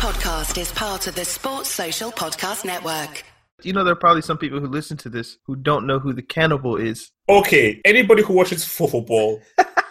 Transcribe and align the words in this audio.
podcast 0.00 0.58
is 0.58 0.72
part 0.72 1.06
of 1.08 1.14
the 1.14 1.26
Sports 1.26 1.68
Social 1.68 2.10
Podcast 2.10 2.64
Network. 2.64 3.22
You 3.62 3.74
know, 3.74 3.84
there 3.84 3.92
are 3.92 3.96
probably 3.96 4.22
some 4.22 4.38
people 4.38 4.58
who 4.58 4.66
listen 4.66 4.96
to 4.96 5.10
this 5.10 5.36
who 5.44 5.56
don't 5.56 5.86
know 5.86 5.98
who 5.98 6.14
the 6.14 6.22
cannibal 6.22 6.76
is. 6.76 7.10
Okay, 7.28 7.82
anybody 7.84 8.22
who 8.22 8.32
watches 8.32 8.64
football, 8.78 9.42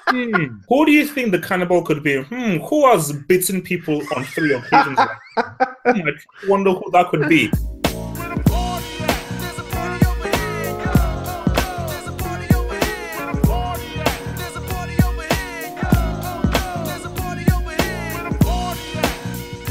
hmm, 0.07 0.47
who 0.67 0.85
do 0.87 0.91
you 0.91 1.05
think 1.05 1.31
the 1.31 1.37
cannibal 1.37 1.83
could 1.83 2.01
be? 2.01 2.23
Hmm, 2.23 2.57
who 2.57 2.87
has 2.89 3.13
bitten 3.27 3.61
people 3.61 4.01
on 4.15 4.23
three 4.23 4.51
occasions? 4.51 4.97
hmm, 5.37 6.07
I 6.07 6.47
wonder 6.47 6.71
who 6.71 6.89
that 6.89 7.09
could 7.09 7.29
be. 7.29 7.51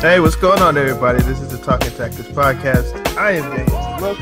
Hey, 0.01 0.21
what's 0.21 0.37
going 0.37 0.61
on, 0.63 0.79
everybody? 0.79 1.21
This 1.23 1.41
is 1.41 1.49
the 1.51 1.59
Talking 1.59 1.91
Tactics 1.91 2.29
podcast. 2.29 3.17
I 3.17 3.33
am 3.33 3.57
James. 3.57 4.01
Look, 4.01 4.19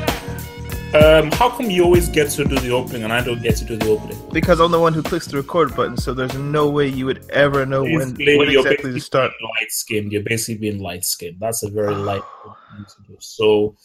Um, 0.95 1.31
how 1.33 1.51
come 1.51 1.69
you 1.71 1.85
always 1.85 2.09
get 2.09 2.31
to 2.31 2.45
do 2.45 2.59
the 2.59 2.71
opening 2.71 3.05
and 3.05 3.13
I 3.13 3.21
don't 3.23 3.43
get 3.43 3.57
to 3.57 3.65
do 3.67 3.77
the 3.77 3.91
opening? 3.91 4.17
because 4.33 4.59
I'm 4.61 4.71
the 4.71 4.81
one 4.81 4.95
who 4.95 5.03
clicks 5.03 5.27
the 5.27 5.37
record 5.37 5.77
button, 5.77 5.97
so 5.99 6.15
there's 6.15 6.33
no 6.35 6.71
way 6.71 6.87
you 6.89 7.05
would 7.05 7.29
ever 7.31 7.67
know 7.67 7.83
when, 7.83 8.15
Basically, 8.15 8.39
when 8.39 8.49
exactly 8.49 8.93
to 8.95 9.01
start. 9.01 9.33
light 9.43 9.71
skinned. 9.71 10.13
You're 10.13 10.23
basically 10.23 10.57
being 10.57 10.81
light 10.81 11.05
skinned. 11.05 11.37
That's 11.39 11.63
a 11.63 11.69
very 11.69 11.95
light 11.95 12.23
thing 12.77 12.87
to 12.87 13.13
do. 13.13 13.17
So 13.21 13.77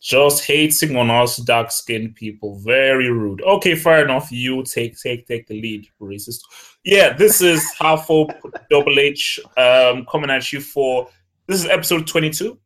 just 0.00 0.44
hating 0.44 0.96
on 0.96 1.10
us 1.10 1.36
dark 1.36 1.70
skinned 1.70 2.16
people. 2.16 2.58
Very 2.60 3.10
rude. 3.10 3.42
Okay, 3.42 3.76
fair 3.76 4.04
enough. 4.04 4.32
You 4.32 4.64
take 4.64 4.98
take 4.98 5.26
take 5.28 5.46
the 5.46 5.60
lead, 5.60 5.86
racist. 6.00 6.40
Yeah, 6.84 7.12
this 7.12 7.40
is 7.40 7.64
half 7.78 8.10
of 8.10 8.28
double 8.70 8.98
H 8.98 9.38
um 9.56 10.04
coming 10.10 10.30
at 10.30 10.52
you 10.52 10.60
for 10.60 11.08
this 11.48 11.64
is 11.64 11.66
episode 11.66 12.06
22. 12.06 12.58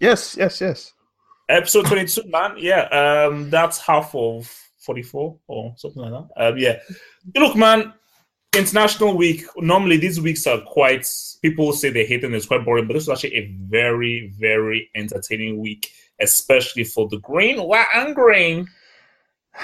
Yes, 0.00 0.36
yes, 0.36 0.60
yes. 0.60 0.92
Episode 1.48 1.86
22, 1.86 2.28
man. 2.28 2.56
Yeah, 2.58 2.82
um, 2.88 3.48
that's 3.48 3.78
half 3.78 4.14
of 4.14 4.52
44 4.80 5.38
or 5.46 5.74
something 5.76 6.02
like 6.02 6.12
that. 6.12 6.48
Um, 6.48 6.58
yeah. 6.58 6.78
Look, 7.36 7.56
man, 7.56 7.94
International 8.56 9.16
Week. 9.16 9.44
Normally, 9.56 9.96
these 9.96 10.20
weeks 10.20 10.46
are 10.46 10.60
quite, 10.60 11.06
people 11.42 11.72
say 11.72 11.90
they 11.90 12.04
hate 12.04 12.22
them, 12.22 12.34
it's 12.34 12.46
quite 12.46 12.64
boring, 12.64 12.86
but 12.86 12.94
this 12.94 13.06
was 13.06 13.16
actually 13.16 13.36
a 13.36 13.46
very, 13.68 14.32
very 14.38 14.90
entertaining 14.94 15.58
week, 15.58 15.90
especially 16.20 16.84
for 16.84 17.08
the 17.08 17.18
green, 17.18 17.62
white, 17.62 17.86
and 17.94 18.14
green. 18.14 18.68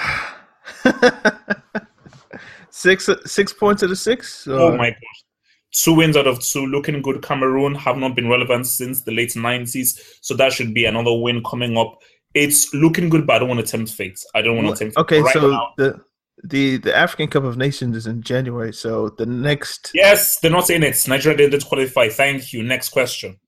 six 2.70 3.10
six 3.27 3.52
points 3.52 3.82
out 3.82 3.90
of 3.90 3.98
six. 3.98 4.46
Oh 4.48 4.77
my 4.77 4.90
gosh. 4.90 5.24
Two 5.72 5.94
wins 5.94 6.16
out 6.16 6.26
of 6.26 6.40
two, 6.40 6.66
looking 6.66 7.00
good. 7.02 7.22
Cameroon 7.22 7.74
have 7.76 7.96
not 7.96 8.14
been 8.16 8.28
relevant 8.28 8.66
since 8.66 9.02
the 9.02 9.12
late 9.12 9.30
90s, 9.30 10.00
so 10.20 10.34
that 10.34 10.52
should 10.52 10.74
be 10.74 10.84
another 10.84 11.14
win 11.14 11.42
coming 11.44 11.77
up. 11.78 11.98
It's 12.34 12.72
looking 12.74 13.08
good, 13.08 13.27
but 13.27 13.36
I 13.36 13.38
don't 13.40 13.48
want 13.48 13.60
to 13.60 13.66
tempt 13.66 13.92
fate. 13.92 14.18
I 14.34 14.42
don't 14.42 14.56
want 14.56 14.68
to 14.77 14.84
tempt 14.84 14.96
Okay, 14.96 15.20
right 15.22 15.32
so 15.32 15.50
now- 15.50 15.68
the 15.77 16.00
the 16.42 16.78
the 16.78 16.96
African 16.96 17.28
Cup 17.28 17.44
of 17.44 17.56
Nations 17.58 17.96
is 17.96 18.06
in 18.06 18.22
January. 18.22 18.72
So 18.72 19.10
the 19.18 19.27
next, 19.27 19.90
Yes, 19.94 20.38
they're 20.40 20.50
not 20.50 20.70
in 20.70 20.82
it. 20.82 21.06
Nigeria 21.06 21.36
didn't 21.36 21.66
qualify. 21.66 22.08
Thank 22.08 22.52
you. 22.52 22.62
Next 22.62 22.88
question. 22.88 23.38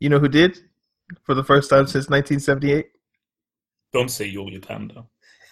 you 0.00 0.08
know 0.08 0.18
who 0.18 0.28
did 0.28 0.58
for 1.24 1.34
the 1.34 1.44
first 1.44 1.70
time 1.70 1.86
since 1.86 2.08
1978? 2.10 2.86
Don't 3.92 4.10
say 4.10 4.26
you, 4.26 4.48
Uganda. 4.50 5.04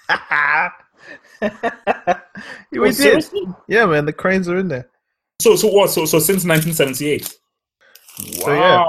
we 2.72 2.78
Oh, 2.80 2.84
did. 2.84 2.94
seriously? 2.94 3.42
Yeah, 3.68 3.86
man, 3.86 4.06
the 4.06 4.12
cranes 4.12 4.48
are 4.48 4.58
in 4.58 4.68
there. 4.68 4.88
So, 5.40 5.56
so 5.56 5.68
what? 5.68 5.90
So, 5.90 6.04
so 6.04 6.18
since 6.18 6.44
1978. 6.44 7.24
So, 7.24 8.52
yeah. 8.52 8.84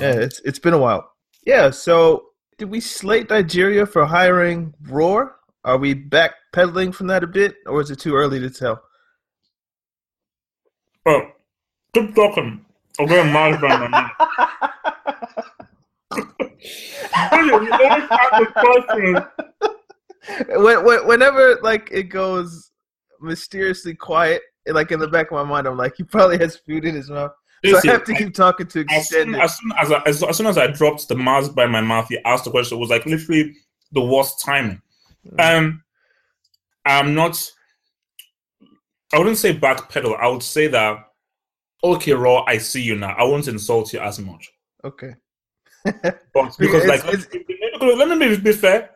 Yeah, 0.00 0.20
it's 0.20 0.40
it's 0.44 0.58
been 0.58 0.74
a 0.74 0.78
while. 0.78 1.10
Yeah, 1.44 1.70
so 1.70 2.26
did 2.58 2.70
we 2.70 2.80
slate 2.80 3.28
Nigeria 3.30 3.84
for 3.86 4.04
hiring 4.06 4.72
Rohr? 4.84 5.32
Are 5.64 5.78
we 5.78 5.94
backpedaling 5.94 6.94
from 6.94 7.08
that 7.08 7.24
a 7.24 7.26
bit, 7.26 7.56
or 7.66 7.80
is 7.80 7.90
it 7.90 7.98
too 7.98 8.14
early 8.14 8.38
to 8.40 8.50
tell? 8.50 8.80
Oh, 11.06 11.22
keep 11.92 12.14
talking. 12.14 12.64
I'm 12.98 13.06
getting 13.06 13.32
mad 13.32 13.60
by 13.60 13.76
my 13.76 13.88
mouth. 13.88 14.10
You 17.32 17.52
always 17.52 17.70
ask 17.70 18.52
question. 18.54 19.16
when, 20.62 20.84
when, 20.84 21.06
whenever 21.06 21.58
like 21.62 21.88
it 21.92 22.04
goes 22.04 22.70
mysteriously 23.20 23.94
quiet, 23.94 24.42
like 24.68 24.92
in 24.92 25.00
the 25.00 25.08
back 25.08 25.26
of 25.30 25.32
my 25.32 25.44
mind, 25.44 25.66
I'm 25.66 25.76
like, 25.76 25.94
he 25.96 26.02
probably 26.02 26.38
has 26.38 26.56
food 26.56 26.84
in 26.84 26.94
his 26.94 27.10
mouth. 27.10 27.32
So 27.64 27.78
I 27.78 27.86
have 27.92 28.04
to 28.04 28.14
keep 28.14 28.34
talking 28.34 28.66
to 28.68 28.80
as 28.80 28.86
extend 29.10 29.30
soon 29.30 29.34
it. 29.34 29.40
as, 29.40 29.56
soon 29.58 29.72
as, 29.78 29.92
I, 29.92 30.02
as, 30.06 30.22
as 30.22 30.36
soon 30.36 30.46
as 30.46 30.58
I 30.58 30.66
dropped 30.68 31.08
the 31.08 31.16
mask 31.16 31.54
by 31.54 31.66
my 31.66 31.80
mouth, 31.80 32.06
he 32.08 32.18
asked 32.24 32.44
the 32.44 32.50
question. 32.50 32.76
It 32.76 32.80
was 32.80 32.90
like 32.90 33.06
literally 33.06 33.54
the 33.92 34.02
worst 34.02 34.40
timing. 34.44 34.80
Um, 35.38 35.82
I'm 36.84 37.14
not. 37.14 37.42
I 39.12 39.18
wouldn't 39.18 39.38
say 39.38 39.56
backpedal. 39.56 40.18
I 40.20 40.28
would 40.28 40.42
say 40.42 40.66
that. 40.68 40.98
Okay, 41.82 42.12
Rohr, 42.12 42.44
I 42.46 42.58
see 42.58 42.82
you 42.82 42.96
now. 42.96 43.14
I 43.18 43.24
won't 43.24 43.48
insult 43.48 43.92
you 43.92 44.00
as 44.00 44.18
much, 44.18 44.50
Okay. 44.84 45.14
but 45.84 46.56
because 46.58 46.84
like 46.86 47.04
it's- 47.06 47.26
let 47.80 48.18
me 48.18 48.36
be 48.36 48.52
fair. 48.52 48.90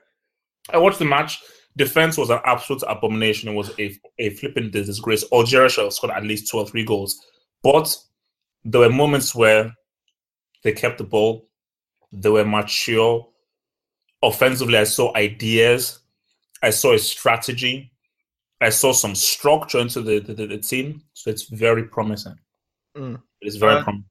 I 0.72 0.78
watched 0.78 0.98
the 0.98 1.04
match. 1.04 1.40
Defense 1.76 2.18
was 2.18 2.30
an 2.30 2.40
absolute 2.44 2.82
abomination. 2.88 3.48
It 3.48 3.54
was 3.54 3.70
a 3.78 3.98
a 4.18 4.30
flipping 4.30 4.70
disgrace. 4.70 5.24
Algeria 5.32 5.68
should 5.68 5.84
have 5.84 5.92
scored 5.92 6.12
at 6.12 6.24
least 6.24 6.50
two 6.50 6.58
or 6.58 6.66
three 6.66 6.84
goals, 6.84 7.24
but 7.62 7.96
there 8.64 8.80
were 8.80 8.90
moments 8.90 9.34
where 9.34 9.74
they 10.62 10.72
kept 10.72 10.98
the 10.98 11.04
ball. 11.04 11.48
They 12.12 12.28
were 12.28 12.44
mature. 12.44 13.26
Offensively, 14.22 14.76
I 14.76 14.84
saw 14.84 15.16
ideas. 15.16 16.00
I 16.62 16.70
saw 16.70 16.92
a 16.92 16.98
strategy. 16.98 17.92
I 18.60 18.68
saw 18.68 18.92
some 18.92 19.14
structure 19.14 19.78
into 19.78 20.02
the, 20.02 20.18
the, 20.18 20.34
the, 20.34 20.58
team. 20.58 21.02
So 21.14 21.30
it's 21.30 21.44
very 21.44 21.84
promising. 21.84 22.38
Mm. 22.94 23.22
It's 23.40 23.56
very 23.56 23.76
Uh, 23.76 23.84
promising. 23.84 24.09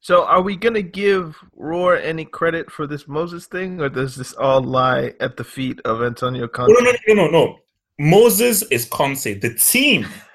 So 0.00 0.24
are 0.24 0.42
we 0.42 0.56
gonna 0.56 0.82
give 0.82 1.36
Rohr 1.58 2.00
any 2.02 2.24
credit 2.24 2.70
for 2.70 2.86
this 2.86 3.08
Moses 3.08 3.46
thing, 3.46 3.80
or 3.80 3.88
does 3.88 4.14
this 4.14 4.32
all 4.34 4.62
lie 4.62 5.14
at 5.20 5.36
the 5.36 5.44
feet 5.44 5.80
of 5.84 6.02
Antonio 6.02 6.46
Conte? 6.46 6.72
No, 6.72 6.80
no, 6.80 6.92
no, 7.08 7.14
no, 7.14 7.30
no. 7.30 7.58
Moses 7.98 8.62
is 8.70 8.84
Conte. 8.84 9.34
The 9.34 9.54
team, 9.54 10.06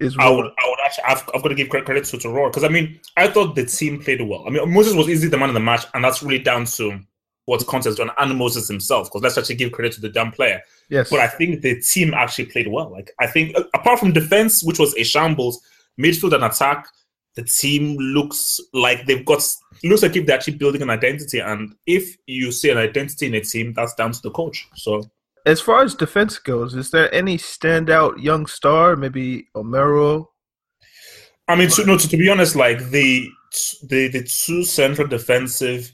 Is 0.00 0.16
I 0.18 0.30
would, 0.30 0.46
I 0.46 0.66
would 0.66 0.78
actually, 0.82 1.04
I've, 1.04 1.22
I've 1.34 1.42
got 1.42 1.50
to 1.50 1.54
give 1.54 1.68
credit 1.68 1.84
credit 1.84 2.04
to, 2.06 2.16
to 2.16 2.28
Rohr 2.28 2.50
because 2.50 2.64
I 2.64 2.68
mean, 2.68 2.98
I 3.18 3.28
thought 3.28 3.54
the 3.54 3.66
team 3.66 4.02
played 4.02 4.22
well. 4.22 4.44
I 4.46 4.50
mean, 4.50 4.72
Moses 4.72 4.94
was 4.94 5.10
easily 5.10 5.28
the 5.28 5.36
man 5.36 5.50
of 5.50 5.54
the 5.54 5.60
match, 5.60 5.84
and 5.92 6.02
that's 6.02 6.22
really 6.22 6.42
down 6.42 6.64
to 6.64 6.98
what 7.44 7.66
Conte 7.66 7.84
has 7.84 7.96
done 7.96 8.10
and 8.16 8.38
Moses 8.38 8.66
himself. 8.66 9.08
Because 9.08 9.20
let's 9.22 9.36
actually 9.36 9.56
give 9.56 9.72
credit 9.72 9.92
to 9.92 10.00
the 10.00 10.08
damn 10.08 10.32
player. 10.32 10.62
Yes. 10.88 11.10
But 11.10 11.20
I 11.20 11.26
think 11.26 11.60
the 11.60 11.82
team 11.82 12.14
actually 12.14 12.46
played 12.46 12.68
well. 12.68 12.90
Like 12.90 13.10
I 13.20 13.26
think, 13.26 13.54
apart 13.74 13.98
from 13.98 14.14
defense, 14.14 14.64
which 14.64 14.78
was 14.78 14.96
a 14.96 15.04
shambles, 15.04 15.60
midfield 16.00 16.34
and 16.34 16.44
attack, 16.44 16.88
the 17.36 17.44
team 17.44 17.96
looks 17.96 18.60
like 18.72 19.06
they've 19.06 19.24
got 19.24 19.42
looks 19.84 20.02
like 20.02 20.16
if 20.16 20.26
they're 20.26 20.36
actually 20.36 20.56
building 20.56 20.82
an 20.82 20.90
identity. 20.90 21.38
And 21.38 21.74
if 21.86 22.16
you 22.26 22.52
see 22.52 22.70
an 22.70 22.78
identity 22.78 23.26
in 23.26 23.34
a 23.34 23.40
team, 23.40 23.72
that's 23.72 23.94
down 23.94 24.12
to 24.12 24.20
the 24.22 24.30
coach. 24.30 24.68
So 24.74 25.02
As 25.46 25.60
far 25.60 25.82
as 25.82 25.94
defense 25.94 26.38
goes, 26.38 26.74
is 26.74 26.90
there 26.90 27.12
any 27.14 27.38
standout 27.38 28.22
young 28.22 28.46
star? 28.46 28.96
Maybe 28.96 29.48
Omeruo. 29.54 30.26
I 31.48 31.56
mean, 31.56 31.68
to, 31.70 31.84
no, 31.84 31.98
to, 31.98 32.08
to 32.08 32.16
be 32.16 32.28
honest, 32.28 32.56
like 32.56 32.90
the 32.90 33.28
the 33.88 34.08
the 34.08 34.22
two 34.22 34.64
central 34.64 35.08
defensive 35.08 35.92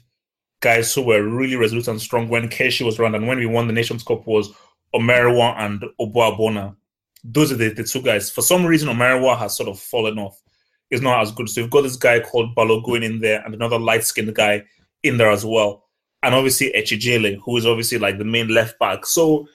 guys 0.59 0.93
who 0.93 1.03
were 1.03 1.23
really 1.23 1.55
resolute 1.55 1.87
and 1.87 2.01
strong 2.01 2.27
when 2.29 2.49
Keshi 2.49 2.85
was 2.85 2.99
around 2.99 3.15
and 3.15 3.27
when 3.27 3.37
we 3.37 3.45
won 3.45 3.67
the 3.67 3.73
Nations 3.73 4.03
Cup 4.03 4.25
was 4.25 4.51
Omeruo 4.93 5.55
and 5.57 5.83
Oboabona. 5.99 6.75
Those 7.23 7.51
are 7.51 7.55
the, 7.55 7.69
the 7.69 7.83
two 7.83 8.01
guys. 8.01 8.31
For 8.31 8.41
some 8.41 8.65
reason, 8.65 8.89
Omeruo 8.89 9.37
has 9.37 9.55
sort 9.57 9.69
of 9.69 9.79
fallen 9.79 10.17
off. 10.17 10.41
Is 10.89 11.01
not 11.01 11.21
as 11.21 11.31
good. 11.31 11.49
So 11.49 11.61
you've 11.61 11.69
got 11.69 11.81
this 11.81 11.97
guy 11.97 12.21
called 12.21 12.55
Balogun 12.55 13.03
in 13.03 13.19
there 13.19 13.43
and 13.43 13.53
another 13.53 13.77
light 13.77 14.05
skinned 14.05 14.33
guy 14.33 14.63
in 15.03 15.17
there 15.17 15.29
as 15.29 15.45
well. 15.45 15.83
And 16.23 16.33
obviously 16.33 16.71
Echiejile, 16.75 17.39
who 17.43 17.57
is 17.57 17.65
obviously 17.65 17.97
like 17.97 18.17
the 18.17 18.25
main 18.25 18.47
left 18.47 18.79
back. 18.79 19.05
So 19.05 19.47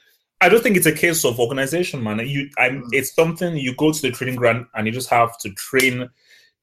I 0.42 0.48
don't 0.48 0.62
think 0.62 0.76
it's 0.76 0.86
a 0.86 0.92
case 0.92 1.24
of 1.24 1.38
organization, 1.40 2.02
man. 2.02 2.18
You, 2.26 2.50
I'm, 2.58 2.82
mm. 2.82 2.88
it's 2.92 3.14
something 3.14 3.56
you 3.56 3.74
go 3.76 3.92
to 3.92 4.02
the 4.02 4.10
training 4.10 4.36
ground 4.36 4.66
and 4.74 4.86
you 4.86 4.92
just 4.92 5.08
have 5.08 5.38
to 5.38 5.50
train. 5.50 6.10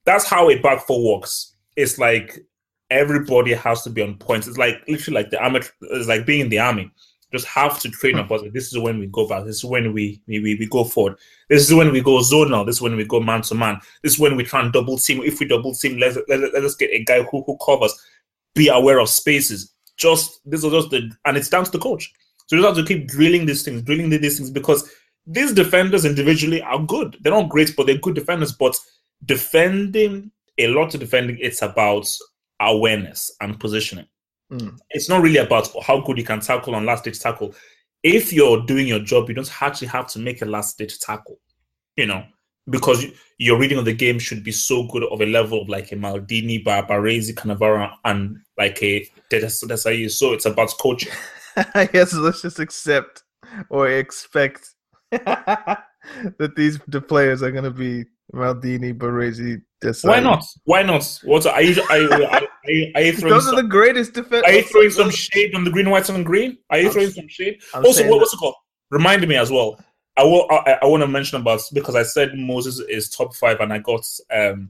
That's 0.05 0.25
how 0.25 0.49
a 0.49 0.59
back 0.59 0.85
four 0.85 1.13
works. 1.13 1.55
It's 1.75 1.97
like 1.97 2.39
everybody 2.91 3.53
has 3.53 3.83
to 3.83 3.89
be 3.89 4.01
on 4.01 4.17
point. 4.17 4.47
It's 4.47 4.57
like 4.57 4.75
literally 4.87 5.15
like 5.15 5.31
the 5.31 5.41
army. 5.41 5.61
It's 5.81 6.07
like 6.07 6.25
being 6.25 6.41
in 6.41 6.49
the 6.49 6.59
army. 6.59 6.91
Just 7.31 7.45
have 7.47 7.79
to 7.81 7.89
train 7.89 8.15
hmm. 8.15 8.21
up. 8.21 8.31
Like, 8.31 8.53
this 8.53 8.71
is 8.71 8.77
when 8.77 8.99
we 8.99 9.07
go 9.07 9.27
back. 9.27 9.45
This 9.45 9.57
is 9.57 9.65
when 9.65 9.93
we, 9.93 10.21
we 10.27 10.39
we 10.39 10.55
we 10.55 10.65
go 10.67 10.83
forward. 10.83 11.17
This 11.47 11.67
is 11.67 11.73
when 11.73 11.91
we 11.91 12.01
go 12.01 12.19
zonal. 12.19 12.65
This 12.65 12.77
is 12.77 12.81
when 12.81 12.95
we 12.95 13.05
go 13.05 13.19
man 13.19 13.41
to 13.43 13.55
man. 13.55 13.79
This 14.03 14.13
is 14.13 14.19
when 14.19 14.35
we 14.35 14.43
try 14.43 14.61
and 14.61 14.73
double 14.73 14.97
team. 14.97 15.21
If 15.23 15.39
we 15.39 15.47
double 15.47 15.73
team, 15.73 15.97
let's 15.97 16.17
let, 16.27 16.53
let, 16.53 16.63
us 16.63 16.75
get 16.75 16.91
a 16.91 17.03
guy 17.03 17.23
who 17.23 17.43
who 17.43 17.57
covers. 17.63 17.93
Be 18.55 18.69
aware 18.69 18.99
of 18.99 19.09
spaces. 19.09 19.73
Just 19.97 20.41
this 20.45 20.63
is 20.63 20.71
just 20.71 20.89
the 20.89 21.11
and 21.25 21.37
it's 21.37 21.49
down 21.49 21.65
to 21.65 21.71
the 21.71 21.79
coach. 21.79 22.11
So 22.47 22.55
you 22.55 22.63
just 22.63 22.77
have 22.77 22.85
to 22.85 22.93
keep 22.93 23.07
drilling 23.07 23.45
these 23.45 23.61
things, 23.61 23.83
drilling 23.83 24.09
these 24.09 24.37
things 24.37 24.49
because 24.49 24.89
these 25.27 25.53
defenders 25.53 26.05
individually 26.05 26.63
are 26.63 26.79
good. 26.79 27.15
They're 27.21 27.31
not 27.31 27.49
great, 27.49 27.75
but 27.75 27.85
they're 27.85 27.99
good 27.99 28.15
defenders. 28.15 28.51
But 28.51 28.75
defending 29.25 30.31
a 30.57 30.67
lot 30.67 30.95
of 30.95 30.99
defending, 30.99 31.37
it's 31.39 31.61
about 31.61 32.07
awareness 32.59 33.31
and 33.39 33.59
positioning. 33.59 34.07
Mm. 34.51 34.77
It's 34.89 35.09
not 35.09 35.21
really 35.21 35.37
about 35.37 35.69
how 35.83 36.01
good 36.01 36.17
you 36.17 36.23
can 36.23 36.39
tackle 36.39 36.75
on 36.75 36.85
last 36.85 37.03
ditch 37.03 37.19
tackle. 37.19 37.53
If 38.03 38.33
you're 38.33 38.65
doing 38.65 38.87
your 38.87 38.99
job, 38.99 39.29
you 39.29 39.35
don't 39.35 39.61
actually 39.61 39.87
have 39.87 40.07
to 40.07 40.19
make 40.19 40.41
a 40.41 40.45
last 40.45 40.77
ditch 40.77 40.99
tackle, 40.99 41.39
you 41.95 42.05
know, 42.05 42.23
because 42.69 43.05
your 43.37 43.59
reading 43.59 43.77
of 43.77 43.85
the 43.85 43.93
game 43.93 44.19
should 44.19 44.43
be 44.43 44.51
so 44.51 44.87
good 44.87 45.03
of 45.03 45.21
a 45.21 45.25
level 45.25 45.61
of 45.61 45.69
like 45.69 45.91
a 45.91 45.95
Maldini, 45.95 46.63
Baresi, 46.63 47.33
Cannavaro, 47.33 47.91
and 48.05 48.37
like 48.57 48.81
a 48.81 49.07
Desailly. 49.31 50.09
So 50.09 50.33
it's 50.33 50.45
about 50.45 50.73
coaching. 50.79 51.11
I 51.75 51.85
guess 51.85 52.13
let's 52.13 52.41
just 52.41 52.59
accept 52.59 53.23
or 53.69 53.89
expect 53.89 54.75
that 55.11 56.53
these 56.55 56.79
the 56.87 57.01
players 57.01 57.43
are 57.43 57.51
going 57.51 57.63
to 57.65 57.71
be 57.71 58.05
Maldini, 58.33 58.97
Baresi, 58.97 59.61
Why 60.01 60.19
not? 60.19 60.43
Why 60.65 60.83
not? 60.83 61.19
What 61.23 61.45
are 61.45 61.61
you? 61.61 61.81
Are 61.89 61.97
you, 61.97 62.11
are 62.11 62.41
you, 62.65 62.91
are 62.95 63.01
you 63.01 63.13
throwing 63.17 63.33
Those 63.33 63.45
some, 63.45 63.55
are 63.55 63.61
the 63.61 63.67
greatest 63.67 64.13
defense. 64.13 64.43
Are 64.45 64.51
you 64.51 64.63
throwing 64.63 64.89
some 64.89 65.09
shade 65.09 65.55
on 65.55 65.63
the 65.63 65.71
green, 65.71 65.89
white, 65.89 66.09
and 66.09 66.25
green? 66.25 66.57
Are 66.69 66.79
you 66.79 66.87
I'm, 66.87 66.93
throwing 66.93 67.11
some 67.11 67.27
shade? 67.27 67.61
I'm 67.73 67.85
also, 67.85 68.07
what, 68.09 68.19
what's 68.19 68.33
it 68.33 68.37
called? 68.37 68.55
Remind 68.91 69.25
me 69.27 69.35
as 69.37 69.51
well. 69.51 69.79
I 70.17 70.23
will. 70.23 70.47
I, 70.51 70.77
I 70.81 70.85
want 70.85 71.01
to 71.01 71.07
mention 71.07 71.39
about 71.39 71.61
because 71.73 71.95
I 71.95 72.03
said 72.03 72.35
Moses 72.35 72.79
is 72.79 73.09
top 73.09 73.35
five, 73.35 73.61
and 73.61 73.71
I 73.71 73.79
got 73.79 74.05
um 74.35 74.69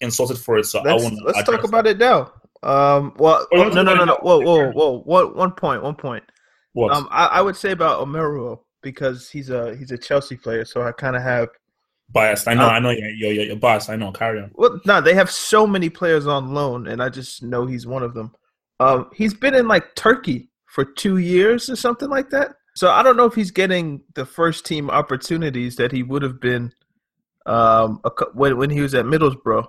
insulted 0.00 0.38
for 0.38 0.58
it. 0.58 0.64
So 0.66 0.82
let's, 0.82 1.02
I 1.02 1.04
want. 1.04 1.24
Let's 1.24 1.42
talk 1.44 1.62
about 1.62 1.84
that. 1.84 1.90
it 1.90 1.98
now. 1.98 2.32
Um. 2.64 3.14
Well, 3.16 3.46
oh, 3.52 3.68
no, 3.68 3.82
no, 3.82 3.94
no, 3.94 4.04
no. 4.04 4.18
Whoa, 4.22 4.40
whoa, 4.40 4.72
whoa. 4.72 4.98
What? 5.00 5.36
One 5.36 5.52
point. 5.52 5.82
One 5.82 5.94
point. 5.94 6.24
What? 6.72 6.92
Um. 6.92 7.06
I, 7.12 7.26
I 7.26 7.40
would 7.42 7.54
say 7.54 7.70
about 7.70 8.04
Omeruo 8.04 8.58
because 8.82 9.30
he's 9.30 9.50
a 9.50 9.76
he's 9.76 9.92
a 9.92 9.98
Chelsea 9.98 10.36
player, 10.36 10.64
so 10.64 10.82
I 10.82 10.90
kind 10.90 11.14
of 11.14 11.22
have 11.22 11.48
biased. 12.10 12.48
I 12.48 12.54
know, 12.54 12.64
um, 12.64 12.70
I 12.70 12.78
know, 12.78 12.90
you're, 12.90 13.10
you're, 13.10 13.44
you're 13.44 13.56
biased. 13.56 13.90
I 13.90 13.96
know. 13.96 14.12
Carry 14.12 14.40
on. 14.40 14.50
Well, 14.54 14.80
no, 14.84 15.00
they 15.00 15.14
have 15.14 15.30
so 15.30 15.66
many 15.66 15.88
players 15.88 16.26
on 16.26 16.54
loan, 16.54 16.86
and 16.86 17.02
I 17.02 17.08
just 17.08 17.42
know 17.42 17.66
he's 17.66 17.86
one 17.86 18.02
of 18.02 18.14
them. 18.14 18.34
Um, 18.80 19.10
he's 19.14 19.34
been 19.34 19.54
in 19.54 19.68
like 19.68 19.94
Turkey 19.94 20.50
for 20.66 20.84
two 20.84 21.18
years 21.18 21.70
or 21.70 21.76
something 21.76 22.08
like 22.08 22.30
that. 22.30 22.52
So 22.74 22.90
I 22.90 23.02
don't 23.02 23.16
know 23.16 23.24
if 23.24 23.34
he's 23.34 23.50
getting 23.50 24.02
the 24.14 24.26
first 24.26 24.66
team 24.66 24.90
opportunities 24.90 25.76
that 25.76 25.92
he 25.92 26.02
would 26.02 26.22
have 26.22 26.40
been 26.40 26.72
um, 27.46 28.02
when 28.34 28.58
when 28.58 28.70
he 28.70 28.80
was 28.80 28.94
at 28.94 29.06
Middlesbrough. 29.06 29.66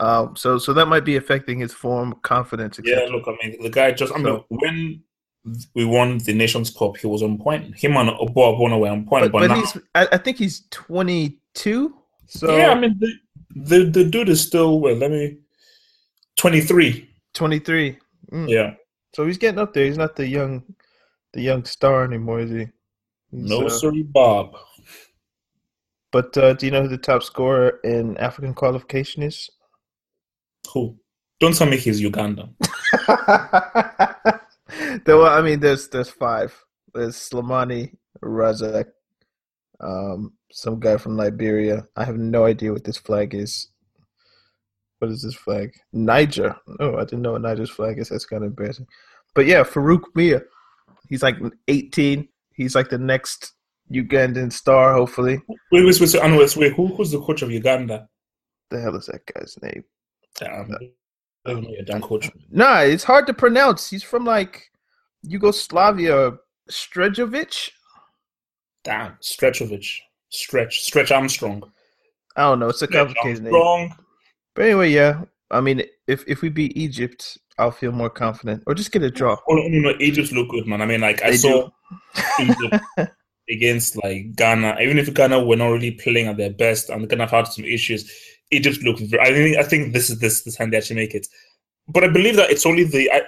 Um, 0.00 0.34
so 0.34 0.56
so 0.56 0.72
that 0.72 0.86
might 0.86 1.04
be 1.04 1.16
affecting 1.16 1.58
his 1.58 1.74
form, 1.74 2.14
confidence. 2.22 2.80
Yeah, 2.82 3.00
look, 3.10 3.24
I 3.26 3.36
mean, 3.42 3.62
the 3.62 3.68
guy 3.68 3.92
just. 3.92 4.14
I 4.14 4.16
mean, 4.16 4.24
so, 4.24 4.46
when 4.48 5.02
we 5.74 5.84
won 5.84 6.18
the 6.18 6.34
Nations 6.34 6.70
Cup, 6.70 6.96
he 6.96 7.06
was 7.06 7.22
on 7.22 7.38
point. 7.38 7.74
Him 7.76 7.96
and 7.96 8.10
Oboabona 8.10 8.78
were 8.78 8.88
on 8.88 9.06
point. 9.06 9.24
But, 9.24 9.32
but, 9.32 9.40
but 9.40 9.46
now, 9.48 9.60
he's, 9.60 9.76
I, 9.94 10.08
I, 10.12 10.18
think 10.18 10.38
he's 10.38 10.64
22. 10.70 11.94
So 12.26 12.56
yeah, 12.56 12.70
I 12.70 12.74
mean, 12.74 12.98
the, 12.98 13.12
the, 13.56 13.84
the 13.84 14.04
dude 14.04 14.28
is 14.28 14.40
still, 14.40 14.80
well, 14.80 14.94
let 14.94 15.10
me, 15.10 15.38
23. 16.36 17.08
23. 17.34 17.98
Mm. 18.32 18.48
Yeah. 18.48 18.74
So 19.14 19.26
he's 19.26 19.38
getting 19.38 19.58
up 19.58 19.72
there. 19.72 19.86
He's 19.86 19.98
not 19.98 20.14
the 20.14 20.26
young, 20.26 20.62
the 21.32 21.40
young 21.40 21.64
star 21.64 22.04
anymore, 22.04 22.40
is 22.40 22.50
he? 22.50 22.58
He's, 22.58 22.68
no, 23.30 23.66
uh, 23.66 23.70
sorry, 23.70 24.02
Bob. 24.02 24.56
But 26.12 26.36
uh, 26.36 26.54
do 26.54 26.66
you 26.66 26.72
know 26.72 26.82
who 26.82 26.88
the 26.88 26.98
top 26.98 27.22
scorer 27.22 27.80
in 27.84 28.16
African 28.18 28.52
qualification 28.54 29.22
is? 29.22 29.48
Who? 30.72 30.96
Don't 31.38 31.56
tell 31.56 31.68
me 31.68 31.76
he's 31.76 32.00
Uganda. 32.00 32.48
there, 35.04 35.16
were, 35.16 35.28
I 35.28 35.42
mean, 35.42 35.60
there's 35.60 35.88
there's 35.88 36.10
five. 36.10 36.56
There's 36.94 37.16
Slimani 37.16 37.96
Razak, 38.22 38.86
um, 39.80 40.32
some 40.50 40.80
guy 40.80 40.96
from 40.96 41.16
Liberia. 41.16 41.86
I 41.96 42.04
have 42.04 42.16
no 42.16 42.44
idea 42.44 42.72
what 42.72 42.84
this 42.84 42.96
flag 42.96 43.34
is. 43.34 43.68
What 44.98 45.10
is 45.10 45.22
this 45.22 45.34
flag? 45.34 45.72
Niger. 45.92 46.54
Oh, 46.78 46.96
I 46.96 47.04
didn't 47.04 47.22
know 47.22 47.32
what 47.32 47.42
Niger's 47.42 47.70
flag 47.70 47.98
is. 47.98 48.10
That's 48.10 48.26
kind 48.26 48.44
of 48.44 48.50
embarrassing. 48.50 48.86
But 49.34 49.46
yeah, 49.46 49.62
Farouk 49.62 50.02
Miya. 50.14 50.42
He's 51.08 51.22
like 51.22 51.36
18. 51.68 52.28
He's 52.54 52.74
like 52.74 52.90
the 52.90 52.98
next 52.98 53.52
Ugandan 53.92 54.52
star, 54.52 54.92
hopefully. 54.92 55.40
Wait, 55.48 55.84
wait, 55.84 56.00
wait, 56.00 56.14
wait, 56.14 56.56
wait. 56.56 56.72
Who, 56.74 56.88
who's 56.88 57.10
the 57.10 57.20
coach 57.20 57.42
of 57.42 57.50
Uganda? 57.50 58.08
The 58.70 58.80
hell 58.80 58.96
is 58.96 59.06
that 59.06 59.22
guy's 59.34 59.56
name? 59.62 59.84
Damn. 60.36 60.70
I 61.46 61.52
don't 61.52 61.62
know 61.62 61.70
your 61.70 61.84
damn 61.84 62.02
coach. 62.02 62.30
Nah, 62.50 62.80
it's 62.80 63.04
hard 63.04 63.26
to 63.26 63.34
pronounce. 63.34 63.88
He's 63.88 64.02
from 64.02 64.24
like 64.24 64.69
Yugoslavia 65.22 66.32
Strejovic? 66.70 67.70
Damn, 68.84 69.16
Strejovic. 69.22 69.86
Stretch. 70.30 70.82
Stretch 70.82 71.10
Armstrong. 71.10 71.62
I 72.36 72.42
don't 72.42 72.60
know. 72.60 72.68
It's 72.68 72.82
a 72.82 72.86
complicated 72.86 73.42
name. 73.42 73.92
But 74.54 74.64
anyway, 74.64 74.90
yeah. 74.90 75.22
I 75.50 75.60
mean, 75.60 75.82
if 76.06 76.24
if 76.28 76.42
we 76.42 76.48
beat 76.48 76.76
Egypt, 76.76 77.38
I'll 77.58 77.70
feel 77.70 77.92
more 77.92 78.10
confident. 78.10 78.62
Or 78.66 78.74
just 78.74 78.92
get 78.92 79.02
a 79.02 79.10
draw. 79.10 79.36
Oh, 79.48 79.54
no, 79.54 79.90
no, 79.90 79.94
Egypt 80.00 80.32
look 80.32 80.48
good, 80.48 80.66
man. 80.66 80.80
I 80.80 80.86
mean, 80.86 81.00
like, 81.00 81.22
I 81.22 81.32
they 81.32 81.36
saw 81.36 81.68
Egypt 82.40 82.84
against, 83.50 84.02
like, 84.02 84.34
Ghana. 84.36 84.78
Even 84.80 84.98
if 84.98 85.12
Ghana 85.12 85.44
were 85.44 85.56
not 85.56 85.68
really 85.68 85.90
playing 85.90 86.28
at 86.28 86.36
their 86.36 86.50
best 86.50 86.88
and 86.88 87.08
Ghana 87.08 87.26
had 87.26 87.48
some 87.48 87.64
issues, 87.64 88.10
Egypt 88.50 88.82
looked 88.82 89.02
I 89.20 89.32
think, 89.32 89.56
I 89.58 89.62
think 89.62 89.92
this 89.92 90.08
is 90.08 90.18
this, 90.20 90.42
this 90.42 90.56
time 90.56 90.70
they 90.70 90.78
actually 90.78 90.96
make 90.96 91.14
it. 91.14 91.26
But 91.88 92.04
I 92.04 92.08
believe 92.08 92.36
that 92.36 92.50
it's 92.50 92.66
only 92.66 92.84
the... 92.84 93.10
I, 93.12 93.22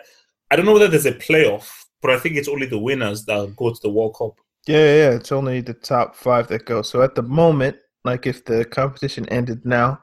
I 0.51 0.57
don't 0.57 0.67
know 0.67 0.73
whether 0.73 0.89
there's 0.89 1.07
a 1.07 1.13
playoff 1.13 1.82
but 2.03 2.11
I 2.11 2.19
think 2.19 2.37
it's 2.37 2.49
only 2.49 2.67
the 2.67 2.79
winners 2.79 3.25
that 3.27 3.55
go 3.57 3.73
to 3.73 3.81
the 3.81 3.89
World 3.89 4.17
Cup. 4.19 4.35
Yeah, 4.67 4.79
yeah, 4.79 5.11
it's 5.11 5.33
only 5.33 5.61
the 5.61 5.75
top 5.75 6.15
five 6.15 6.49
that 6.49 6.67
go. 6.67 6.83
So 6.83 7.03
at 7.03 7.15
the 7.15 7.23
moment, 7.23 7.77
like 8.05 8.27
if 8.27 8.45
the 8.45 8.65
competition 8.65 9.29
ended 9.29 9.65
now, 9.65 10.03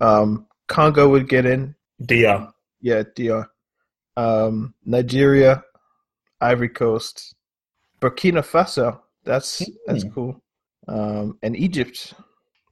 um, 0.00 0.46
Congo 0.66 1.08
would 1.08 1.28
get 1.28 1.46
in. 1.46 1.74
DR. 2.02 2.52
Yeah, 2.80 3.02
DR. 3.14 3.46
Um, 4.16 4.74
Nigeria, 4.84 5.62
Ivory 6.40 6.70
Coast, 6.70 7.34
Burkina 8.00 8.42
Faso. 8.42 9.00
That's 9.24 9.60
mm-hmm. 9.60 9.72
that's 9.86 10.02
hmm. 10.04 10.10
cool. 10.10 10.42
Um, 10.88 11.38
and 11.42 11.56
Egypt. 11.56 12.14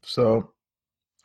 So 0.02 0.52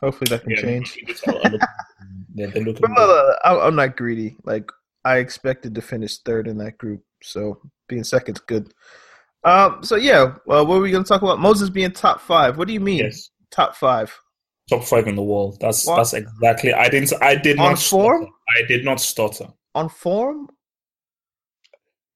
hopefully 0.02 0.30
that 0.30 0.44
can 0.44 0.52
yeah, 0.52 0.62
change. 0.62 0.98
I'm 3.46 3.76
not 3.76 3.96
greedy. 3.96 4.36
Like 4.44 4.70
I 5.06 5.18
expected 5.18 5.76
to 5.76 5.82
finish 5.82 6.20
third 6.20 6.48
in 6.48 6.58
that 6.60 6.78
group. 6.78 7.02
So 7.22 7.60
being 7.88 8.04
second's 8.04 8.42
good. 8.42 8.74
Um, 9.44 9.84
so 9.84 9.96
yeah, 9.96 10.36
well, 10.46 10.66
what 10.66 10.78
are 10.78 10.82
we 10.82 10.92
going 10.92 11.04
to 11.04 11.08
talk 11.08 11.22
about? 11.22 11.40
Moses 11.40 11.70
being 11.70 11.92
top 11.92 12.22
five. 12.22 12.58
What 12.58 12.68
do 12.68 12.74
you 12.74 12.80
mean? 12.80 13.00
Yes. 13.00 13.30
Top 13.52 13.76
five. 13.76 14.18
Top 14.70 14.84
five 14.84 15.08
in 15.08 15.16
the 15.16 15.24
world. 15.24 15.58
That's 15.60 15.86
what? 15.86 15.98
that's 15.98 16.14
exactly. 16.14 16.74
I 16.74 16.88
didn't. 16.88 17.12
I 17.22 17.36
did 17.36 17.60
on 17.60 17.72
not 17.72 17.80
form. 17.80 18.24
Stutter. 18.24 18.34
I 18.58 18.68
did 18.68 18.86
not 18.86 19.02
stutter. 19.02 19.48
On 19.76 19.90
form. 19.90 20.48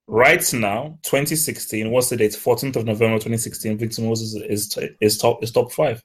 Right 0.09 0.53
now, 0.53 0.97
2016. 1.03 1.91
What's 1.91 2.09
the 2.09 2.15
date? 2.15 2.31
14th 2.31 2.77
of 2.77 2.85
November, 2.85 3.17
2016. 3.17 3.77
Victor 3.77 4.01
Moses 4.01 4.41
is 4.49 4.77
is 5.01 5.17
top 5.17 5.43
is 5.43 5.51
top 5.51 5.73
five. 5.73 6.01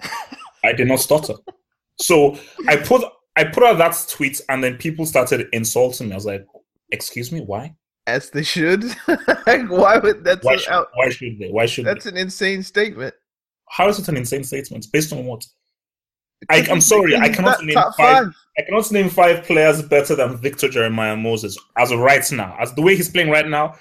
I 0.64 0.72
did 0.72 0.88
not 0.88 1.00
stutter. 1.00 1.34
So 1.98 2.38
I 2.66 2.76
put 2.76 3.04
I 3.36 3.44
put 3.44 3.62
out 3.62 3.78
that 3.78 4.06
tweet, 4.08 4.40
and 4.48 4.62
then 4.62 4.76
people 4.76 5.06
started 5.06 5.48
insulting 5.52 6.08
me. 6.08 6.12
I 6.12 6.16
was 6.16 6.26
like, 6.26 6.46
"Excuse 6.90 7.32
me, 7.32 7.40
why?" 7.40 7.74
As 8.06 8.30
they 8.30 8.42
should. 8.42 8.84
why 9.46 9.98
would 9.98 10.24
that's 10.24 10.44
why, 10.44 10.56
should, 10.56 10.84
why 10.94 11.08
should 11.08 11.38
they? 11.38 11.50
Why 11.50 11.66
should 11.66 11.86
that's 11.86 12.04
they? 12.04 12.10
an 12.10 12.16
insane 12.16 12.62
statement. 12.62 13.14
How 13.68 13.88
is 13.88 13.98
it 13.98 14.08
an 14.08 14.16
insane 14.16 14.44
statement? 14.44 14.86
Based 14.92 15.12
on 15.12 15.24
what? 15.24 15.46
I, 16.50 16.58
am 16.68 16.80
sorry, 16.80 17.16
I 17.16 17.28
cannot 17.28 17.64
name 17.64 17.74
five, 17.74 17.94
five. 17.94 18.34
I 18.58 18.62
cannot 18.62 18.90
name 18.90 19.08
five 19.08 19.44
players 19.44 19.80
better 19.82 20.16
than 20.16 20.36
Victor 20.36 20.68
Jeremiah 20.68 21.16
Moses 21.16 21.56
as 21.78 21.92
of 21.92 22.00
right 22.00 22.30
now. 22.32 22.56
As 22.58 22.74
the 22.74 22.82
way 22.82 22.96
he's 22.96 23.08
playing 23.08 23.30
right 23.30 23.46
now, 23.46 23.76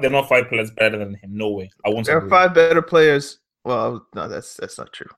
they're 0.00 0.10
not 0.10 0.28
five 0.28 0.48
players 0.48 0.70
better 0.70 0.96
than 0.96 1.14
him. 1.16 1.30
No 1.30 1.50
way. 1.50 1.70
I 1.84 1.90
won't. 1.90 2.06
There 2.06 2.16
are 2.18 2.28
five 2.28 2.54
better 2.54 2.82
players. 2.82 3.38
Well, 3.64 4.06
no, 4.14 4.28
that's 4.28 4.54
that's 4.54 4.78
not 4.78 4.92
true. 4.92 5.10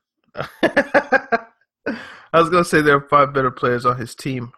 I 2.37 2.41
was 2.41 2.49
gonna 2.49 2.63
say 2.63 2.81
there 2.81 2.97
are 2.97 3.09
five 3.09 3.33
better 3.33 3.49
players 3.49 3.83
on 3.83 3.97
his 3.97 4.13
team. 4.13 4.51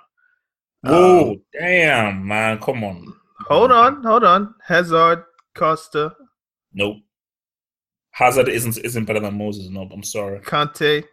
Oh 0.83 1.31
um, 1.31 1.41
damn, 1.57 2.27
man, 2.27 2.59
come 2.59 2.83
on. 2.83 3.13
Hold 3.47 3.71
on, 3.71 4.03
hold 4.03 4.25
on. 4.25 4.53
Hazard, 4.67 5.23
Costa. 5.55 6.13
Nope. 6.73 6.97
Hazard 8.11 8.49
isn't 8.49 8.77
isn't 8.79 9.05
better 9.05 9.21
than 9.21 9.37
Moses. 9.37 9.69
No, 9.69 9.87
I'm 9.93 10.03
sorry. 10.03 10.39
Kante. 10.41 11.05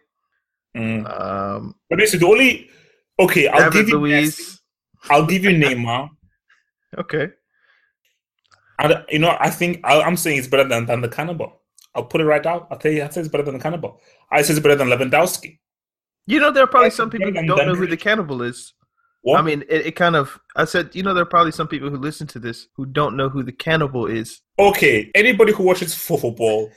Mm. 0.75 1.09
Um, 1.09 1.75
but 1.89 1.99
basically, 1.99 2.27
the 2.27 2.31
only 2.33 2.69
okay, 3.17 3.47
I'll 3.47 3.71
David 3.71 3.85
give 3.85 3.89
you 3.89 3.99
Luiz. 3.99 4.61
I'll 5.09 5.25
give 5.25 5.45
you 5.45 5.51
Neymar. 5.51 6.09
okay. 6.97 7.29
And 8.79 9.05
you 9.07 9.19
know, 9.19 9.37
I 9.39 9.49
think 9.49 9.79
I, 9.85 10.05
am 10.05 10.17
saying 10.17 10.37
it's 10.37 10.47
better 10.47 10.67
than, 10.67 10.85
than 10.85 10.99
the 10.99 11.07
cannibal. 11.07 11.61
I'll 11.95 12.03
put 12.03 12.19
it 12.19 12.25
right 12.25 12.45
out. 12.45 12.67
I'll 12.69 12.77
tell 12.77 12.91
you, 12.91 13.05
I 13.05 13.07
say 13.07 13.21
it's 13.21 13.29
better 13.29 13.43
than 13.43 13.53
the 13.53 13.63
cannibal. 13.63 14.01
I 14.29 14.41
say 14.41 14.53
it's 14.53 14.59
better 14.59 14.75
than 14.75 14.89
Lewandowski. 14.89 15.59
You 16.27 16.39
know, 16.39 16.51
there 16.51 16.63
are 16.63 16.67
probably 16.67 16.91
some 16.91 17.09
people 17.09 17.31
who 17.31 17.47
don't 17.47 17.65
know 17.65 17.75
who 17.75 17.87
the 17.87 17.97
cannibal 17.97 18.43
is. 18.43 18.73
What? 19.21 19.39
I 19.39 19.41
mean, 19.41 19.63
it, 19.67 19.87
it, 19.87 19.95
kind 19.95 20.15
of. 20.15 20.39
I 20.55 20.65
said, 20.65 20.91
you 20.93 21.01
know, 21.01 21.13
there 21.13 21.23
are 21.23 21.25
probably 21.25 21.51
some 21.51 21.67
people 21.67 21.89
who 21.89 21.97
listen 21.97 22.27
to 22.27 22.39
this 22.39 22.67
who 22.75 22.85
don't 22.85 23.17
know 23.17 23.27
who 23.27 23.41
the 23.41 23.51
cannibal 23.51 24.05
is. 24.05 24.41
Okay, 24.59 25.11
anybody 25.15 25.51
who 25.51 25.63
watches 25.63 25.95
football 26.07 26.71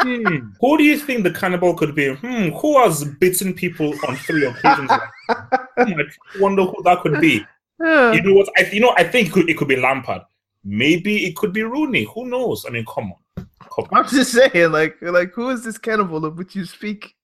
hmm, 0.00 0.38
who 0.60 0.78
do 0.78 0.84
you 0.84 0.98
think 0.98 1.24
the 1.24 1.30
cannibal 1.30 1.74
could 1.74 1.94
be? 1.94 2.14
Hmm, 2.14 2.48
who 2.48 2.78
has 2.82 3.04
bitten 3.04 3.54
people 3.54 3.94
on 4.06 4.16
three 4.16 4.46
occasions? 4.46 4.90
hmm, 5.28 6.00
I 6.00 6.04
wonder 6.40 6.64
who 6.64 6.82
that 6.84 7.00
could 7.02 7.20
be. 7.20 7.44
Yeah. 7.80 8.12
You 8.12 8.22
know 8.22 8.34
what? 8.34 8.48
I 8.56 8.68
you 8.72 8.80
know 8.80 8.94
I 8.96 9.04
think 9.04 9.28
it 9.28 9.32
could, 9.32 9.50
it 9.50 9.56
could 9.56 9.68
be 9.68 9.76
Lampard. 9.76 10.22
Maybe 10.64 11.26
it 11.26 11.36
could 11.36 11.52
be 11.52 11.62
Rooney. 11.62 12.06
Who 12.14 12.26
knows? 12.26 12.64
I 12.66 12.70
mean, 12.70 12.84
come 12.84 13.12
on. 13.12 13.46
Come 13.74 13.86
on. 13.92 13.98
I'm 13.98 14.08
just 14.08 14.32
saying, 14.32 14.72
like, 14.72 14.96
like 15.00 15.32
who 15.32 15.50
is 15.50 15.64
this 15.64 15.78
cannibal 15.78 16.24
of 16.24 16.36
which 16.36 16.56
you 16.56 16.64
speak? 16.64 17.14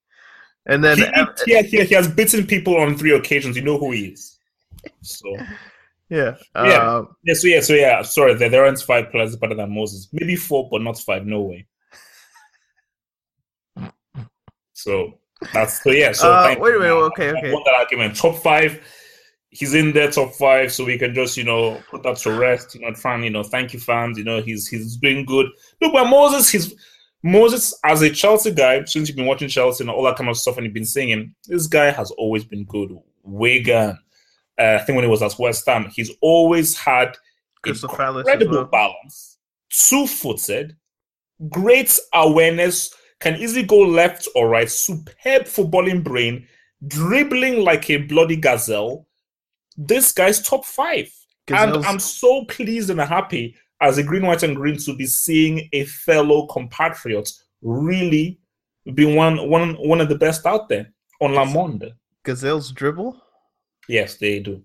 And 0.67 0.83
then 0.83 0.99
He, 0.99 1.05
he, 1.45 1.63
he, 1.63 1.85
he 1.85 1.95
has 1.95 2.09
bitten 2.09 2.47
people 2.47 2.77
on 2.77 2.97
three 2.97 3.15
occasions. 3.15 3.57
You 3.57 3.63
know 3.63 3.79
who 3.79 3.93
he 3.93 4.07
is. 4.07 4.39
So 5.03 5.37
yeah, 6.09 6.37
Yeah. 6.55 6.97
um, 6.97 7.17
yeah, 7.25 7.35
so 7.35 7.47
yeah, 7.49 7.61
so 7.61 7.73
yeah. 7.75 8.03
Sorry, 8.03 8.35
there, 8.35 8.49
there 8.49 8.65
aren't 8.65 8.81
five 8.81 9.11
players 9.11 9.37
better 9.37 9.55
than 9.55 9.75
Moses. 9.75 10.09
Maybe 10.13 10.37
four, 10.37 10.69
but 10.71 10.83
not 10.83 10.99
five. 10.99 11.27
No 11.27 11.43
way. 11.43 11.67
So 14.73 15.19
that's 15.53 15.83
so 15.83 15.91
yeah. 15.91 16.13
So 16.13 16.31
Uh, 16.33 16.55
wait 16.59 16.75
a 16.75 16.79
minute, 16.79 16.95
okay, 16.95 17.31
okay. 17.31 17.53
won 17.53 17.63
that 17.67 17.75
argument. 17.75 18.17
Top 18.17 18.37
five. 18.37 18.81
He's 19.51 19.73
in 19.75 19.93
there, 19.93 20.11
top 20.11 20.33
five, 20.35 20.73
so 20.73 20.85
we 20.85 20.99
can 20.99 21.15
just 21.15 21.37
you 21.37 21.45
know 21.45 21.81
put 21.91 22.03
that 22.03 22.17
to 22.19 22.33
rest. 22.33 22.75
You 22.75 22.81
know, 22.83 22.93
try 22.93 23.23
you 23.23 23.31
know 23.31 23.43
thank 23.43 23.73
you 23.73 23.79
fans. 23.81 24.19
You 24.19 24.25
know 24.25 24.41
he's 24.43 24.67
he's 24.67 24.97
doing 24.97 25.25
good. 25.25 25.47
Look, 25.81 25.93
but 25.93 26.09
Moses, 26.09 26.51
he's 26.51 26.75
Moses 27.25 27.75
as 27.83 28.03
a 28.03 28.11
Chelsea 28.11 28.53
guy. 28.53 28.85
Since 28.85 29.09
you've 29.09 29.17
been 29.17 29.27
watching 29.27 29.49
Chelsea 29.49 29.83
and 29.83 29.91
all 29.91 30.05
that 30.05 30.17
kind 30.17 30.29
of 30.29 30.37
stuff, 30.37 30.59
and 30.59 30.65
you've 30.65 30.75
been 30.75 30.85
singing, 30.85 31.35
this 31.47 31.67
guy 31.67 31.91
has 31.91 32.11
always 32.13 32.45
been 32.45 32.65
good. 32.65 32.97
Wigan, 33.23 33.99
uh, 34.61 34.63
I 34.63 34.79
think 34.79 34.95
when 34.95 35.05
he 35.05 35.11
was 35.11 35.23
at 35.23 35.39
West 35.39 35.67
Ham, 35.67 35.91
he's 35.95 36.11
always 36.21 36.77
had 36.77 37.17
incredible 37.67 38.53
well. 38.53 38.65
balance, 38.67 39.39
two-footed, 39.71 40.77
great 41.49 41.99
awareness, 42.13 42.95
can 43.21 43.37
easily 43.37 43.63
go 43.63 43.79
left 43.79 44.29
or 44.35 44.51
right, 44.51 44.71
superb 44.71 45.45
footballing 45.45 46.05
brain, 46.05 46.47
dribbling 46.87 47.65
like 47.65 47.89
a 47.89 47.97
bloody 47.97 48.37
gazelle. 48.37 49.07
This 49.79 50.13
guy's 50.13 50.43
top 50.43 50.67
five. 50.67 51.11
And 51.49 51.85
I'm 51.87 52.01
so 52.01 52.45
pleased 52.45 52.91
and 52.91 53.01
happy 53.01 53.57
as 53.81 53.99
a 53.99 54.03
green, 54.03 54.27
white, 54.27 54.43
and 54.43 54.57
green 54.57 54.79
to 54.79 54.95
be 54.95 55.07
seeing 55.07 55.69
a 55.73 55.85
fellow 55.85 56.47
compatriot 56.47 57.31
really 57.63 58.39
be 58.95 59.05
one 59.05 59.49
one 59.49 59.75
one 59.75 60.01
of 60.01 60.09
the 60.09 60.19
best 60.19 60.47
out 60.47 60.69
there 60.69 60.93
on 61.21 61.35
La 61.35 61.45
Monde. 61.45 61.93
Gazelles 62.23 62.73
dribble. 62.73 63.21
Yes, 63.89 64.17
they 64.17 64.41
do. 64.41 64.63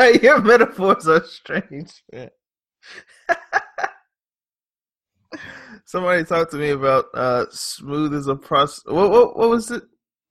Your 0.22 0.40
metaphors 0.40 1.06
are 1.08 1.24
strange. 1.24 2.02
man. 2.12 2.30
Somebody 5.84 6.24
talked 6.24 6.50
to 6.52 6.56
me 6.56 6.70
about 6.70 7.06
uh, 7.14 7.46
smooth 7.50 8.14
as 8.14 8.28
a 8.28 8.36
process. 8.36 8.82
What, 8.86 9.10
what 9.10 9.36
what 9.36 9.50
was 9.50 9.70
it? 9.70 9.82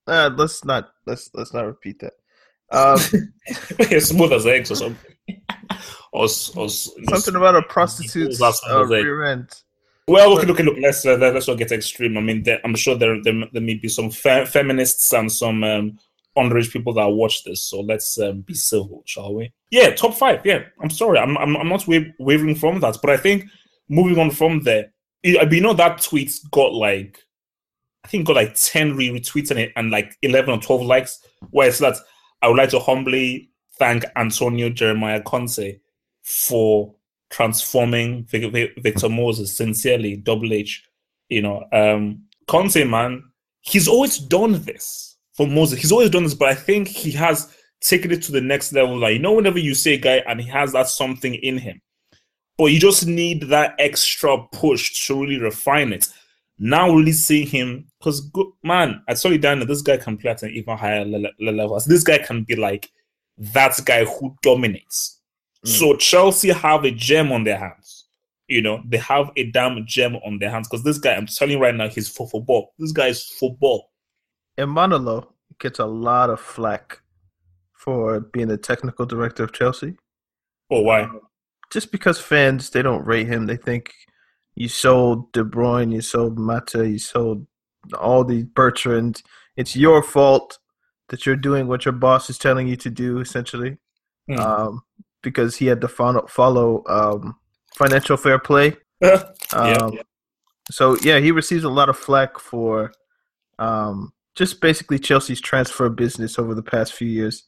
Uh, 0.06 0.30
let's 0.36 0.64
not 0.64 0.88
let's 1.06 1.30
let's 1.34 1.52
not 1.52 1.66
repeat 1.66 2.00
that. 2.00 2.14
Um, 2.70 2.98
smooth 4.00 4.32
as 4.32 4.46
eggs 4.46 4.70
or 4.70 4.76
something. 4.76 5.14
Or, 6.12 6.24
s- 6.24 6.50
or 6.56 6.68
something 6.68 7.36
about 7.36 7.56
a 7.56 7.62
prostitute's 7.62 8.40
uh, 8.40 8.84
rear 8.86 9.24
end. 9.24 9.50
Well, 10.06 10.34
look, 10.34 10.46
look, 10.46 10.58
look. 10.58 10.76
Let's 10.80 11.04
uh, 11.04 11.16
let's 11.16 11.48
not 11.48 11.58
get 11.58 11.70
extreme. 11.70 12.16
I 12.16 12.22
mean, 12.22 12.42
there, 12.42 12.60
I'm 12.64 12.74
sure 12.74 12.96
there, 12.96 13.22
there 13.22 13.34
there 13.52 13.62
may 13.62 13.74
be 13.74 13.88
some 13.88 14.10
fe- 14.10 14.46
feminists 14.46 15.12
and 15.12 15.30
some 15.30 15.62
um, 15.62 15.98
underage 16.36 16.72
people 16.72 16.94
that 16.94 17.08
watch 17.08 17.44
this. 17.44 17.62
So 17.62 17.80
let's 17.80 18.18
um, 18.18 18.40
be 18.40 18.54
civil, 18.54 19.02
shall 19.04 19.34
we? 19.34 19.52
Yeah, 19.70 19.90
top 19.90 20.14
five. 20.14 20.40
Yeah, 20.46 20.60
I'm 20.80 20.88
sorry, 20.88 21.18
I'm 21.18 21.36
I'm, 21.36 21.56
I'm 21.58 21.68
not 21.68 21.86
wa- 21.86 22.00
wavering 22.18 22.54
from 22.54 22.80
that, 22.80 22.96
but 23.02 23.10
I 23.10 23.18
think 23.18 23.44
moving 23.90 24.18
on 24.18 24.30
from 24.30 24.62
there, 24.62 24.92
it, 25.22 25.52
you 25.52 25.60
know, 25.60 25.74
that 25.74 26.00
tweet 26.00 26.32
got 26.50 26.72
like, 26.72 27.22
I 28.04 28.08
think 28.08 28.26
got 28.26 28.36
like 28.36 28.54
ten 28.54 28.96
re- 28.96 29.10
retweets 29.10 29.50
and, 29.50 29.60
it, 29.60 29.72
and 29.76 29.90
like 29.90 30.16
eleven 30.22 30.54
or 30.54 30.60
twelve 30.60 30.80
likes. 30.82 31.22
Where 31.50 31.68
it's 31.68 31.80
that 31.80 31.96
I 32.40 32.48
would 32.48 32.56
like 32.56 32.70
to 32.70 32.78
humbly 32.78 33.50
thank 33.78 34.04
Antonio 34.16 34.70
Jeremiah 34.70 35.22
Conte 35.22 35.78
for 36.22 36.94
transforming 37.30 38.24
Vic- 38.24 38.52
Vic- 38.52 38.74
Victor 38.78 39.08
Moses 39.08 39.56
sincerely, 39.56 40.16
Double 40.16 40.52
H. 40.52 40.84
You 41.28 41.42
know, 41.42 41.64
um, 41.72 42.22
Conte, 42.46 42.84
man, 42.84 43.22
he's 43.60 43.88
always 43.88 44.18
done 44.18 44.62
this 44.62 45.16
for 45.32 45.46
Moses. 45.46 45.80
He's 45.80 45.92
always 45.92 46.10
done 46.10 46.24
this, 46.24 46.34
but 46.34 46.48
I 46.48 46.54
think 46.54 46.88
he 46.88 47.10
has 47.12 47.54
taken 47.80 48.10
it 48.10 48.22
to 48.22 48.32
the 48.32 48.40
next 48.40 48.72
level. 48.72 48.98
Like, 48.98 49.14
you 49.14 49.18
know, 49.20 49.34
whenever 49.34 49.58
you 49.58 49.74
say 49.74 49.94
a 49.94 49.98
guy 49.98 50.22
and 50.26 50.40
he 50.40 50.48
has 50.48 50.72
that 50.72 50.88
something 50.88 51.34
in 51.34 51.58
him, 51.58 51.80
but 52.56 52.66
you 52.66 52.80
just 52.80 53.06
need 53.06 53.42
that 53.44 53.74
extra 53.78 54.38
push 54.52 55.06
to 55.06 55.20
really 55.20 55.38
refine 55.38 55.92
it. 55.92 56.08
Now, 56.58 56.90
really 56.90 57.12
see 57.12 57.44
him 57.44 57.86
because, 58.00 58.32
man, 58.64 59.00
I 59.08 59.14
told 59.14 59.34
you, 59.34 59.38
Daniel, 59.38 59.66
this 59.66 59.80
guy 59.80 59.96
can 59.96 60.16
play 60.16 60.32
at 60.32 60.42
an 60.42 60.50
even 60.50 60.76
higher 60.76 61.04
le- 61.04 61.30
le- 61.38 61.52
level. 61.52 61.80
This 61.86 62.02
guy 62.02 62.18
can 62.18 62.42
be 62.42 62.56
like 62.56 62.90
that 63.38 63.78
guy 63.84 64.04
who 64.04 64.36
dominates. 64.42 65.20
Mm. 65.64 65.68
So 65.68 65.96
Chelsea 65.96 66.50
have 66.50 66.84
a 66.84 66.90
gem 66.90 67.32
on 67.32 67.44
their 67.44 67.58
hands. 67.58 68.06
You 68.48 68.62
know, 68.62 68.82
they 68.86 68.96
have 68.98 69.30
a 69.36 69.50
damn 69.50 69.84
gem 69.86 70.16
on 70.16 70.38
their 70.38 70.50
hands 70.50 70.68
because 70.68 70.82
this 70.82 70.98
guy, 70.98 71.14
I'm 71.14 71.26
telling 71.26 71.52
you 71.52 71.62
right 71.62 71.74
now, 71.74 71.88
he's 71.88 72.08
for 72.08 72.26
football. 72.28 72.72
This 72.78 72.92
guy 72.92 73.08
is 73.08 73.22
football. 73.22 73.90
And 74.56 74.72
Manolo 74.72 75.34
gets 75.60 75.78
a 75.78 75.86
lot 75.86 76.30
of 76.30 76.40
flack 76.40 77.00
for 77.74 78.20
being 78.20 78.48
the 78.48 78.56
technical 78.56 79.06
director 79.06 79.44
of 79.44 79.52
Chelsea. 79.52 79.96
Oh, 80.70 80.80
why? 80.80 81.02
Um, 81.02 81.20
just 81.70 81.92
because 81.92 82.18
fans 82.18 82.70
they 82.70 82.82
don't 82.82 83.06
rate 83.06 83.28
him, 83.28 83.46
they 83.46 83.56
think 83.56 83.92
you 84.54 84.68
sold 84.68 85.30
De 85.32 85.44
Bruyne, 85.44 85.92
you 85.92 86.00
sold 86.00 86.38
Mata, 86.38 86.88
you 86.88 86.98
sold 86.98 87.46
all 87.98 88.24
these 88.24 88.44
Bertrand. 88.44 89.22
It's 89.56 89.76
your 89.76 90.02
fault 90.02 90.58
that 91.08 91.26
you're 91.26 91.36
doing 91.36 91.66
what 91.66 91.84
your 91.84 91.92
boss 91.92 92.30
is 92.30 92.38
telling 92.38 92.68
you 92.68 92.76
to 92.76 92.90
do, 92.90 93.18
essentially. 93.20 93.78
Hmm. 94.28 94.38
Um, 94.38 94.82
because 95.22 95.56
he 95.56 95.66
had 95.66 95.80
to 95.80 95.88
follow, 95.88 96.26
follow 96.26 96.84
um, 96.88 97.36
financial 97.76 98.16
fair 98.16 98.38
play. 98.38 98.76
Yeah, 99.00 99.22
Um, 99.52 99.92
yeah. 99.92 100.02
So 100.72 100.96
yeah, 101.02 101.20
he 101.20 101.30
receives 101.30 101.62
a 101.62 101.68
lot 101.68 101.88
of 101.88 101.96
flack 101.96 102.40
for 102.40 102.90
um, 103.60 104.12
just 104.34 104.60
basically 104.60 104.98
Chelsea's 104.98 105.40
transfer 105.40 105.88
business 105.88 106.36
over 106.36 106.52
the 106.52 106.64
past 106.64 106.92
few 106.94 107.08
years, 107.08 107.44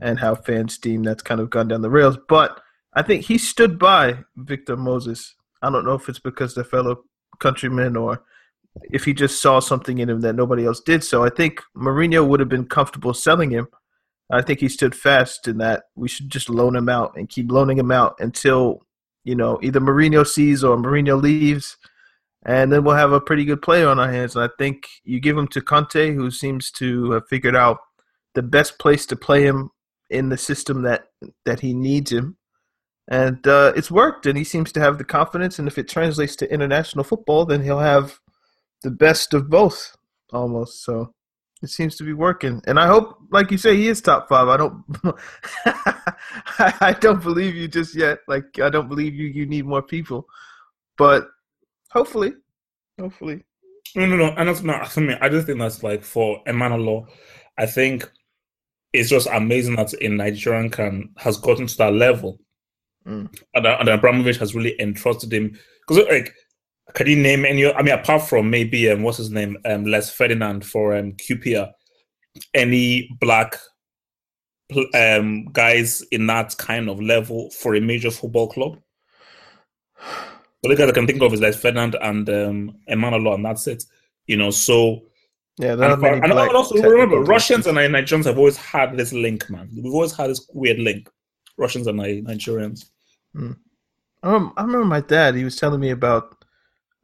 and 0.00 0.20
how 0.20 0.36
fans 0.36 0.78
deem 0.78 1.02
that's 1.02 1.22
kind 1.22 1.40
of 1.40 1.50
gone 1.50 1.66
down 1.66 1.82
the 1.82 1.90
rails. 1.90 2.16
But 2.28 2.60
I 2.94 3.02
think 3.02 3.24
he 3.24 3.38
stood 3.38 3.78
by 3.78 4.18
Victor 4.36 4.76
Moses. 4.76 5.34
I 5.62 5.70
don't 5.70 5.84
know 5.84 5.94
if 5.94 6.08
it's 6.08 6.20
because 6.20 6.54
they're 6.54 6.64
fellow 6.64 7.02
countrymen 7.40 7.96
or 7.96 8.22
if 8.82 9.04
he 9.04 9.14
just 9.14 9.40
saw 9.40 9.60
something 9.60 9.98
in 9.98 10.10
him 10.10 10.20
that 10.20 10.34
nobody 10.34 10.66
else 10.66 10.80
did. 10.80 11.04
So 11.04 11.24
I 11.24 11.30
think 11.30 11.60
Mourinho 11.76 12.26
would 12.26 12.40
have 12.40 12.48
been 12.48 12.66
comfortable 12.66 13.14
selling 13.14 13.50
him. 13.50 13.68
I 14.30 14.42
think 14.42 14.60
he 14.60 14.68
stood 14.68 14.94
fast 14.94 15.46
in 15.46 15.58
that 15.58 15.84
we 15.94 16.08
should 16.08 16.30
just 16.30 16.48
loan 16.48 16.74
him 16.74 16.88
out 16.88 17.16
and 17.16 17.28
keep 17.28 17.50
loaning 17.50 17.78
him 17.78 17.90
out 17.90 18.16
until 18.18 18.80
you 19.22 19.34
know 19.34 19.58
either 19.62 19.80
Mourinho 19.80 20.26
sees 20.26 20.64
or 20.64 20.76
Mourinho 20.76 21.20
leaves, 21.20 21.76
and 22.44 22.72
then 22.72 22.84
we'll 22.84 22.96
have 22.96 23.12
a 23.12 23.20
pretty 23.20 23.44
good 23.44 23.62
player 23.62 23.88
on 23.88 24.00
our 24.00 24.10
hands. 24.10 24.34
And 24.34 24.44
I 24.44 24.48
think 24.58 24.88
you 25.04 25.20
give 25.20 25.36
him 25.36 25.48
to 25.48 25.60
Conte, 25.60 26.14
who 26.14 26.30
seems 26.30 26.70
to 26.72 27.12
have 27.12 27.28
figured 27.28 27.54
out 27.54 27.78
the 28.34 28.42
best 28.42 28.78
place 28.78 29.06
to 29.06 29.16
play 29.16 29.42
him 29.42 29.70
in 30.10 30.30
the 30.30 30.38
system 30.38 30.82
that 30.82 31.04
that 31.44 31.60
he 31.60 31.74
needs 31.74 32.10
him, 32.10 32.38
and 33.08 33.46
uh, 33.46 33.74
it's 33.76 33.90
worked. 33.90 34.24
And 34.24 34.38
he 34.38 34.44
seems 34.44 34.72
to 34.72 34.80
have 34.80 34.96
the 34.96 35.04
confidence. 35.04 35.58
And 35.58 35.68
if 35.68 35.76
it 35.76 35.88
translates 35.88 36.34
to 36.36 36.52
international 36.52 37.04
football, 37.04 37.44
then 37.44 37.62
he'll 37.62 37.78
have 37.78 38.18
the 38.84 38.90
best 38.92 39.34
of 39.34 39.50
both 39.50 39.96
almost. 40.32 40.84
So 40.84 41.12
it 41.62 41.70
seems 41.70 41.96
to 41.96 42.04
be 42.04 42.12
working, 42.12 42.62
and 42.66 42.78
I 42.78 42.86
hope, 42.86 43.18
like 43.32 43.50
you 43.50 43.58
say, 43.58 43.74
he 43.76 43.88
is 43.88 44.00
top 44.00 44.28
five. 44.28 44.46
I 44.48 44.56
don't, 44.56 44.84
I 46.80 46.94
don't 47.00 47.22
believe 47.22 47.54
you 47.56 47.66
just 47.66 47.96
yet. 47.96 48.18
Like 48.28 48.58
I 48.60 48.68
don't 48.70 48.88
believe 48.88 49.14
you. 49.14 49.26
You 49.28 49.46
need 49.46 49.64
more 49.66 49.82
people, 49.82 50.26
but 50.96 51.28
hopefully, 51.90 52.32
hopefully, 53.00 53.42
No, 53.96 54.06
no, 54.06 54.16
no. 54.16 54.34
And 54.36 54.48
that's 54.48 54.62
not 54.62 54.88
for 54.88 55.00
me. 55.00 55.16
I 55.20 55.28
just 55.28 55.46
think 55.46 55.58
that's 55.58 55.82
like 55.82 56.04
for 56.04 56.42
Emenalo. 56.44 57.06
I 57.58 57.66
think 57.66 58.10
it's 58.92 59.08
just 59.10 59.28
amazing 59.32 59.76
that 59.76 59.92
a 60.02 60.08
Nigerian 60.08 60.70
can 60.70 61.10
has 61.16 61.36
gotten 61.38 61.66
to 61.66 61.76
that 61.78 61.92
level, 61.94 62.38
Mm. 63.06 63.28
and, 63.54 63.66
and 63.66 63.88
Abramovich 63.90 64.38
has 64.38 64.54
really 64.54 64.74
entrusted 64.80 65.30
him. 65.32 65.58
Because 65.86 66.06
like, 66.08 66.34
can 66.92 67.06
you 67.06 67.16
name 67.16 67.44
any? 67.44 67.72
I 67.72 67.82
mean, 67.82 67.94
apart 67.94 68.22
from 68.22 68.50
maybe 68.50 68.90
um, 68.90 69.02
what's 69.02 69.18
his 69.18 69.30
name, 69.30 69.56
um, 69.64 69.84
Les 69.84 70.10
Ferdinand 70.10 70.64
for 70.64 70.94
um, 70.94 71.12
QPR, 71.12 71.72
any 72.52 73.08
black 73.20 73.56
um 74.94 75.44
guys 75.52 76.02
in 76.10 76.26
that 76.26 76.56
kind 76.56 76.88
of 76.88 77.00
level 77.00 77.50
for 77.50 77.74
a 77.74 77.80
major 77.80 78.10
football 78.10 78.48
club? 78.48 78.78
The 80.62 80.68
only 80.68 80.76
guys 80.76 80.88
I 80.88 80.92
can 80.92 81.06
think 81.06 81.22
of 81.22 81.32
is 81.32 81.40
Les 81.40 81.56
Ferdinand 81.56 81.96
and 82.00 82.28
um, 82.28 82.78
Emenalo, 82.88 83.34
and 83.34 83.44
that's 83.44 83.66
it. 83.66 83.84
You 84.26 84.36
know, 84.36 84.50
so 84.50 85.02
yeah. 85.58 85.74
There 85.74 85.88
are 85.88 85.92
and, 85.92 86.02
many 86.02 86.20
and 86.20 86.32
also 86.32 86.76
remember. 86.76 87.20
Russians 87.20 87.66
and 87.66 87.78
Nigerians 87.78 88.24
have 88.24 88.38
always 88.38 88.56
had 88.56 88.96
this 88.96 89.12
link, 89.12 89.48
man. 89.48 89.70
We've 89.74 89.92
always 89.92 90.14
had 90.14 90.30
this 90.30 90.48
weird 90.52 90.78
link. 90.78 91.08
Russians 91.56 91.86
and 91.86 91.98
Nigerians. 91.98 92.86
Remember, 93.32 93.58
I 94.22 94.62
remember 94.62 94.84
my 94.84 95.00
dad. 95.00 95.34
He 95.34 95.44
was 95.44 95.56
telling 95.56 95.80
me 95.80 95.90
about 95.90 96.43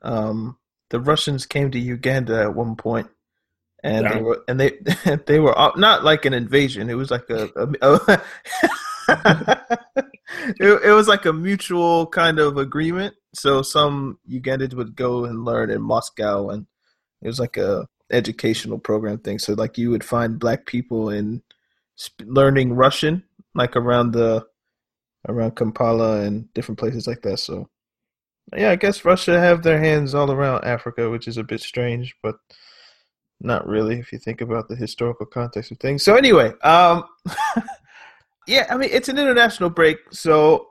um, 0.02 0.56
the 0.90 1.00
Russians 1.00 1.46
came 1.46 1.70
to 1.70 1.78
Uganda 1.78 2.40
at 2.42 2.54
one 2.54 2.76
point, 2.76 3.08
and 3.82 4.04
Yeah. 4.04 4.14
they 4.14 4.22
were 4.22 4.44
and 4.48 4.60
they 4.60 4.78
they 5.26 5.40
were 5.40 5.54
not 5.76 6.04
like 6.04 6.24
an 6.24 6.34
invasion. 6.34 6.90
It 6.90 6.94
was 6.94 7.10
like 7.10 7.28
a, 7.30 7.48
a, 7.56 7.68
a 7.82 8.22
it, 10.60 10.82
it 10.84 10.92
was 10.92 11.08
like 11.08 11.26
a 11.26 11.32
mutual 11.32 12.06
kind 12.06 12.38
of 12.38 12.56
agreement. 12.56 13.14
So 13.34 13.62
some 13.62 14.18
Ugandans 14.28 14.74
would 14.74 14.96
go 14.96 15.24
and 15.24 15.44
learn 15.44 15.70
in 15.70 15.82
Moscow, 15.82 16.50
and 16.50 16.66
it 17.22 17.26
was 17.26 17.38
like 17.40 17.56
a 17.56 17.86
educational 18.10 18.78
program 18.78 19.18
thing. 19.18 19.38
So 19.38 19.54
like 19.54 19.78
you 19.78 19.90
would 19.90 20.04
find 20.04 20.38
black 20.38 20.66
people 20.66 21.10
in 21.10 21.42
sp- 21.94 22.26
learning 22.26 22.72
Russian, 22.74 23.22
like 23.54 23.76
around 23.76 24.12
the 24.12 24.46
around 25.28 25.54
Kampala 25.56 26.22
and 26.22 26.52
different 26.54 26.78
places 26.78 27.06
like 27.06 27.22
that. 27.22 27.38
So 27.38 27.68
yeah, 28.56 28.70
I 28.70 28.76
guess 28.76 29.04
Russia 29.04 29.38
have 29.38 29.62
their 29.62 29.78
hands 29.78 30.14
all 30.14 30.30
around 30.30 30.64
Africa, 30.64 31.08
which 31.08 31.28
is 31.28 31.36
a 31.36 31.44
bit 31.44 31.60
strange, 31.60 32.16
but 32.22 32.36
not 33.40 33.66
really 33.66 33.98
if 33.98 34.12
you 34.12 34.18
think 34.18 34.40
about 34.40 34.68
the 34.68 34.76
historical 34.76 35.26
context 35.26 35.70
of 35.70 35.78
things. 35.78 36.02
So 36.02 36.14
anyway, 36.16 36.52
um 36.62 37.04
yeah, 38.46 38.66
I 38.70 38.76
mean 38.76 38.90
it's 38.92 39.08
an 39.08 39.18
international 39.18 39.70
break, 39.70 39.98
so 40.10 40.70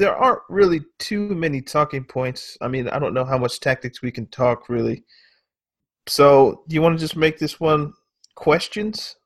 there 0.00 0.16
aren't 0.16 0.40
really 0.48 0.80
too 0.98 1.28
many 1.28 1.60
talking 1.60 2.04
points. 2.04 2.56
I 2.62 2.68
mean, 2.68 2.88
I 2.88 2.98
don't 2.98 3.12
know 3.12 3.24
how 3.24 3.36
much 3.36 3.60
tactics 3.60 4.00
we 4.00 4.10
can 4.10 4.26
talk 4.28 4.70
really. 4.70 5.04
So, 6.06 6.64
do 6.66 6.74
you 6.74 6.80
want 6.80 6.98
to 6.98 7.00
just 7.00 7.16
make 7.16 7.38
this 7.38 7.60
one 7.60 7.92
questions? 8.34 9.16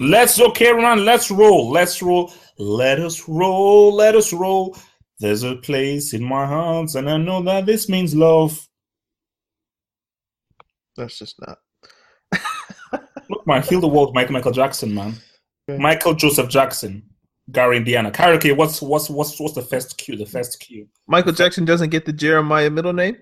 Let's 0.00 0.40
okay, 0.40 0.72
man. 0.72 1.04
Let's 1.04 1.30
roll. 1.30 1.70
Let's 1.70 2.02
roll. 2.02 2.32
Let 2.58 2.98
us 2.98 3.28
roll. 3.28 3.94
Let 3.94 4.16
us 4.16 4.32
roll. 4.32 4.76
There's 5.18 5.42
a 5.42 5.56
place 5.56 6.12
in 6.12 6.22
my 6.22 6.46
heart, 6.46 6.94
and 6.94 7.08
I 7.08 7.16
know 7.16 7.42
that 7.42 7.64
this 7.66 7.88
means 7.88 8.14
love. 8.14 8.66
That's 10.96 11.18
just 11.18 11.36
not. 11.40 11.58
Look, 13.30 13.46
man, 13.46 13.62
heal 13.62 13.80
the 13.80 13.88
world, 13.88 14.14
Michael 14.14 14.34
Michael 14.34 14.52
Jackson, 14.52 14.94
man. 14.94 15.14
Okay. 15.68 15.80
Michael 15.80 16.14
Joseph 16.14 16.48
Jackson, 16.48 17.02
Gary 17.50 17.78
Indiana. 17.78 18.10
Karaoke. 18.10 18.54
What's 18.56 18.82
what's 18.82 19.08
what's 19.10 19.40
what's 19.40 19.54
the 19.54 19.62
first 19.62 19.96
cue? 19.98 20.16
The 20.16 20.26
first 20.26 20.60
cue. 20.60 20.86
Michael 21.06 21.32
Jackson 21.32 21.64
doesn't 21.64 21.90
get 21.90 22.04
the 22.04 22.12
Jeremiah 22.12 22.70
middle 22.70 22.92
name? 22.92 23.16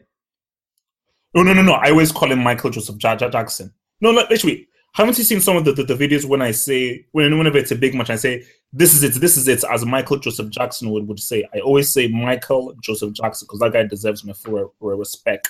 No, 1.35 1.43
no, 1.43 1.53
no, 1.53 1.63
no. 1.63 1.73
I 1.73 1.91
always 1.91 2.13
call 2.13 2.31
him 2.31 2.41
Michael 2.41 2.71
Joseph 2.71 2.97
Ja- 3.03 3.17
Ja- 3.21 3.29
Jackson. 3.31 3.73
No, 4.01 4.13
no, 4.13 4.25
actually, 4.31 4.69
haven't 4.95 5.19
you 5.19 5.25
seen 5.25 5.41
some 5.41 5.57
of 5.57 5.65
the, 5.65 5.73
the, 5.73 5.85
the 5.85 5.95
videos 5.95 6.25
when 6.25 6.41
I 6.43 6.53
say 6.53 7.07
when 7.13 7.37
whenever 7.37 7.59
it's 7.59 7.73
a 7.73 7.77
big 7.77 7.95
match, 7.95 8.11
I 8.11 8.17
say 8.17 8.45
this 8.73 8.95
is 8.95 9.03
it, 9.03 9.21
this 9.21 9.37
is 9.37 9.47
it, 9.47 9.63
as 9.71 9.85
Michael 9.85 10.19
Joseph 10.19 10.51
Jackson 10.51 10.91
would, 10.91 11.07
would 11.07 11.21
say. 11.21 11.47
I 11.55 11.61
always 11.61 11.91
say 11.91 12.09
Michael 12.09 12.75
Joseph 12.81 13.13
Jackson 13.13 13.47
because 13.47 13.61
that 13.61 13.73
guy 13.73 13.87
deserves 13.87 14.25
my 14.25 14.33
full 14.33 14.73
respect. 14.81 15.49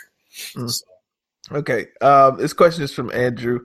Mm. 0.55 0.71
So, 0.71 0.85
Okay. 1.53 1.89
Um, 2.01 2.39
this 2.39 2.53
question 2.53 2.83
is 2.85 2.93
from 2.95 3.13
Andrew. 3.13 3.61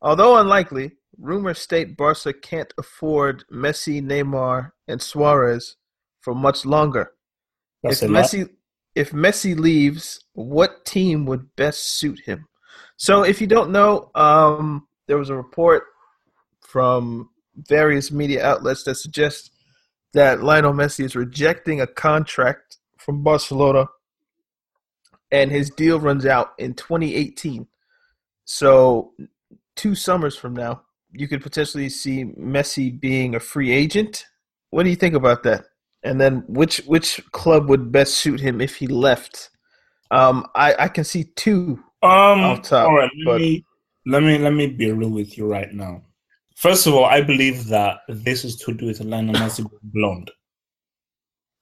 Although 0.00 0.36
unlikely, 0.36 0.92
rumors 1.18 1.60
state 1.60 1.96
Barca 1.96 2.32
can't 2.32 2.72
afford 2.78 3.44
Messi, 3.50 4.02
Neymar, 4.02 4.72
and 4.88 5.00
Suarez 5.00 5.76
for 6.20 6.34
much 6.34 6.66
longer. 6.66 7.12
that's 7.82 8.02
if 8.02 8.08
a 8.08 8.12
lot. 8.12 8.24
Messi 8.24 8.48
if 8.94 9.12
Messi 9.12 9.58
leaves, 9.58 10.24
what 10.34 10.84
team 10.84 11.24
would 11.24 11.54
best 11.56 11.98
suit 11.98 12.20
him? 12.20 12.46
So 12.96 13.22
if 13.22 13.40
you 13.40 13.46
don't 13.46 13.70
know, 13.70 14.10
um, 14.14 14.86
there 15.06 15.18
was 15.18 15.30
a 15.30 15.36
report 15.36 15.84
from 16.60 17.30
various 17.56 18.10
media 18.10 18.44
outlets 18.44 18.84
that 18.84 18.94
suggests 18.96 19.50
that 20.14 20.42
Lionel 20.42 20.72
Messi 20.72 21.04
is 21.04 21.16
rejecting 21.16 21.80
a 21.80 21.86
contract 21.86 22.78
from 22.98 23.22
Barcelona 23.22 23.86
and 25.30 25.50
his 25.50 25.70
deal 25.70 25.98
runs 25.98 26.26
out 26.26 26.52
in 26.58 26.74
2018. 26.74 27.66
So 28.44 29.12
two 29.76 29.94
summers 29.94 30.36
from 30.36 30.54
now, 30.54 30.82
you 31.12 31.26
could 31.28 31.42
potentially 31.42 31.88
see 31.88 32.24
Messi 32.24 32.98
being 32.98 33.34
a 33.34 33.40
free 33.40 33.70
agent. 33.70 34.26
What 34.70 34.84
do 34.84 34.90
you 34.90 34.96
think 34.96 35.14
about 35.14 35.42
that? 35.44 35.64
And 36.02 36.20
then 36.20 36.44
which 36.48 36.78
which 36.86 37.20
club 37.30 37.68
would 37.68 37.92
best 37.92 38.14
suit 38.14 38.40
him 38.40 38.60
if 38.60 38.76
he 38.76 38.86
left? 38.86 39.50
Um, 40.10 40.46
I, 40.54 40.74
I 40.78 40.88
can 40.88 41.04
see 41.04 41.24
two. 41.36 41.82
Um, 42.02 42.40
off 42.40 42.62
top, 42.62 42.88
all 42.88 42.96
right, 42.96 43.10
let 43.24 43.32
but- 43.32 43.40
me 43.40 43.64
let 44.06 44.22
me 44.22 44.38
let 44.38 44.52
me 44.52 44.66
be 44.66 44.90
real 44.90 45.10
with 45.10 45.36
you 45.38 45.46
right 45.46 45.72
now. 45.72 46.02
First 46.56 46.86
of 46.86 46.94
all, 46.94 47.04
I 47.04 47.20
believe 47.20 47.66
that 47.68 48.00
this 48.08 48.44
is 48.44 48.56
to 48.56 48.72
do 48.72 48.86
with 48.86 49.00
Lionel 49.00 49.34
Messi 49.34 49.68
blonde. 49.82 50.30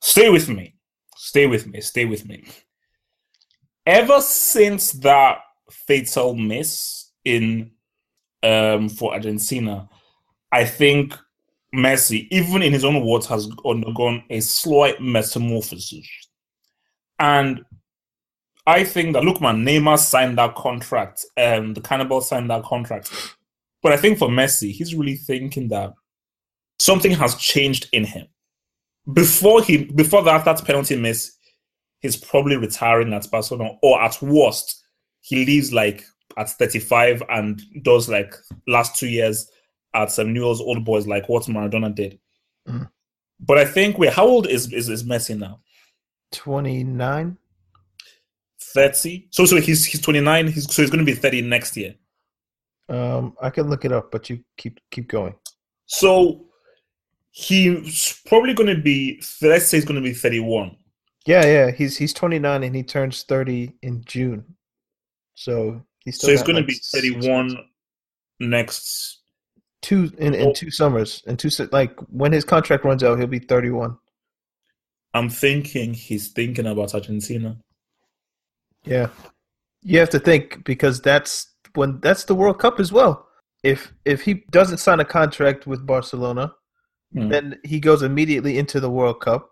Stay 0.00 0.30
with 0.30 0.48
me. 0.48 0.74
Stay 1.16 1.46
with 1.46 1.66
me. 1.66 1.80
Stay 1.80 2.04
with 2.06 2.26
me. 2.26 2.44
Ever 3.86 4.20
since 4.20 4.92
that 4.92 5.38
fatal 5.70 6.34
miss 6.34 7.12
in 7.24 7.70
um 8.42 8.88
for 8.88 9.12
Argentina, 9.12 9.88
I 10.52 10.64
think 10.64 11.14
Messi, 11.74 12.26
even 12.30 12.62
in 12.62 12.72
his 12.72 12.84
own 12.84 13.04
words, 13.04 13.26
has 13.26 13.48
undergone 13.64 14.24
a 14.30 14.40
slight 14.40 15.00
metamorphosis. 15.00 16.08
And 17.18 17.64
I 18.66 18.84
think 18.84 19.14
that 19.14 19.24
look, 19.24 19.40
man, 19.40 19.64
Neymar 19.64 19.98
signed 19.98 20.38
that 20.38 20.54
contract, 20.54 21.24
um, 21.36 21.74
the 21.74 21.80
Cannibal 21.80 22.20
signed 22.20 22.50
that 22.50 22.64
contract. 22.64 23.10
But 23.82 23.92
I 23.92 23.96
think 23.96 24.18
for 24.18 24.28
Messi, 24.28 24.72
he's 24.72 24.94
really 24.94 25.16
thinking 25.16 25.68
that 25.68 25.94
something 26.78 27.12
has 27.12 27.34
changed 27.36 27.88
in 27.92 28.04
him. 28.04 28.26
Before 29.12 29.62
he, 29.62 29.84
before 29.84 30.22
that, 30.24 30.44
that 30.44 30.64
penalty 30.64 30.96
miss, 30.96 31.32
he's 32.00 32.16
probably 32.16 32.56
retiring 32.56 33.12
at 33.12 33.30
Barcelona, 33.30 33.72
or 33.82 34.00
at 34.02 34.20
worst, 34.20 34.84
he 35.22 35.44
leaves 35.44 35.72
like 35.72 36.04
at 36.36 36.50
35 36.50 37.22
and 37.30 37.62
does 37.82 38.08
like 38.08 38.34
last 38.66 38.96
two 38.96 39.08
years 39.08 39.50
at 39.94 40.12
some 40.12 40.32
Newell's 40.32 40.60
old 40.60 40.84
boys, 40.84 41.06
like 41.06 41.28
what 41.28 41.44
Maradona 41.44 41.94
did. 41.94 42.18
Mhm. 42.68 42.88
But 43.40 43.58
I 43.58 43.64
think 43.64 43.98
wait, 43.98 44.12
how 44.12 44.26
old 44.26 44.46
is, 44.46 44.72
is 44.72 44.88
is 44.88 45.04
Messi 45.04 45.36
now? 45.36 45.60
29? 46.32 47.36
30. 48.74 49.28
So 49.30 49.44
so 49.46 49.60
he's 49.60 49.84
he's 49.84 50.00
29. 50.00 50.46
He's 50.48 50.72
so 50.72 50.82
he's 50.82 50.90
going 50.90 51.04
to 51.04 51.10
be 51.10 51.14
30 51.18 51.42
next 51.42 51.76
year. 51.76 51.94
Um, 52.88 53.34
I 53.40 53.50
can 53.50 53.68
look 53.70 53.84
it 53.84 53.92
up, 53.92 54.10
but 54.10 54.28
you 54.30 54.42
keep 54.56 54.80
keep 54.90 55.08
going. 55.08 55.34
So 55.86 56.46
he's 57.30 58.20
probably 58.26 58.54
going 58.54 58.74
to 58.74 58.80
be 58.82 59.22
let's 59.42 59.66
say 59.66 59.76
he's 59.78 59.84
going 59.84 60.02
to 60.02 60.08
be 60.08 60.14
31. 60.14 60.76
Yeah, 61.26 61.44
yeah, 61.46 61.70
he's 61.70 61.96
he's 61.96 62.12
29 62.14 62.62
and 62.62 62.74
he 62.74 62.82
turns 62.82 63.22
30 63.24 63.72
in 63.82 64.02
June. 64.06 64.44
So 65.34 65.82
he's 66.00 66.18
So 66.20 66.28
he's 66.30 66.42
going 66.42 66.56
to 66.56 66.60
like, 66.62 66.68
be 66.68 66.74
six- 66.74 66.90
31 66.92 67.58
next. 68.40 69.18
two 69.82 70.10
in, 70.18 70.34
in 70.34 70.48
Oh. 70.48 70.52
two 70.52 70.70
summers. 70.70 71.22
In 71.26 71.36
two 71.36 71.50
like 71.72 71.98
when 72.10 72.32
his 72.32 72.44
contract 72.44 72.84
runs 72.84 73.02
out, 73.04 73.18
he'll 73.18 73.26
be 73.26 73.38
31. 73.38 73.96
I'm 75.14 75.28
thinking 75.28 75.92
he's 75.94 76.28
thinking 76.28 76.66
about 76.66 76.94
Argentina. 76.94 77.58
Yeah. 78.84 79.08
You 79.82 79.98
have 79.98 80.10
to 80.10 80.18
think 80.18 80.64
because 80.64 81.00
that's 81.00 81.46
when 81.74 82.00
that's 82.00 82.24
the 82.24 82.34
World 82.34 82.58
Cup 82.58 82.80
as 82.80 82.92
well. 82.92 83.26
If 83.62 83.92
if 84.04 84.22
he 84.22 84.44
doesn't 84.50 84.78
sign 84.78 85.00
a 85.00 85.04
contract 85.04 85.66
with 85.66 85.86
Barcelona, 85.86 86.52
Hmm. 87.12 87.28
then 87.28 87.58
he 87.64 87.80
goes 87.80 88.02
immediately 88.02 88.56
into 88.58 88.78
the 88.80 88.90
World 88.90 89.20
Cup. 89.20 89.50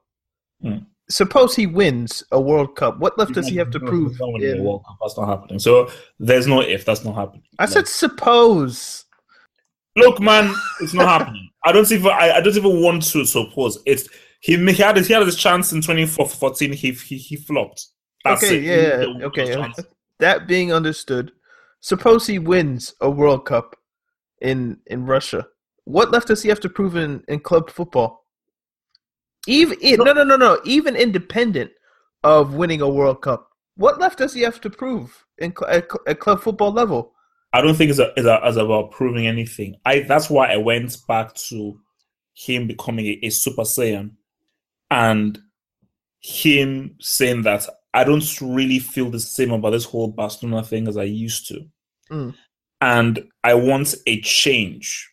Hmm. 0.63 0.79
Suppose 1.11 1.57
he 1.57 1.67
wins 1.67 2.23
a 2.31 2.41
World 2.41 2.77
Cup. 2.77 2.99
What 2.99 3.19
left 3.19 3.33
does 3.33 3.49
he 3.49 3.57
have 3.57 3.71
to 3.71 3.81
prove? 3.81 4.11
he's 4.13 4.21
not 4.21 4.33
winning 4.33 4.51
the 4.51 4.57
in- 4.59 4.65
World 4.65 4.85
Cup. 4.87 4.97
That's 5.01 5.17
not 5.17 5.27
happening. 5.29 5.59
So 5.59 5.91
there's 6.19 6.47
no 6.47 6.61
if. 6.61 6.85
That's 6.85 7.05
not 7.05 7.15
happening. 7.15 7.43
I 7.59 7.67
said 7.67 7.89
suppose. 7.89 9.05
Look, 9.97 10.21
man, 10.21 10.55
it's 10.81 10.95
not 10.95 11.09
happening. 11.09 11.49
I 11.65 11.73
don't 11.73 11.91
even. 11.91 12.07
I, 12.13 12.33
I 12.37 12.41
don't 12.41 12.57
even 12.57 12.83
want 12.83 13.03
to 13.11 13.25
suppose. 13.25 13.79
It's 13.87 14.09
he. 14.41 14.57
He 14.57 14.83
had 14.83 14.97
he 14.99 15.13
had 15.13 15.27
his 15.27 15.37
chance 15.37 15.73
in 15.73 15.81
2014. 15.81 16.73
He 16.73 16.93
he, 16.93 17.17
he 17.17 17.37
flopped. 17.37 17.87
That's 18.25 18.45
okay, 18.45 18.59
it. 18.59 18.65
yeah, 18.65 19.27
okay. 19.27 19.73
That 20.19 20.49
being 20.49 20.73
understood, 20.73 21.33
suppose 21.81 22.27
he 22.27 22.39
wins 22.39 22.95
a 23.01 23.11
World 23.11 23.47
Cup 23.47 23.77
in 24.41 24.79
in 24.87 25.07
Russia. 25.07 25.47
What 25.85 26.11
left 26.11 26.29
does 26.29 26.43
he 26.43 26.49
have 26.49 26.61
to 26.61 26.69
prove 26.69 26.97
in, 26.97 27.23
in 27.29 27.41
club 27.41 27.71
football? 27.71 28.27
Even 29.47 29.79
eh, 29.83 29.97
no, 29.97 30.13
no, 30.13 30.25
no, 30.25 30.37
no. 30.37 30.61
Even 30.65 30.97
independent 30.97 31.71
of 32.25 32.55
winning 32.55 32.83
a 32.83 32.89
World 32.89 33.23
Cup, 33.23 33.49
what 33.77 33.99
left 33.99 34.19
does 34.19 34.35
he 34.35 34.43
have 34.43 34.61
to 34.61 34.71
prove 34.71 35.25
in 35.39 35.55
at, 35.69 35.89
at 36.07 36.21
club 36.21 36.43
football 36.43 36.73
level? 36.73 37.15
I 37.53 37.63
don't 37.63 37.75
think 37.75 37.91
it's, 37.91 37.99
a, 37.99 38.13
it's, 38.17 38.27
a, 38.27 38.41
it's 38.45 38.59
about 38.59 38.91
proving 38.91 39.27
anything. 39.27 39.77
I 39.87 40.01
that's 40.01 40.29
why 40.29 40.53
I 40.53 40.57
went 40.59 40.97
back 41.07 41.35
to 41.49 41.81
him 42.35 42.67
becoming 42.67 43.07
a, 43.07 43.19
a 43.23 43.31
Super 43.31 43.63
Saiyan 43.63 44.13
and 44.91 45.39
him 46.21 46.97
saying 47.01 47.43
that 47.43 47.67
I 47.95 48.05
don't 48.05 48.41
really 48.41 48.79
feel 48.79 49.11
the 49.11 49.21
same 49.21 49.53
about 49.53 49.71
this 49.71 49.85
whole 49.85 50.09
Barcelona 50.09 50.63
thing 50.63 50.89
as 50.89 50.97
I 50.97 51.05
used 51.05 51.49
to. 51.49 51.65
Mm. 52.11 52.35
And 52.81 53.25
I 53.43 53.55
want 53.55 53.95
a 54.07 54.21
change. 54.21 55.11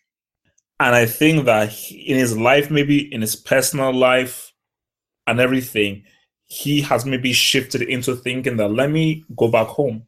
And 0.80 0.94
I 0.94 1.06
think 1.06 1.46
that 1.46 1.70
he, 1.70 1.96
in 2.02 2.18
his 2.18 2.38
life, 2.38 2.70
maybe 2.70 3.14
in 3.14 3.22
his 3.22 3.36
personal 3.36 3.94
life 3.94 4.52
and 5.26 5.40
everything, 5.40 6.04
he 6.48 6.82
has 6.82 7.06
maybe 7.06 7.34
shifted 7.34 7.82
into 7.82 8.16
thinking 8.16 8.58
that 8.58 8.70
let 8.70 8.92
me 8.92 9.24
go 9.36 9.48
back 9.48 9.68
home 9.68 10.06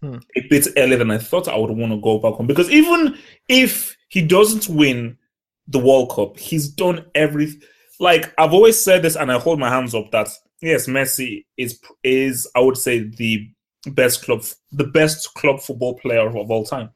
Hmm. 0.00 0.18
a 0.36 0.40
bit 0.48 0.68
earlier 0.76 0.98
than 0.98 1.10
I 1.10 1.18
thought 1.18 1.48
I 1.48 1.56
would 1.56 1.70
want 1.70 1.90
to 1.90 2.00
go 2.00 2.18
back 2.18 2.34
home. 2.34 2.46
Because 2.46 2.70
even 2.70 3.18
if 3.48 3.96
he 4.08 4.22
doesn't 4.22 4.68
win 4.68 5.18
the 5.66 5.80
World 5.80 6.10
Cup, 6.10 6.38
he's 6.38 6.68
done 6.68 7.04
everything. 7.16 7.62
Like 7.98 8.32
I've 8.38 8.52
always 8.52 8.80
said 8.80 9.02
this, 9.02 9.16
and 9.16 9.32
I 9.32 9.40
hold 9.40 9.58
my 9.58 9.68
hands 9.68 9.96
up 9.96 10.12
that 10.12 10.28
yes, 10.60 10.86
Messi 10.86 11.44
is 11.56 11.80
is 12.02 12.48
I 12.54 12.60
would 12.60 12.76
say 12.76 13.00
the 13.00 13.48
best 13.86 14.24
club, 14.24 14.44
the 14.72 14.84
best 14.84 15.34
club 15.34 15.60
football 15.60 15.94
player 15.98 16.26
of 16.26 16.50
all 16.50 16.64
time. 16.64 16.90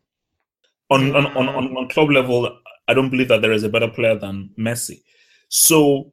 On 0.91 1.15
on, 1.15 1.27
on, 1.27 1.49
on, 1.49 1.77
on 1.77 1.89
club 1.89 2.11
level, 2.11 2.59
I 2.89 2.95
don't 2.95 3.11
believe 3.11 3.29
that 3.29 3.43
there 3.43 3.53
is 3.53 3.65
a 3.65 3.69
better 3.69 3.89
player 3.89 4.17
than 4.19 4.51
Messi. 4.59 5.03
So 5.49 6.13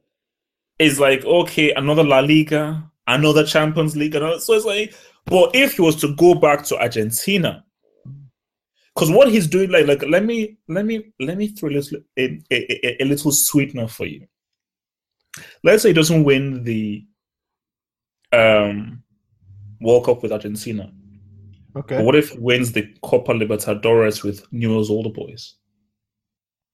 it's 0.78 0.98
like 0.98 1.24
okay, 1.24 1.72
another 1.72 2.04
La 2.04 2.20
Liga, 2.20 2.90
another 3.06 3.44
Champions 3.44 3.96
League, 3.96 4.14
another, 4.14 4.40
so 4.40 4.54
it's 4.54 4.64
like. 4.64 4.94
But 5.26 5.54
if 5.54 5.74
he 5.74 5.82
was 5.82 5.96
to 5.96 6.14
go 6.16 6.34
back 6.34 6.64
to 6.64 6.80
Argentina, 6.80 7.64
because 8.94 9.10
what 9.10 9.30
he's 9.30 9.46
doing, 9.46 9.70
like, 9.70 9.86
like 9.86 10.02
let 10.02 10.24
me 10.24 10.56
let 10.68 10.84
me 10.84 11.12
let 11.20 11.36
me 11.36 11.48
throw 11.48 11.68
a 11.68 11.72
little 11.72 11.98
a, 12.18 12.40
a, 12.50 13.02
a 13.02 13.04
little 13.04 13.30
sweetener 13.30 13.86
for 13.86 14.06
you. 14.06 14.26
Let's 15.62 15.82
say 15.82 15.90
he 15.90 15.92
doesn't 15.94 16.24
win 16.24 16.64
the 16.64 17.04
um 18.32 19.02
World 19.80 20.04
Cup 20.04 20.22
with 20.22 20.32
Argentina. 20.32 20.92
Okay. 21.76 21.96
But 21.96 22.04
what 22.04 22.16
if 22.16 22.30
he 22.30 22.38
wins 22.38 22.72
the 22.72 22.92
Copa 23.02 23.32
Libertadores 23.32 24.22
with 24.22 24.44
Newell's 24.52 24.90
older 24.90 25.10
boys? 25.10 25.54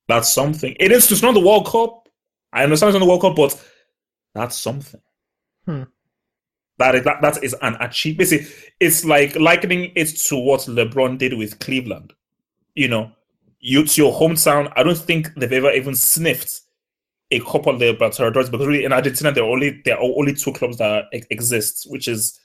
That's 0.09 0.33
something. 0.33 0.77
It 0.79 0.93
is 0.93 1.09
just 1.09 1.23
not 1.23 1.35
the 1.35 1.41
World 1.41 1.67
Cup. 1.67 2.09
I 2.53 2.65
understand 2.65 2.91
it's 2.91 2.95
not 2.95 3.05
the 3.05 3.11
World 3.11 3.23
Cup, 3.23 3.37
but 3.37 3.63
that's 4.35 4.57
something. 4.57 5.01
Hmm. 5.65 5.83
That 6.79 6.95
is 6.95 7.05
that, 7.05 7.23
that 7.23 7.43
is 7.43 7.55
an 7.63 7.77
achievement. 7.81 8.33
It's, 8.33 8.53
it's 8.81 9.05
like 9.05 9.35
likening 9.37 9.93
it 9.97 10.09
to 10.29 10.37
what 10.37 10.61
LeBron 10.61 11.19
did 11.19 11.35
with 11.35 11.59
Cleveland. 11.59 12.13
You 12.75 12.89
know, 12.89 13.13
you 13.61 13.81
it's 13.81 13.97
your 13.97 14.13
hometown. 14.13 14.73
I 14.77 14.83
don't 14.83 14.99
think 14.99 15.35
they've 15.35 15.53
ever 15.53 15.71
even 15.73 15.95
sniffed 15.95 16.61
a 17.31 17.41
Copa 17.41 17.71
Libertadores 17.71 18.51
because 18.51 18.67
really 18.67 18.85
in 18.85 18.93
Argentina 18.93 19.33
there 19.33 19.45
are 19.45 19.51
only 19.51 19.83
there 19.85 19.97
are 19.97 20.03
only 20.03 20.33
two 20.35 20.53
clubs 20.53 20.79
that 20.79 21.05
exist, 21.13 21.87
which 21.91 22.07
is 22.09 22.39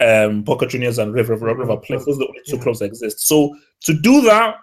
um, 0.00 0.42
Boca 0.42 0.66
Juniors 0.66 0.98
and 0.98 1.14
River 1.14 1.34
River, 1.34 1.54
River 1.54 1.76
Plate. 1.76 2.00
Those 2.04 2.16
are 2.16 2.20
the 2.20 2.28
only 2.28 2.40
two 2.46 2.56
Yeah. 2.56 2.62
clubs 2.62 2.78
that 2.80 2.86
exist. 2.86 3.20
So 3.26 3.56
to 3.82 3.94
do 3.94 4.22
that, 4.22 4.56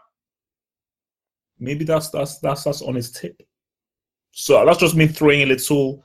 maybe 1.59 1.85
that's 1.85 2.09
that's 2.09 2.39
that's 2.39 2.63
that's 2.63 2.81
on 2.81 2.95
his 2.95 3.11
tip. 3.11 3.41
So 4.31 4.65
that's 4.65 4.79
just 4.79 4.95
me 4.95 5.07
throwing 5.07 5.41
a 5.41 5.45
little 5.45 6.03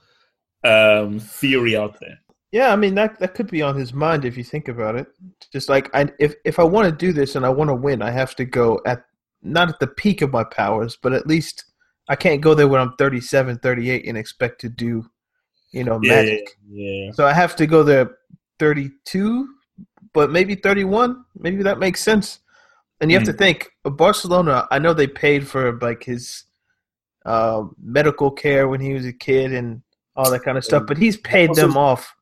um, 0.63 1.19
theory 1.19 1.75
out 1.77 1.99
there. 1.99 2.19
Yeah, 2.51 2.71
I 2.71 2.77
mean 2.77 2.95
that 2.95 3.19
that 3.19 3.33
could 3.33 3.51
be 3.51 3.61
on 3.61 3.75
his 3.75 3.93
mind 3.93 4.23
if 4.23 4.37
you 4.37 4.43
think 4.43 4.69
about 4.69 4.95
it. 4.95 5.07
Just 5.51 5.67
like 5.67 5.93
I, 5.93 6.09
if 6.19 6.35
if 6.45 6.59
I 6.59 6.63
want 6.63 6.85
to 6.89 7.05
do 7.05 7.11
this 7.11 7.35
and 7.35 7.45
I 7.45 7.49
want 7.49 7.69
to 7.69 7.75
win, 7.75 8.01
I 8.01 8.11
have 8.11 8.35
to 8.35 8.45
go 8.45 8.79
at 8.85 9.03
not 9.43 9.69
at 9.69 9.79
the 9.79 9.87
peak 9.87 10.21
of 10.21 10.31
my 10.31 10.43
powers, 10.45 10.97
but 11.01 11.13
at 11.13 11.27
least 11.27 11.65
I 12.09 12.15
can't 12.15 12.41
go 12.41 12.53
there 12.53 12.67
when 12.67 12.79
I'm 12.81 12.93
37, 12.97 13.59
38 13.59 14.05
and 14.07 14.17
expect 14.17 14.61
to 14.61 14.69
do, 14.69 15.05
you 15.71 15.83
know, 15.83 15.99
magic. 15.99 16.57
yeah. 16.69 17.11
So 17.11 17.25
I 17.25 17.33
have 17.33 17.55
to 17.57 17.67
go 17.67 17.83
there 17.83 18.17
32, 18.59 19.47
but 20.13 20.31
maybe 20.31 20.55
31. 20.55 21.23
Maybe 21.37 21.63
that 21.63 21.79
makes 21.79 22.01
sense. 22.01 22.39
And 23.01 23.11
you 23.11 23.17
have 23.17 23.27
to 23.27 23.33
Mm. 23.33 23.37
think 23.37 23.69
Barcelona. 23.83 24.67
I 24.71 24.79
know 24.79 24.93
they 24.93 25.05
paid 25.07 25.47
for 25.47 25.77
like 25.79 26.03
his 26.03 26.43
uh, 27.25 27.63
medical 27.81 28.31
care 28.31 28.67
when 28.67 28.79
he 28.79 28.93
was 28.93 29.05
a 29.05 29.13
kid 29.13 29.53
and 29.53 29.81
all 30.15 30.31
that 30.31 30.43
kind 30.43 30.57
of 30.57 30.63
stuff, 30.65 30.83
but 30.87 30.97
he's 30.97 31.17
paid 31.17 31.53
them 31.55 31.77
off 31.77 32.15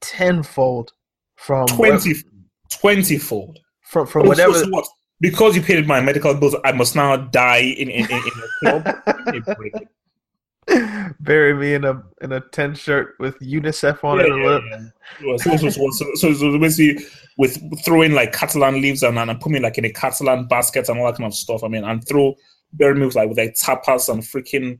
tenfold 0.00 0.92
from 1.36 1.66
20, 1.68 2.14
20 2.80 3.18
fold. 3.18 3.58
from 3.80 4.06
from 4.06 4.26
whatever. 4.26 4.62
What? 4.70 4.86
Because 5.22 5.54
you 5.56 5.62
paid 5.62 5.86
my 5.86 6.00
medical 6.00 6.34
bills, 6.34 6.56
I 6.64 6.72
must 6.72 6.94
now 6.96 7.16
die 7.16 7.58
in 7.78 7.88
in, 7.88 8.10
in, 8.10 8.18
in 8.18 8.32
a 8.44 8.48
club. 8.82 8.82
Give 9.24 9.34
me 9.34 9.40
a 9.46 9.54
break. 9.54 9.74
Bury 11.20 11.54
me 11.54 11.74
in 11.74 11.84
a 11.84 12.02
in 12.22 12.32
a 12.32 12.40
tent 12.40 12.76
shirt 12.76 13.14
with 13.20 13.38
UNICEF 13.38 14.02
on 14.04 14.18
Yeah, 14.18 14.24
it 14.26 14.62
yeah, 14.64 14.80
yeah. 15.22 15.36
So, 15.36 15.56
so, 15.56 15.68
so, 15.70 15.90
so, 15.92 16.14
so, 16.14 16.34
so 16.34 16.58
basically, 16.58 17.04
with 17.38 17.58
throwing 17.84 18.12
like 18.12 18.32
Catalan 18.32 18.80
leaves 18.82 19.02
and, 19.04 19.16
and 19.18 19.40
put 19.40 19.52
me 19.52 19.60
like 19.60 19.78
in 19.78 19.84
a 19.84 19.92
Catalan 19.92 20.48
basket 20.48 20.88
and 20.88 20.98
all 20.98 21.06
that 21.06 21.16
kind 21.18 21.26
of 21.28 21.34
stuff. 21.34 21.62
I 21.64 21.68
mean, 21.68 21.84
and 21.84 22.06
throw 22.06 22.34
bury 22.72 22.94
me 22.94 23.06
with 23.06 23.14
like 23.14 23.28
with 23.28 23.38
like 23.38 23.54
tapas 23.54 24.08
and 24.08 24.22
freaking 24.22 24.78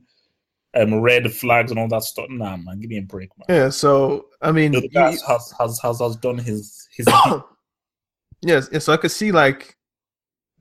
um, 0.75 0.95
red 1.01 1.31
flags 1.31 1.71
and 1.71 1.79
all 1.79 1.87
that 1.87 2.03
stuff. 2.03 2.25
Nah, 2.29 2.57
man, 2.57 2.79
give 2.81 2.89
me 2.89 2.97
a 2.97 3.01
break, 3.01 3.29
man. 3.37 3.45
Yeah, 3.57 3.69
so 3.69 4.27
I 4.41 4.51
mean, 4.51 4.71
The 4.73 4.81
you- 4.83 4.89
guy 4.89 5.11
has, 5.11 5.53
has 5.57 5.79
has 5.81 5.99
has 5.99 6.15
done 6.17 6.37
his 6.37 6.87
his. 6.95 7.07
yes, 8.41 8.67
yes, 8.71 8.83
so 8.85 8.93
I 8.93 8.97
could 8.97 9.11
see 9.11 9.31
like 9.31 9.77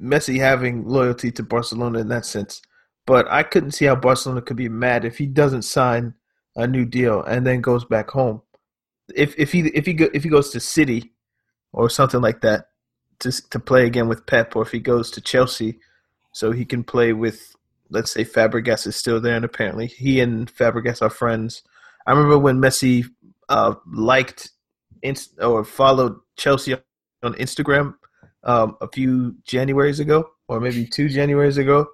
Messi 0.02 0.38
having 0.38 0.86
loyalty 0.86 1.30
to 1.32 1.42
Barcelona 1.42 2.00
in 2.00 2.08
that 2.08 2.26
sense, 2.26 2.60
but 3.06 3.30
I 3.30 3.42
couldn't 3.42 3.72
see 3.72 3.84
how 3.84 3.94
Barcelona 3.94 4.42
could 4.42 4.56
be 4.56 4.68
mad 4.68 5.04
if 5.04 5.18
he 5.18 5.26
doesn't 5.26 5.62
sign 5.62 6.14
a 6.56 6.66
new 6.66 6.84
deal 6.84 7.22
and 7.22 7.46
then 7.46 7.60
goes 7.60 7.84
back 7.84 8.10
home. 8.10 8.42
If 9.14 9.38
if 9.38 9.52
he 9.52 9.60
if 9.74 9.86
he 9.86 9.94
go, 9.94 10.08
if 10.12 10.24
he 10.24 10.28
goes 10.28 10.50
to 10.50 10.60
City 10.60 11.12
or 11.72 11.88
something 11.88 12.20
like 12.20 12.40
that 12.40 12.66
to 13.20 13.30
to 13.50 13.60
play 13.60 13.86
again 13.86 14.08
with 14.08 14.26
Pep, 14.26 14.56
or 14.56 14.62
if 14.62 14.72
he 14.72 14.80
goes 14.80 15.10
to 15.12 15.20
Chelsea, 15.20 15.78
so 16.32 16.50
he 16.50 16.64
can 16.64 16.82
play 16.82 17.12
with 17.12 17.54
let's 17.90 18.10
say 18.10 18.24
Fabregas 18.24 18.86
is 18.86 18.96
still 18.96 19.20
there, 19.20 19.36
and 19.36 19.44
apparently 19.44 19.86
he 19.86 20.20
and 20.20 20.52
Fabregas 20.52 21.02
are 21.02 21.10
friends. 21.10 21.62
I 22.06 22.10
remember 22.12 22.38
when 22.38 22.58
Messi 22.58 23.04
uh, 23.48 23.74
liked 23.86 24.50
inst- 25.02 25.38
or 25.40 25.64
followed 25.64 26.18
Chelsea 26.36 26.74
on 27.22 27.34
Instagram 27.34 27.94
um, 28.44 28.76
a 28.80 28.88
few 28.88 29.34
Januaries 29.48 30.00
ago, 30.00 30.28
or 30.48 30.60
maybe 30.60 30.86
two 30.86 31.06
Januaries 31.06 31.58
ago, 31.58 31.86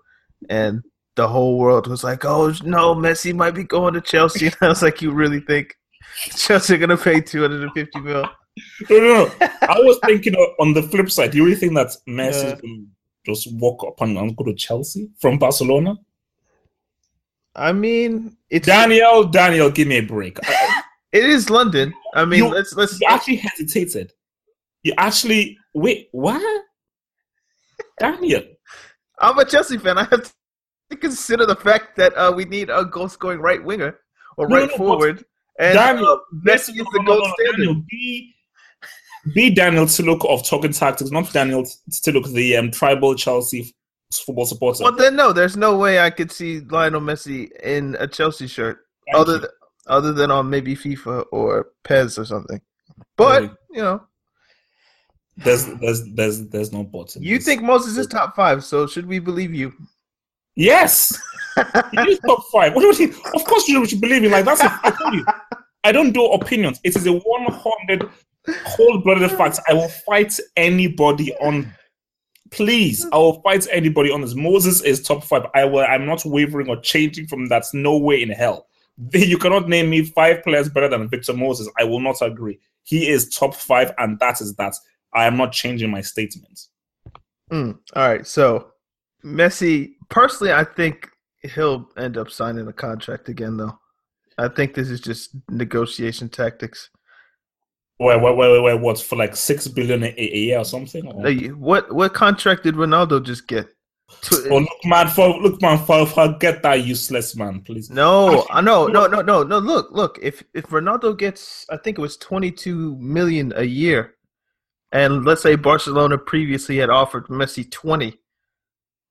and 0.49 0.83
the 1.17 1.27
whole 1.29 1.59
world 1.59 1.87
was 1.89 2.05
like, 2.05 2.25
"Oh 2.25 2.53
no, 2.65 2.95
Messi 2.95 3.35
might 3.35 3.55
be 3.55 3.65
going 3.65 3.95
to 3.95 4.01
Chelsea." 4.01 4.47
And 4.49 4.57
I 4.63 4.69
was 4.69 4.83
like, 4.83 5.03
"You 5.03 5.11
really 5.13 5.41
think 5.41 5.75
Chelsea 6.37 6.75
are 6.75 6.79
gonna 6.79 6.97
pay 6.97 7.21
two 7.21 7.43
hundred 7.43 7.63
and 7.63 7.73
fifty 7.73 8.01
mil?" 8.01 8.23
no, 8.91 8.99
no, 8.99 9.25
no. 9.25 9.49
I 9.63 9.79
was 9.81 9.99
thinking 10.05 10.35
on 10.35 10.75
the 10.75 10.83
flip 10.83 11.11
side. 11.11 11.31
Do 11.33 11.39
you 11.39 11.45
really 11.45 11.57
think 11.57 11.75
that 11.75 11.89
Messi 12.09 12.45
Yeah. 12.45 12.57
will 12.63 12.85
just 13.27 13.53
walk 13.55 13.85
up 13.87 14.01
and, 14.01 14.17
and 14.19 14.37
go 14.37 14.45
to 14.45 14.55
Chelsea 14.55 15.11
from 15.21 15.39
Barcelona? 15.39 15.97
I 17.55 17.73
mean, 17.73 18.37
it's 18.51 18.67
Daniel, 18.67 19.25
Daniel, 19.25 19.71
give 19.71 19.89
me 19.89 19.99
a 19.99 20.03
break. 20.03 20.39
It 21.11 21.25
is 21.25 21.49
London. 21.49 21.95
I 22.15 22.27
mean, 22.27 22.41
You- 22.45 22.51
let's 22.51 22.75
let's 22.75 23.01
you 23.01 23.07
actually 23.09 23.37
hesitated. 23.37 24.13
You 24.83 24.93
actually 24.99 25.57
wait. 25.75 26.09
What? 26.13 26.65
Daniel. 27.99 28.43
I'm 29.21 29.39
a 29.39 29.45
Chelsea 29.45 29.79
fan. 29.79 29.99
I 29.99 30.05
have 30.05 30.33
to 30.91 30.97
consider 30.97 31.47
the 31.47 31.57
fact 31.57 31.97
that 31.97 32.17
uh, 32.17 32.33
we 32.35 32.45
need 32.45 32.71
a 32.71 32.85
goal 32.85 33.09
scoring 33.09 33.41
right 33.41 33.63
winger 33.63 33.99
or 34.37 34.49
No, 34.49 34.57
right 34.57 34.71
no, 34.71 34.77
forward, 34.77 35.25
and 35.59 35.75
Daniel, 35.75 36.07
uh, 36.07 36.17
Messi 36.47 36.71
is 36.71 36.87
the 36.93 37.03
gold 37.05 37.27
standard. 37.39 37.57
Daniel, 37.57 37.83
be, 37.91 38.35
be 39.35 39.51
Daniel 39.51 39.87
Tiluk 39.87 40.25
of 40.27 40.47
Talking 40.47 40.73
Tactics, 40.73 41.11
not 41.11 41.33
Daniel 41.33 41.65
Tiluk, 41.91 42.33
the 42.33 42.57
um, 42.57 42.71
tribal 42.71 43.15
Chelsea 43.17 43.75
football 44.25 44.47
supporter. 44.47 44.85
Well, 44.85 44.93
then 44.97 45.17
no, 45.17 45.33
there's 45.33 45.57
no 45.57 45.77
way 45.77 46.01
I 46.01 46.11
could 46.11 46.31
see 46.31 46.61
Lionel 46.61 47.01
Messi 47.01 47.51
in 47.63 47.97
a 47.99 48.07
Chelsea 48.07 48.47
shirt 48.47 48.87
Thank 49.07 49.21
other 49.21 49.33
you. 49.35 49.39
th- 49.41 49.51
other 49.89 50.13
than 50.13 50.31
on 50.31 50.49
maybe 50.49 50.77
FIFA 50.77 51.25
or 51.33 51.69
PES 51.85 52.19
or 52.19 52.25
something. 52.25 52.61
But 53.17 53.43
you 53.71 53.83
know, 53.83 54.03
there's 55.45 55.67
there's 55.67 56.05
there's 56.15 56.49
there's 56.49 56.73
no 56.73 56.85
buts. 56.85 57.17
in 57.17 57.23
you 57.23 57.37
this. 57.37 57.45
think 57.47 57.63
Moses 57.63 57.97
is 57.97 58.07
top 58.07 58.35
five, 58.35 58.65
so 58.65 58.87
should 58.87 59.07
we 59.07 59.19
believe 59.19 59.55
you? 59.55 59.73
Yes, 60.57 61.17
he 61.93 61.99
is 62.01 62.19
top 62.27 62.43
five. 62.53 62.75
What 62.75 62.83
do 62.97 63.03
you? 63.03 63.15
Of 63.35 63.45
course, 63.45 63.69
you 63.69 63.85
should 63.87 64.01
believe 64.01 64.23
me. 64.23 64.29
Like 64.29 64.45
that's. 64.45 64.63
A, 64.63 64.81
I 64.83 64.91
tell 64.91 65.15
you, 65.15 65.25
I 65.85 65.93
don't 65.93 66.13
do 66.13 66.25
opinions. 66.27 66.81
It 66.83 66.97
is 66.97 67.07
a 67.07 67.13
one 67.13 67.47
hundred 67.53 68.09
cold-blooded 68.77 69.31
fact. 69.33 69.61
I 69.69 69.75
will 69.75 69.89
fight 69.89 70.39
anybody 70.57 71.35
on. 71.37 71.73
Please, 72.51 73.07
I 73.13 73.17
will 73.19 73.41
fight 73.43 73.67
anybody 73.71 74.11
on 74.11 74.23
this. 74.23 74.35
Moses 74.35 74.81
is 74.83 75.03
top 75.03 75.23
five. 75.23 75.47
I 75.55 75.65
will. 75.65 75.85
I'm 75.89 76.07
not 76.07 76.25
wavering 76.25 76.69
or 76.69 76.81
changing 76.81 77.27
from 77.29 77.47
that. 77.49 77.65
No 77.73 77.97
way 77.97 78.23
in 78.23 78.31
hell. 78.31 78.67
You 79.13 79.39
cannot 79.39 79.69
name 79.69 79.91
me 79.91 80.03
five 80.03 80.43
players 80.43 80.69
better 80.69 80.89
than 80.89 81.09
Victor 81.09 81.33
Moses. 81.33 81.69
I 81.79 81.85
will 81.85 82.01
not 82.01 82.21
agree. 82.21 82.59
He 82.83 83.09
is 83.09 83.29
top 83.29 83.55
five, 83.55 83.93
and 83.99 84.19
that 84.19 84.41
is 84.41 84.55
that. 84.57 84.75
I 85.15 85.27
am 85.27 85.37
not 85.37 85.53
changing 85.53 85.91
my 85.91 86.01
statements. 86.01 86.71
Mm, 87.53 87.79
all 87.95 88.09
right, 88.09 88.27
so 88.27 88.73
Messi. 89.25 89.93
Personally, 90.11 90.53
I 90.53 90.65
think 90.65 91.09
he'll 91.43 91.89
end 91.97 92.17
up 92.17 92.31
signing 92.31 92.67
a 92.69 92.73
contract 92.73 93.29
again, 93.29 93.57
though. 93.57 93.79
I 94.39 94.49
think 94.49 94.75
this 94.75 94.89
is 94.89 95.01
just 95.01 95.31
negotiation 95.51 96.29
tactics. 96.29 96.91
Wait, 98.01 98.21
wait, 98.23 98.37
wait, 98.37 98.53
wait, 98.53 98.63
wait, 98.63 98.81
what 98.81 98.99
for 99.01 99.17
like 99.17 99.35
six 99.35 99.67
billion 99.67 100.05
a, 100.05 100.15
a 100.17 100.37
year 100.37 100.59
or 100.59 100.65
something? 100.65 101.07
Or- 101.07 101.29
What 101.57 101.93
what 101.93 102.15
contract 102.15 102.63
did 102.63 102.77
Ronaldo 102.77 103.25
just 103.25 103.49
get? 103.49 103.67
oh, 104.33 104.59
look, 104.59 104.69
man, 104.85 105.09
for 105.09 105.29
look, 105.41 105.61
man, 105.61 105.79
for 105.85 106.07
forget 106.07 106.63
that 106.63 106.85
useless 106.87 107.37
man, 107.37 107.61
please. 107.61 107.91
No, 107.91 108.47
I 108.51 108.61
know, 108.61 108.87
no, 108.87 109.07
no, 109.07 109.21
no, 109.21 109.43
no. 109.43 109.59
Look, 109.59 109.89
look. 109.91 110.19
If 110.23 110.45
if 110.55 110.67
Ronaldo 110.67 111.19
gets, 111.19 111.67
I 111.71 111.77
think 111.77 111.99
it 111.99 112.01
was 112.01 112.17
twenty 112.17 112.51
two 112.53 112.97
million 112.99 113.53
a 113.57 113.65
year, 113.65 114.15
and 114.93 115.25
let's 115.25 115.43
say 115.43 115.55
Barcelona 115.57 116.19
previously 116.19 116.77
had 116.79 116.91
offered 116.91 117.27
Messi 117.27 117.71
twenty, 117.71 118.19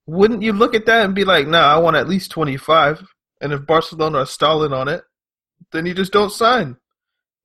wouldn't 0.06 0.42
you 0.42 0.54
look 0.54 0.74
at 0.74 0.86
that 0.86 1.06
and 1.06 1.14
be 1.16 1.26
like, 1.26 1.48
"Nah, 1.48 1.74
I 1.74 1.78
want 1.78 1.98
at 1.98 2.10
least 2.10 2.32
twenty 2.32 2.58
five? 2.58 3.06
And 3.42 3.54
if 3.54 3.66
Barcelona 3.68 4.20
are 4.20 4.26
stalling 4.26 4.74
on 4.74 4.88
it, 4.88 5.04
then 5.72 5.86
you 5.86 5.94
just 5.94 6.12
don't 6.12 6.32
sign. 6.32 6.78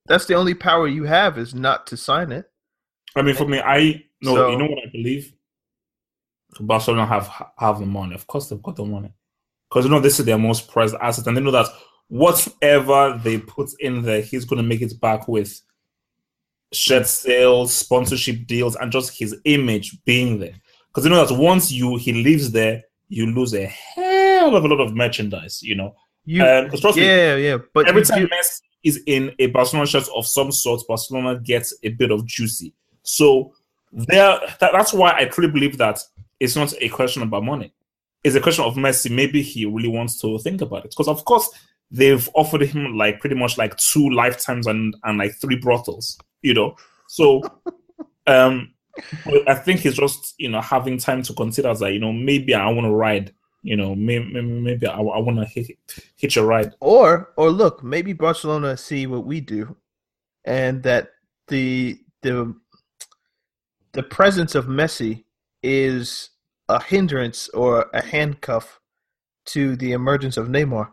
That's 0.06 0.26
the 0.26 0.34
only 0.34 0.54
power 0.54 0.88
you 0.88 1.04
have 1.04 1.38
is 1.38 1.54
not 1.54 1.86
to 1.88 1.96
sign 1.96 2.32
it. 2.32 2.46
I 3.14 3.22
mean, 3.22 3.34
for 3.34 3.46
me, 3.46 3.60
I 3.60 4.04
no, 4.22 4.34
So- 4.34 4.50
you 4.50 4.58
know 4.58 4.66
what 4.66 4.84
I 4.86 4.90
believe. 4.90 5.32
Barcelona 6.60 7.06
have 7.06 7.30
have 7.58 7.78
the 7.78 7.86
money. 7.86 8.14
Of 8.14 8.26
course, 8.26 8.48
they've 8.48 8.62
got 8.62 8.76
the 8.76 8.84
money 8.84 9.12
because 9.68 9.84
you 9.84 9.90
know 9.90 10.00
this 10.00 10.20
is 10.20 10.26
their 10.26 10.38
most 10.38 10.68
prized 10.68 10.94
asset, 11.00 11.26
and 11.26 11.36
they 11.36 11.40
know 11.40 11.50
that 11.50 11.66
whatever 12.08 13.18
they 13.24 13.38
put 13.38 13.70
in 13.80 14.02
there, 14.02 14.20
he's 14.20 14.44
going 14.44 14.60
to 14.60 14.68
make 14.68 14.82
it 14.82 15.00
back 15.00 15.28
with 15.28 15.58
shirt 16.72 17.06
sales, 17.06 17.74
sponsorship 17.74 18.46
deals, 18.46 18.76
and 18.76 18.90
just 18.92 19.16
his 19.18 19.36
image 19.44 20.02
being 20.04 20.38
there. 20.38 20.54
Because 20.88 21.04
you 21.04 21.10
know 21.10 21.24
that 21.24 21.34
once 21.34 21.70
you 21.72 21.96
he 21.96 22.12
leaves 22.12 22.50
there, 22.52 22.82
you 23.08 23.26
lose 23.26 23.54
a 23.54 23.66
hell 23.66 24.56
of 24.56 24.64
a 24.64 24.68
lot 24.68 24.80
of 24.80 24.94
merchandise. 24.94 25.62
You 25.62 25.74
know, 25.76 25.94
You, 26.24 26.42
Um, 26.44 26.70
trust 26.70 26.96
me, 26.96 27.04
yeah, 27.04 27.36
yeah. 27.36 27.58
But 27.74 27.88
every 27.88 28.02
time 28.04 28.22
do- 28.22 28.28
Messi 28.28 28.60
is 28.84 29.02
in 29.06 29.32
a 29.38 29.46
Barcelona 29.46 29.86
shirt 29.86 30.08
of 30.14 30.26
some 30.26 30.52
sort, 30.52 30.82
Barcelona 30.88 31.38
gets 31.38 31.74
a 31.82 31.88
bit 31.90 32.10
of 32.10 32.24
juicy. 32.26 32.72
So 33.02 33.52
there, 33.92 34.38
that, 34.60 34.70
that's 34.72 34.92
why 34.92 35.14
I 35.16 35.24
truly 35.26 35.50
believe 35.50 35.78
that 35.78 35.98
it's 36.40 36.56
not 36.56 36.72
a 36.80 36.88
question 36.88 37.22
about 37.22 37.44
money. 37.44 37.72
It's 38.24 38.36
a 38.36 38.40
question 38.40 38.64
of 38.64 38.74
Messi. 38.76 39.10
Maybe 39.10 39.42
he 39.42 39.66
really 39.66 39.88
wants 39.88 40.20
to 40.20 40.38
think 40.38 40.60
about 40.62 40.84
it 40.84 40.90
because, 40.90 41.08
of 41.08 41.24
course, 41.24 41.50
they've 41.90 42.28
offered 42.34 42.62
him 42.62 42.96
like 42.96 43.20
pretty 43.20 43.34
much 43.36 43.58
like 43.58 43.76
two 43.76 44.08
lifetimes 44.10 44.66
and 44.66 44.94
and 45.04 45.18
like 45.18 45.34
three 45.40 45.56
brothels. 45.56 46.18
You 46.42 46.54
know, 46.54 46.76
so 47.08 47.42
um, 48.26 48.74
I 49.46 49.54
think 49.54 49.80
he's 49.80 49.94
just 49.94 50.34
you 50.38 50.48
know 50.48 50.60
having 50.60 50.98
time 50.98 51.22
to 51.22 51.34
consider 51.34 51.74
that 51.74 51.92
you 51.92 52.00
know 52.00 52.12
maybe 52.12 52.54
I 52.54 52.68
want 52.70 52.86
to 52.86 52.90
ride. 52.92 53.32
You 53.64 53.76
know, 53.76 53.94
maybe 53.94 54.40
maybe 54.42 54.86
I, 54.88 54.98
I 54.98 55.18
want 55.20 55.38
to 55.38 55.44
hit, 55.44 55.78
hitch 56.16 56.36
a 56.36 56.44
ride. 56.44 56.72
or 56.80 57.32
or 57.36 57.50
look, 57.50 57.84
maybe 57.84 58.12
Barcelona 58.12 58.76
see 58.76 59.06
what 59.06 59.24
we 59.24 59.40
do, 59.40 59.76
and 60.44 60.82
that 60.82 61.10
the 61.46 61.98
the 62.22 62.54
the 63.92 64.02
presence 64.02 64.56
of 64.56 64.66
Messi 64.66 65.24
is 65.62 66.30
a 66.68 66.82
hindrance 66.82 67.48
or 67.50 67.88
a 67.94 68.02
handcuff 68.04 68.80
to 69.44 69.76
the 69.76 69.92
emergence 69.92 70.36
of 70.36 70.48
Neymar. 70.48 70.88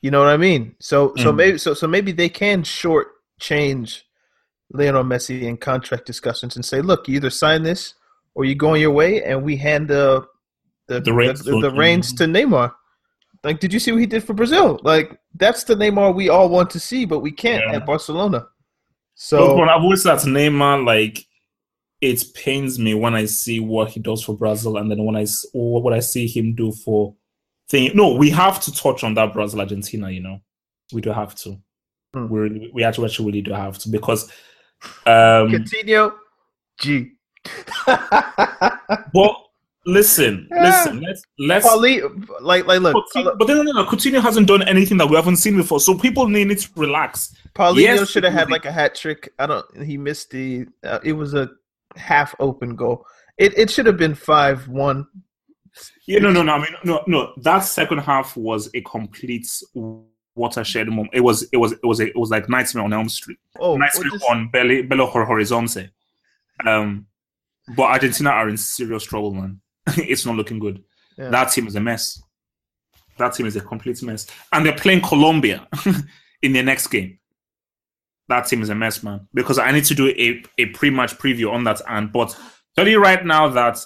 You 0.00 0.10
know 0.10 0.18
what 0.18 0.30
I 0.30 0.36
mean? 0.36 0.74
So 0.80 1.14
so 1.16 1.32
Mm. 1.32 1.36
maybe 1.36 1.58
so 1.58 1.74
so 1.74 1.86
maybe 1.86 2.10
they 2.10 2.28
can 2.28 2.64
short 2.64 3.11
change 3.42 4.04
Lionel 4.72 5.04
Messi 5.04 5.42
in 5.42 5.56
contract 5.58 6.06
discussions 6.06 6.56
and 6.56 6.64
say, 6.64 6.80
look, 6.80 7.06
you 7.08 7.16
either 7.16 7.28
sign 7.30 7.62
this 7.62 7.94
or 8.34 8.44
you 8.46 8.54
go 8.54 8.70
on 8.70 8.80
your 8.80 8.92
way, 8.92 9.22
and 9.22 9.42
we 9.42 9.56
hand 9.56 9.88
the 9.88 10.26
the 10.88 11.00
The 11.00 11.12
reins 11.12 11.42
the, 11.44 11.52
the 11.60 11.70
to- 11.70 11.76
reins 11.76 12.12
to 12.14 12.24
Neymar. 12.24 12.72
Like, 13.44 13.58
did 13.60 13.72
you 13.72 13.80
see 13.80 13.90
what 13.92 14.00
he 14.00 14.06
did 14.06 14.24
for 14.24 14.34
Brazil? 14.34 14.78
Like, 14.82 15.18
that's 15.34 15.64
the 15.64 15.74
Neymar 15.74 16.14
we 16.14 16.28
all 16.28 16.48
want 16.48 16.70
to 16.70 16.80
see, 16.80 17.04
but 17.04 17.18
we 17.20 17.32
can't 17.32 17.62
Yeah. 17.66 17.76
at 17.76 17.86
Barcelona. 17.86 18.46
So 19.14 19.56
when 19.58 19.68
I've 19.68 19.82
always 19.82 20.02
said 20.02 20.18
to 20.20 20.26
Neymar, 20.28 20.86
like 20.86 21.26
it 22.00 22.22
pains 22.34 22.78
me 22.78 22.94
when 22.94 23.14
I 23.14 23.26
see 23.26 23.60
what 23.60 23.90
he 23.90 24.00
does 24.00 24.22
for 24.24 24.36
Brazil, 24.36 24.76
and 24.78 24.90
then 24.90 25.04
when 25.04 25.16
I 25.16 25.26
what 25.52 25.92
I 25.92 26.00
see 26.00 26.26
him 26.26 26.54
do 26.54 26.72
for 26.72 27.14
thing. 27.68 27.90
No, 27.94 28.14
we 28.14 28.30
have 28.30 28.60
to 28.64 28.72
touch 28.72 29.04
on 29.04 29.14
that 29.14 29.32
Brazil 29.34 29.60
Argentina. 29.60 30.10
You 30.10 30.20
know, 30.22 30.38
we 30.92 31.00
do 31.02 31.10
have 31.10 31.34
to. 31.42 31.60
Hmm. 32.14 32.28
We 32.28 32.70
we 32.72 32.84
actually, 32.84 33.10
really 33.24 33.42
do 33.42 33.52
have 33.52 33.78
to 33.78 33.88
because. 33.88 34.30
Um, 35.06 35.48
Coutinho, 35.48 36.14
G. 36.80 37.12
but 37.86 39.36
listen, 39.86 40.48
listen. 40.50 41.00
Let's 41.00 41.22
let's. 41.38 41.64
Like, 42.40 42.66
like, 42.66 42.80
look, 42.80 42.96
Coutinho, 43.14 43.38
but 43.38 43.46
then 43.46 43.58
no, 43.58 43.62
no, 43.62 43.72
no, 43.72 43.84
Coutinho 43.84 44.20
hasn't 44.20 44.48
done 44.48 44.62
anything 44.68 44.98
that 44.98 45.08
we 45.08 45.16
haven't 45.16 45.36
seen 45.36 45.56
before, 45.56 45.80
so 45.80 45.96
people 45.96 46.28
need 46.28 46.58
to 46.58 46.68
relax. 46.76 47.34
Paulinho 47.54 47.80
Yes, 47.80 48.10
should 48.10 48.24
have 48.24 48.32
had 48.32 48.50
like 48.50 48.64
a 48.64 48.72
hat 48.72 48.94
trick. 48.94 49.32
I 49.38 49.46
don't. 49.46 49.82
He 49.82 49.96
missed 49.96 50.30
the. 50.30 50.66
Uh, 50.82 50.98
it 51.04 51.12
was 51.12 51.34
a 51.34 51.50
half 51.96 52.34
open 52.40 52.76
goal. 52.76 53.06
It 53.38 53.56
it 53.56 53.70
should 53.70 53.86
have 53.86 53.96
been 53.96 54.14
five 54.14 54.68
one. 54.68 55.06
Yeah, 56.06 56.18
no, 56.18 56.30
no, 56.30 56.42
no. 56.42 56.52
I 56.52 56.58
mean, 56.58 56.74
no, 56.84 57.02
no. 57.06 57.32
That 57.38 57.60
second 57.60 57.98
half 57.98 58.36
was 58.36 58.68
a 58.74 58.82
complete 58.82 59.46
watershed 60.34 60.88
moment. 60.88 61.10
It 61.12 61.20
was, 61.20 61.48
it 61.52 61.56
was, 61.56 61.72
it 61.72 61.84
was, 61.84 62.00
a, 62.00 62.08
it 62.08 62.16
was 62.16 62.30
like 62.30 62.48
Nightmare 62.48 62.84
on 62.84 62.92
Elm 62.92 63.08
Street, 63.08 63.38
Oh, 63.58 63.76
Nightmare 63.76 64.10
on 64.30 64.50
Belo, 64.50 64.88
Belo 64.88 65.12
Horizonte. 65.12 65.90
Um, 66.66 67.06
but 67.76 67.84
Argentina 67.84 68.30
are 68.30 68.48
in 68.48 68.56
serious 68.56 69.04
trouble, 69.04 69.32
man. 69.32 69.60
it's 69.96 70.26
not 70.26 70.36
looking 70.36 70.58
good. 70.58 70.82
Yeah. 71.16 71.30
That 71.30 71.46
team 71.52 71.66
is 71.66 71.76
a 71.76 71.80
mess. 71.80 72.22
That 73.18 73.34
team 73.34 73.46
is 73.46 73.56
a 73.56 73.60
complete 73.60 74.02
mess, 74.02 74.26
and 74.52 74.64
they're 74.64 74.72
playing 74.72 75.02
Colombia 75.02 75.68
in 76.42 76.52
their 76.52 76.62
next 76.62 76.86
game. 76.88 77.18
That 78.28 78.46
team 78.46 78.62
is 78.62 78.70
a 78.70 78.74
mess, 78.74 79.02
man. 79.02 79.28
Because 79.34 79.58
I 79.58 79.70
need 79.70 79.84
to 79.84 79.94
do 79.94 80.08
a, 80.08 80.42
a 80.58 80.66
pre-match 80.66 81.18
preview 81.18 81.52
on 81.52 81.64
that, 81.64 81.80
and 81.88 82.10
but 82.10 82.36
tell 82.74 82.88
you 82.88 83.00
right 83.00 83.24
now 83.24 83.48
that 83.48 83.78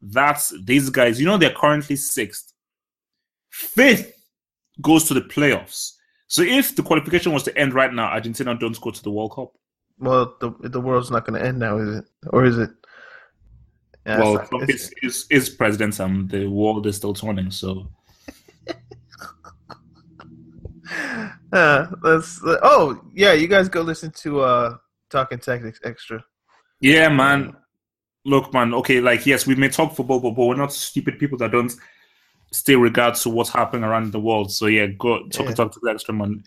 that's 0.00 0.52
these 0.62 0.88
guys. 0.90 1.18
You 1.20 1.26
know 1.26 1.36
they're 1.36 1.50
currently 1.50 1.96
sixth. 1.96 2.52
Fifth 3.50 4.13
goes 4.80 5.04
to 5.04 5.14
the 5.14 5.20
playoffs. 5.22 5.92
So 6.26 6.42
if 6.42 6.74
the 6.74 6.82
qualification 6.82 7.32
was 7.32 7.42
to 7.44 7.56
end 7.58 7.74
right 7.74 7.92
now, 7.92 8.06
Argentina 8.06 8.54
don't 8.54 8.80
go 8.80 8.90
to 8.90 9.02
the 9.02 9.10
World 9.10 9.32
Cup. 9.34 9.52
well, 9.98 10.36
the 10.40 10.50
the 10.68 10.80
world's 10.80 11.10
not 11.10 11.24
going 11.26 11.38
to 11.40 11.46
end 11.46 11.58
now, 11.58 11.78
is 11.78 11.98
it? 11.98 12.04
Or 12.32 12.44
is 12.44 12.58
it? 12.58 12.70
Yeah, 14.06 14.18
well, 14.18 14.36
it's 14.38 14.52
not- 14.52 14.62
it's- 14.62 14.90
is, 15.02 15.26
is 15.30 15.48
is 15.48 15.48
president, 15.50 15.98
and 16.00 16.28
the 16.28 16.46
world 16.48 16.86
is 16.86 16.96
still 16.96 17.14
turning. 17.14 17.50
So 17.50 17.88
Uh, 21.52 21.86
let's. 22.02 22.40
Oh 22.44 23.00
yeah, 23.14 23.32
you 23.32 23.46
guys 23.48 23.68
go 23.68 23.80
listen 23.82 24.10
to 24.22 24.40
uh 24.40 24.76
Talking 25.10 25.38
Tactics 25.38 25.80
Extra. 25.84 26.24
yeah, 26.80 27.08
man. 27.08 27.54
Look, 28.24 28.52
man. 28.52 28.74
Okay, 28.74 29.00
like 29.00 29.24
yes, 29.26 29.46
we 29.46 29.54
may 29.54 29.68
talk 29.68 29.94
football, 29.94 30.18
but, 30.20 30.32
but 30.32 30.46
we're 30.46 30.56
not 30.56 30.72
stupid 30.72 31.18
people 31.18 31.38
that 31.38 31.52
don't 31.52 31.72
still 32.54 32.80
regards 32.80 33.22
to 33.22 33.30
what's 33.30 33.50
happening 33.50 33.84
around 33.84 34.12
the 34.12 34.20
world. 34.20 34.52
So 34.52 34.66
yeah, 34.66 34.86
go 34.98 35.26
talk 35.28 35.46
Yeah. 35.46 35.54
talk 35.54 35.72
to 35.72 35.80
the 35.82 35.90
extra 35.90 36.14
man. 36.14 36.42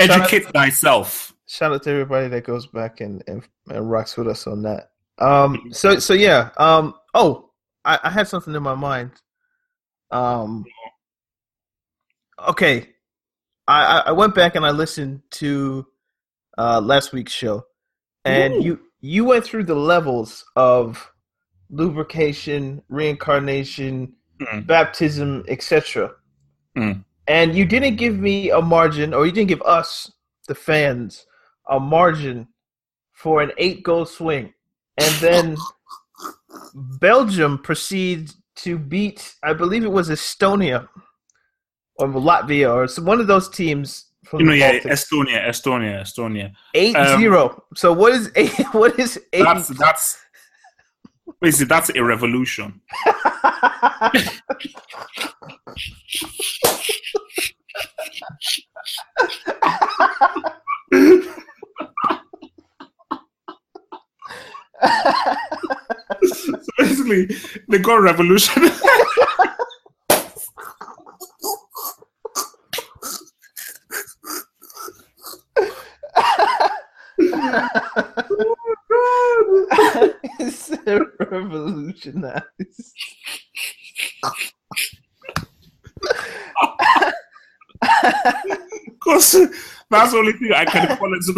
Shout 0.00 0.10
out- 0.10 0.20
Educate 0.20 0.52
thyself. 0.52 1.34
Shout 1.46 1.72
out 1.72 1.82
to 1.84 1.90
everybody 1.90 2.28
that 2.28 2.44
goes 2.44 2.66
back 2.66 3.00
and, 3.00 3.22
and, 3.26 3.42
and 3.70 3.90
rocks 3.90 4.16
with 4.16 4.28
us 4.28 4.46
on 4.46 4.62
that. 4.62 4.90
Um. 5.18 5.70
So 5.72 5.98
so 5.98 6.14
yeah. 6.14 6.50
Um. 6.58 6.94
Oh, 7.14 7.50
I, 7.84 7.98
I 8.04 8.10
had 8.10 8.28
something 8.28 8.54
in 8.54 8.62
my 8.62 8.74
mind. 8.74 9.10
Um. 10.10 10.64
Okay. 12.48 12.88
I 13.66 13.84
I- 13.84 14.02
I 14.08 14.12
went 14.12 14.34
back 14.34 14.54
and 14.54 14.64
I 14.64 14.70
listened 14.70 15.22
to 15.32 15.86
uh 16.56 16.80
last 16.80 17.12
week's 17.12 17.32
show, 17.32 17.64
and 18.24 18.54
Ooh. 18.54 18.62
you 18.62 18.80
you 19.00 19.24
went 19.24 19.44
through 19.44 19.64
the 19.64 19.74
levels 19.74 20.44
of 20.56 21.10
lubrication, 21.70 22.82
reincarnation, 22.88 24.14
Mm. 24.40 24.66
baptism, 24.66 25.44
etc. 25.48 26.12
Mm. 26.76 27.04
And 27.26 27.54
you 27.54 27.64
didn't 27.64 27.96
give 27.96 28.18
me 28.18 28.50
a 28.50 28.60
margin, 28.60 29.12
or 29.12 29.26
you 29.26 29.32
didn't 29.32 29.48
give 29.48 29.62
us, 29.62 30.10
the 30.46 30.54
fans, 30.54 31.26
a 31.68 31.78
margin 31.78 32.48
for 33.12 33.42
an 33.42 33.52
eight 33.58 33.82
goal 33.82 34.06
swing. 34.06 34.52
And 34.96 35.14
then 35.16 35.56
Belgium 36.74 37.58
proceeds 37.58 38.36
to 38.56 38.78
beat, 38.78 39.34
I 39.42 39.52
believe 39.52 39.84
it 39.84 39.92
was 39.92 40.08
Estonia 40.08 40.88
or 41.96 42.08
Latvia 42.08 42.72
or 42.72 42.88
some, 42.88 43.04
one 43.04 43.20
of 43.20 43.26
those 43.26 43.48
teams 43.48 44.06
from 44.24 44.40
You 44.40 44.46
know, 44.46 44.52
yeah. 44.52 44.78
Estonia, 44.80 45.46
Estonia, 45.46 46.00
Estonia. 46.02 46.52
Eight 46.74 46.96
um, 46.96 47.20
zero. 47.20 47.64
So 47.74 47.92
what 47.92 48.12
is 48.12 48.30
eight? 48.36 48.52
What 48.72 48.98
is 48.98 49.20
eight? 49.32 49.42
That's 49.42 49.68
that's 49.68 50.18
basically 51.40 51.66
that's 51.66 51.90
a 51.94 52.02
revolution. 52.02 52.80
So 66.22 66.58
basically, 66.78 67.28
they 67.68 67.78
got 67.78 68.00
revolution. 68.00 68.70
It's 80.40 80.70
a 80.70 81.00
revolutionized. 81.20 82.44
Because 88.84 89.32
that's 89.90 90.12
the 90.12 90.18
only 90.18 90.32
thing 90.32 90.52
I 90.54 90.64
can 90.64 90.96
it. 91.14 91.22
So 91.22 91.32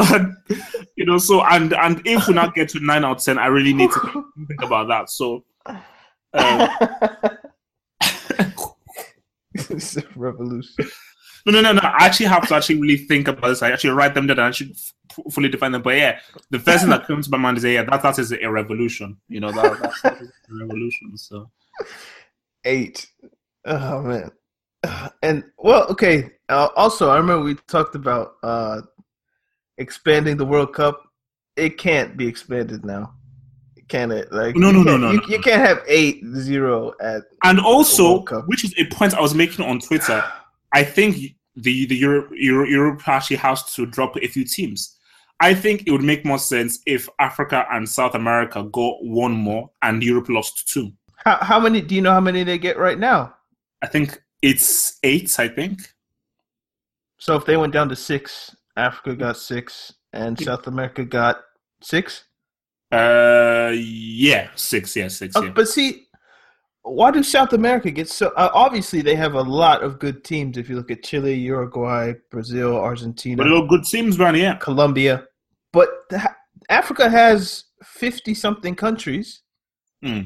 you 0.97 1.07
know, 1.07 1.19
so 1.19 1.43
and 1.43 1.73
and 1.75 2.03
if 2.05 2.29
we 2.29 2.35
not 2.35 2.55
get 2.55 2.69
to 2.71 2.81
nine 2.81 3.05
out 3.05 3.19
of 3.19 3.25
ten, 3.25 3.39
I 3.39 3.47
really 3.47 3.73
need 3.73 3.91
to 3.91 4.25
think 4.47 4.63
about 4.63 4.89
that. 4.89 5.11
So. 5.11 5.45
Um, 6.33 6.69
it's 9.55 9.97
a 9.97 10.03
revolution. 10.17 10.91
No, 11.47 11.53
no, 11.53 11.61
no, 11.61 11.73
no. 11.73 11.81
I 11.81 12.07
actually 12.07 12.27
have 12.27 12.47
to 12.49 12.55
actually 12.55 12.81
really 12.81 12.97
think 12.97 13.29
about 13.29 13.49
this. 13.49 13.63
I 13.63 13.71
actually 13.71 13.91
write 13.91 14.15
them 14.15 14.27
down 14.27 14.39
and 14.39 14.49
I 14.49 14.51
should 14.51 14.71
f- 14.73 14.93
fully 15.33 15.49
define 15.49 15.73
them. 15.73 15.83
But 15.83 15.97
yeah, 15.97 16.19
the 16.51 16.59
first 16.59 16.81
thing 16.83 16.91
that 16.91 17.07
comes 17.07 17.27
to 17.27 17.31
my 17.31 17.39
mind 17.39 17.59
is 17.59 17.65
yeah, 17.65 17.83
that 17.85 18.03
that 18.03 18.19
is 18.19 18.33
a 18.33 18.47
revolution. 18.51 19.17
You 19.29 19.41
know, 19.41 19.53
that, 19.53 19.81
that's, 19.81 20.03
that's 20.03 20.21
a 20.23 20.55
revolution. 20.55 21.17
So 21.17 21.51
Eight. 22.65 23.07
Oh 23.65 24.03
man. 24.03 24.31
And 25.23 25.45
well, 25.59 25.87
okay. 25.89 26.31
Uh, 26.49 26.69
also, 26.77 27.11
I 27.11 27.17
remember 27.17 27.45
we 27.45 27.55
talked 27.69 27.95
about 27.95 28.33
uh 28.43 28.81
expanding 29.79 30.37
the 30.37 30.45
World 30.47 30.75
Cup. 30.75 31.03
It 31.57 31.79
can't 31.79 32.17
be 32.17 32.27
expanded 32.27 32.85
now, 32.85 33.13
can 33.89 34.11
it? 34.11 34.33
Like 34.33 34.57
No, 34.57 34.71
no, 34.71 34.83
no, 34.83 34.97
no, 34.97 35.11
You, 35.11 35.21
no, 35.21 35.27
you 35.29 35.41
can't 35.41 35.61
have 35.61 35.83
eight 35.87 36.23
zero 36.37 36.93
at. 37.03 37.23
and 37.45 37.61
also, 37.61 38.05
World 38.15 38.27
Cup. 38.29 38.49
which 38.49 38.65
is 38.65 38.75
a 38.79 38.85
point 38.87 39.15
I 39.15 39.21
was 39.21 39.35
making 39.35 39.65
on 39.65 39.81
Twitter. 39.81 40.23
I 40.73 40.85
think 40.85 41.37
the 41.57 41.87
the 41.87 41.97
Europe 41.97 42.31
Euro, 42.33 42.67
Europe 42.67 43.07
actually 43.09 43.37
has 43.37 43.63
to 43.75 43.87
drop 43.87 44.17
a 44.17 44.27
few 44.29 44.45
teams. 44.45 44.97
I 45.41 45.55
think 45.55 45.85
it 45.87 45.91
would 45.91 46.03
make 46.03 46.25
more 46.25 46.39
sense 46.39 46.81
if 46.87 47.09
Africa 47.19 47.67
and 47.71 47.89
South 47.89 48.15
America 48.15 48.63
got 48.63 49.03
one 49.03 49.33
more 49.33 49.71
and 49.81 50.03
Europe 50.03 50.29
lost 50.29 50.69
two. 50.69 50.93
How 51.17 51.39
how 51.41 51.61
many? 51.61 51.81
Do 51.81 51.95
you 51.95 52.03
know 52.03 52.13
how 52.13 52.21
many 52.21 52.45
they 52.45 52.59
get 52.59 52.79
right 52.79 52.99
now? 52.99 53.35
I 53.83 53.87
think 53.87 54.23
it's 54.43 54.99
eight. 55.03 55.39
I 55.39 55.49
think. 55.49 55.81
So 57.19 57.37
if 57.37 57.45
they 57.45 57.57
went 57.57 57.73
down 57.73 57.89
to 57.91 57.97
six, 57.97 58.55
Africa 58.77 59.15
got 59.15 59.37
six, 59.37 59.93
and 60.13 60.39
South 60.39 60.67
America 60.67 61.05
got 61.05 61.41
six. 61.83 62.25
Uh, 62.93 63.73
yeah, 63.75 64.49
six. 64.57 64.97
Yeah, 64.97 65.09
six. 65.09 65.37
Uh, 65.37 65.43
Yeah. 65.43 65.51
But 65.51 65.69
see, 65.69 66.09
why 66.83 67.11
do 67.11 67.23
South 67.23 67.53
America 67.53 67.91
get 67.91 68.09
so? 68.09 68.29
Uh, 68.37 68.51
obviously, 68.55 69.03
they 69.03 69.15
have 69.15 69.35
a 69.35 69.43
lot 69.43 69.83
of 69.83 69.99
good 69.99 70.25
teams. 70.25 70.57
If 70.57 70.69
you 70.69 70.77
look 70.77 70.91
at 70.91 71.03
Chile, 71.03 71.35
Uruguay, 71.35 72.15
Brazil, 72.31 72.77
Argentina, 72.77 73.43
But 73.43 73.67
good 73.69 73.85
teams, 73.85 74.19
man. 74.19 74.35
Yeah. 74.35 74.57
Colombia, 74.57 75.25
but 75.73 75.89
the, 76.09 76.35
Africa 76.69 77.11
has 77.11 77.65
fifty 77.83 78.35
something 78.35 78.75
countries. 78.75 79.43
Hmm. 80.03 80.21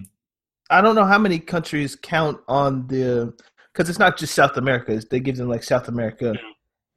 I 0.70 0.80
don't 0.80 0.94
know 0.94 1.04
how 1.04 1.18
many 1.18 1.38
countries 1.38 1.96
count 1.96 2.38
on 2.48 2.86
the 2.86 3.34
because 3.72 3.88
it's 3.90 3.98
not 3.98 4.16
just 4.16 4.34
South 4.34 4.56
America. 4.56 5.00
They 5.10 5.20
give 5.20 5.36
them 5.36 5.48
like 5.48 5.64
South 5.64 5.88
America 5.88 6.34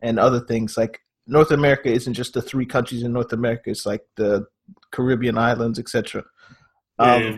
and 0.01 0.19
other 0.19 0.39
things. 0.41 0.77
Like 0.77 1.01
North 1.25 1.51
America 1.51 1.89
isn't 1.89 2.13
just 2.13 2.33
the 2.33 2.41
three 2.41 2.65
countries 2.65 3.03
in 3.03 3.11
North 3.11 3.33
America. 3.33 3.71
It's 3.71 3.85
like 3.85 4.05
the 4.15 4.45
Caribbean 4.91 5.37
islands, 5.37 5.79
etc. 5.79 6.23
Um, 6.99 7.21
Yeah. 7.21 7.37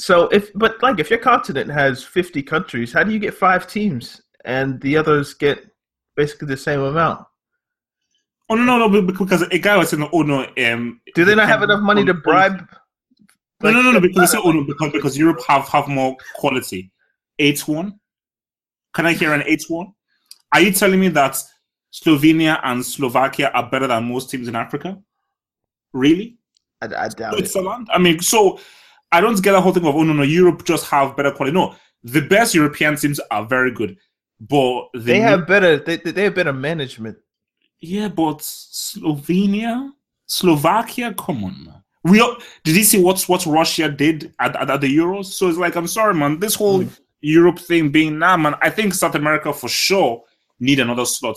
So 0.00 0.28
if 0.28 0.50
but 0.54 0.82
like 0.82 0.98
if 0.98 1.10
your 1.10 1.18
continent 1.18 1.70
has 1.70 2.02
fifty 2.02 2.42
countries, 2.42 2.92
how 2.92 3.04
do 3.04 3.12
you 3.12 3.18
get 3.18 3.34
five 3.34 3.66
teams 3.66 4.22
and 4.46 4.80
the 4.80 4.96
others 4.96 5.34
get 5.34 5.70
basically 6.16 6.48
the 6.48 6.56
same 6.56 6.80
amount? 6.80 7.26
Oh 8.48 8.54
no, 8.54 8.64
no, 8.64 8.88
no! 8.88 9.02
Because 9.02 9.42
a 9.42 9.58
guy 9.58 9.76
was 9.76 9.90
saying, 9.90 10.08
"Oh 10.12 10.22
no, 10.22 10.46
um, 10.66 11.00
Do 11.14 11.24
they 11.26 11.34
not 11.34 11.48
have 11.48 11.62
enough 11.62 11.82
money 11.82 12.04
to 12.06 12.14
bribe? 12.14 12.66
No, 13.62 13.70
no, 13.72 13.82
no, 13.82 13.92
no. 13.92 14.00
Because 14.00 14.34
like- 14.34 14.42
"Oh 14.44 14.52
no," 14.52 14.64
because 14.64 14.90
because 14.90 15.18
Europe 15.18 15.42
have 15.46 15.68
have 15.68 15.86
more 15.86 16.16
quality. 16.34 16.90
Eight 17.38 17.60
one. 17.68 18.00
Can 18.94 19.04
I 19.06 19.12
hear 19.12 19.34
an 19.34 19.42
eight 19.46 19.64
one? 19.68 19.92
Are 20.52 20.60
you 20.62 20.72
telling 20.72 20.98
me 20.98 21.08
that 21.08 21.36
Slovenia 21.92 22.58
and 22.64 22.84
Slovakia 22.84 23.50
are 23.54 23.68
better 23.68 23.86
than 23.86 24.08
most 24.08 24.30
teams 24.30 24.48
in 24.48 24.56
Africa? 24.56 24.98
Really? 25.92 26.38
I, 26.80 26.86
I 26.86 27.08
doubt 27.08 27.34
it. 27.34 27.38
Switzerland? 27.48 27.88
I 27.92 27.98
mean, 27.98 28.20
so 28.20 28.58
I 29.12 29.20
don't 29.20 29.42
get 29.42 29.52
the 29.52 29.60
whole 29.60 29.72
thing 29.72 29.86
of 29.86 29.94
oh 29.94 30.02
no 30.04 30.12
no 30.12 30.22
Europe 30.22 30.64
just 30.64 30.86
have 30.86 31.16
better 31.16 31.32
quality. 31.32 31.54
No, 31.54 31.74
the 32.04 32.20
best 32.22 32.54
European 32.54 32.96
teams 32.96 33.20
are 33.30 33.44
very 33.44 33.72
good, 33.72 33.96
but 34.40 34.88
the 34.94 35.00
They 35.00 35.20
have 35.20 35.46
better. 35.46 35.78
They 35.78 35.96
they 35.96 36.12
they 36.12 36.24
have 36.24 36.34
better 36.34 36.52
management. 36.52 37.18
yeah, 37.80 38.08
but 38.08 38.38
Slovenia, 38.40 39.90
Slovakia, 40.26 41.14
come 41.14 41.44
on. 41.44 41.64
Man. 41.64 41.82
We 42.04 42.20
all, 42.20 42.36
did 42.64 42.76
you 42.76 42.84
see 42.84 43.02
what's 43.02 43.28
what 43.28 43.44
Russia 43.46 43.90
did 43.90 44.32
at, 44.38 44.56
at, 44.56 44.70
at 44.70 44.80
the 44.80 44.96
Euros? 44.96 45.26
So 45.26 45.48
it's 45.48 45.58
like 45.58 45.76
I'm 45.76 45.86
sorry, 45.86 46.14
man. 46.14 46.38
This 46.38 46.54
whole 46.54 46.84
mm. 46.84 47.00
Europe 47.20 47.58
thing 47.58 47.90
being 47.90 48.18
nah, 48.18 48.36
man. 48.36 48.54
I 48.62 48.70
think 48.70 48.94
South 48.94 49.14
America 49.14 49.52
for 49.52 49.68
sure 49.68 50.22
need 50.60 50.80
another 50.80 51.06
slot, 51.06 51.36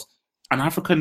and 0.54 0.62
Africa 0.62 0.96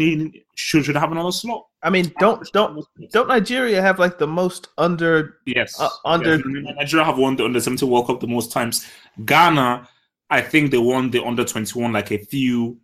should 0.56 0.84
should 0.84 0.96
have 0.96 1.12
another 1.12 1.30
slot. 1.32 1.66
I 1.82 1.90
mean, 1.90 2.12
don't 2.18 2.46
don't 2.52 2.84
don't 3.12 3.28
Nigeria 3.28 3.80
have 3.82 3.98
like 3.98 4.18
the 4.18 4.26
most 4.26 4.68
under? 4.78 5.36
Yes. 5.46 5.78
Uh, 5.80 5.88
under- 6.04 6.36
Yes. 6.36 6.74
Nigeria 6.76 7.04
have 7.04 7.18
won 7.18 7.36
the 7.36 7.44
under 7.44 7.60
17 7.60 7.88
World 7.88 8.06
Cup 8.08 8.20
the 8.20 8.26
most 8.26 8.50
times. 8.52 8.86
Ghana, 9.24 9.88
I 10.30 10.40
think 10.40 10.70
they 10.70 10.78
won 10.78 11.10
the 11.10 11.22
under 11.22 11.44
21 11.44 11.92
like 11.92 12.10
a 12.10 12.18
few 12.18 12.78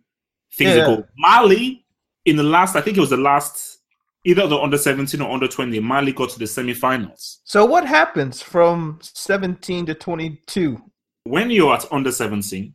things 0.53 0.75
Yeah. 0.75 0.83
ago. 0.83 1.05
Mali, 1.17 1.85
in 2.25 2.35
the 2.35 2.43
last, 2.43 2.75
I 2.75 2.81
think 2.81 2.97
it 2.97 3.01
was 3.01 3.09
the 3.09 3.17
last, 3.17 3.79
either 4.25 4.45
the 4.47 4.57
under 4.57 4.77
17 4.77 5.21
or 5.21 5.31
under 5.33 5.47
20, 5.47 5.79
Mali 5.79 6.11
got 6.11 6.29
to 6.31 6.39
the 6.39 6.45
semi-finals. 6.47 7.39
So 7.45 7.65
what 7.65 7.85
happens 7.85 8.41
from 8.41 8.99
seventeen 9.01 9.85
to 9.87 9.93
twenty 9.95 10.41
two? 10.45 10.77
When 11.23 11.49
you're 11.49 11.73
at 11.73 11.85
under 11.91 12.11
17, 12.11 12.73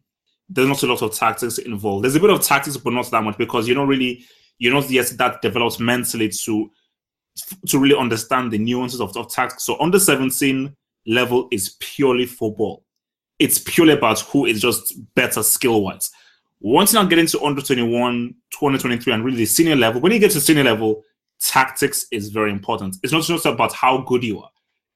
there's 0.48 0.68
not 0.68 0.82
a 0.82 0.86
lot 0.86 1.02
of 1.02 1.14
tactics 1.14 1.58
involved. 1.58 2.04
There's 2.04 2.16
a 2.16 2.20
bit 2.20 2.30
of 2.30 2.42
tactics, 2.42 2.76
but 2.76 2.92
not 2.92 3.10
that 3.10 3.22
much 3.22 3.38
because 3.38 3.66
you're 3.66 3.76
not 3.76 3.88
really, 3.88 4.24
you're 4.58 4.74
not 4.74 4.90
yet 4.90 5.12
that 5.18 5.42
developed 5.42 5.80
mentally 5.80 6.28
to 6.28 6.70
to 7.66 7.78
really 7.78 7.96
understand 7.96 8.52
the 8.52 8.58
nuances 8.58 9.00
of, 9.00 9.16
of 9.16 9.28
tactics. 9.30 9.64
So 9.64 9.80
under 9.80 9.98
17 9.98 10.74
level 11.06 11.48
is 11.50 11.76
purely 11.80 12.26
football. 12.26 12.84
It's 13.38 13.58
purely 13.58 13.94
about 13.94 14.20
who 14.20 14.46
is 14.46 14.60
just 14.60 14.94
better 15.14 15.42
skill 15.42 15.82
wise. 15.82 16.10
Once 16.60 16.92
you 16.92 16.98
now 16.98 17.04
get 17.04 17.18
into 17.18 17.42
under 17.42 17.60
21, 17.60 18.34
20, 18.50 18.78
23, 18.78 19.12
and 19.12 19.24
really 19.24 19.38
the 19.38 19.46
senior 19.46 19.76
level, 19.76 20.00
when 20.00 20.12
you 20.12 20.18
get 20.18 20.30
to 20.30 20.40
senior 20.40 20.64
level, 20.64 21.02
tactics 21.40 22.06
is 22.12 22.28
very 22.28 22.50
important. 22.50 22.96
It's 23.02 23.12
not 23.12 23.22
just 23.24 23.46
about 23.46 23.72
how 23.72 23.98
good 24.02 24.22
you 24.22 24.40
are, 24.40 24.50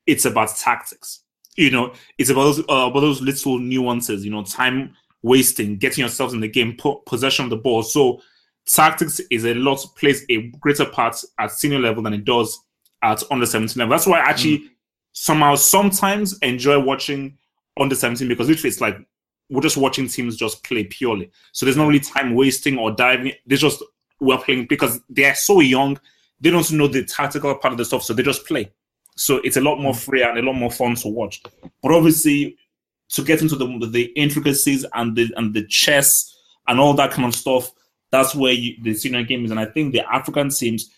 it's 0.06 0.24
about 0.24 0.56
tactics. 0.56 1.24
You 1.56 1.72
know, 1.72 1.92
it's 2.18 2.30
about 2.30 2.44
those, 2.44 2.60
uh, 2.60 2.88
about 2.88 3.00
those 3.00 3.20
little 3.20 3.58
nuances, 3.58 4.24
you 4.24 4.30
know, 4.30 4.44
time 4.44 4.94
wasting, 5.22 5.76
getting 5.76 6.02
yourselves 6.02 6.34
in 6.34 6.40
the 6.40 6.48
game, 6.48 6.76
po- 6.76 7.02
possession 7.06 7.44
of 7.44 7.50
the 7.50 7.56
ball. 7.56 7.82
So 7.82 8.20
tactics 8.66 9.20
is 9.30 9.44
a 9.44 9.54
lot 9.54 9.84
plays 9.96 10.24
a 10.28 10.48
greater 10.60 10.84
part 10.84 11.16
at 11.38 11.50
senior 11.50 11.78
level 11.78 12.02
than 12.02 12.14
it 12.14 12.24
does 12.24 12.58
at 13.02 13.22
under 13.30 13.46
17 13.46 13.78
level. 13.78 13.90
That's 13.90 14.06
why 14.06 14.20
I 14.20 14.28
actually 14.28 14.58
mm. 14.58 14.70
somehow 15.12 15.54
sometimes 15.54 16.38
enjoy 16.38 16.78
watching 16.80 17.36
under 17.78 17.94
17 17.94 18.28
because 18.28 18.48
literally 18.48 18.68
it's 18.68 18.80
like 18.80 18.98
we're 19.50 19.62
just 19.62 19.76
watching 19.76 20.08
teams 20.08 20.36
just 20.36 20.62
play 20.64 20.84
purely. 20.84 21.30
So 21.52 21.64
there's 21.64 21.76
not 21.76 21.86
really 21.86 22.00
time 22.00 22.34
wasting 22.34 22.78
or 22.78 22.90
diving. 22.90 23.32
They 23.46 23.56
just 23.56 23.82
we're 24.20 24.38
playing 24.38 24.66
because 24.66 25.00
they 25.08 25.24
are 25.24 25.34
so 25.34 25.60
young. 25.60 25.98
They 26.40 26.50
don't 26.50 26.70
know 26.72 26.88
the 26.88 27.04
tactical 27.04 27.54
part 27.56 27.72
of 27.72 27.78
the 27.78 27.84
stuff, 27.84 28.02
so 28.02 28.12
they 28.12 28.22
just 28.22 28.46
play. 28.46 28.70
So 29.16 29.38
it's 29.38 29.56
a 29.56 29.60
lot 29.60 29.80
more 29.80 29.92
mm. 29.92 30.04
free 30.04 30.22
and 30.22 30.38
a 30.38 30.42
lot 30.42 30.54
more 30.54 30.70
fun 30.70 30.94
to 30.96 31.08
watch. 31.08 31.42
But 31.82 31.92
obviously, 31.92 32.56
to 33.10 33.22
get 33.22 33.42
into 33.42 33.56
the 33.56 33.66
the 33.90 34.04
intricacies 34.16 34.84
and 34.94 35.16
the 35.16 35.30
and 35.36 35.54
the 35.54 35.66
chess 35.66 36.34
and 36.66 36.78
all 36.78 36.94
that 36.94 37.10
kind 37.10 37.26
of 37.26 37.34
stuff, 37.34 37.70
that's 38.10 38.34
where 38.34 38.52
you, 38.52 38.74
the 38.82 38.94
senior 38.94 39.22
game 39.22 39.44
is. 39.44 39.50
And 39.50 39.60
I 39.60 39.66
think 39.66 39.92
the 39.92 40.06
African 40.12 40.50
teams 40.50 40.90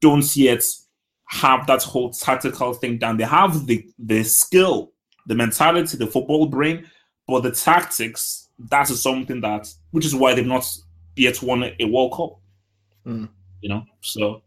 don't 0.00 0.36
yet 0.36 0.62
have 1.26 1.66
that 1.66 1.82
whole 1.82 2.10
tactical 2.10 2.74
thing 2.74 2.98
down. 2.98 3.16
They 3.16 3.24
have 3.24 3.66
the 3.66 3.86
the 3.98 4.22
skill, 4.24 4.92
the 5.26 5.34
mentality, 5.34 5.96
the 5.96 6.06
football 6.06 6.46
brain, 6.46 6.86
but 7.26 7.42
the 7.42 7.50
tactics 7.50 8.44
that 8.70 8.90
is 8.90 9.02
something 9.02 9.40
that, 9.40 9.72
which 9.90 10.06
is 10.06 10.14
why 10.14 10.34
they've 10.34 10.46
not 10.46 10.64
yet 11.16 11.42
won 11.42 11.64
a 11.78 11.84
World 11.84 12.12
Cup. 12.12 12.40
Mm. 13.06 13.28
You 13.60 13.68
know, 13.68 13.84
so 14.00 14.42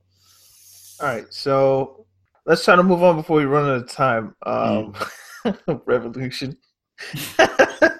All 0.99 1.07
right, 1.07 1.25
so 1.29 2.05
let's 2.45 2.63
try 2.63 2.75
to 2.75 2.83
move 2.83 3.03
on 3.03 3.15
before 3.15 3.37
we 3.37 3.45
run 3.45 3.69
out 3.69 3.83
of 3.83 3.89
time. 3.89 4.35
Um, 4.43 4.95
Revolution. 5.85 6.57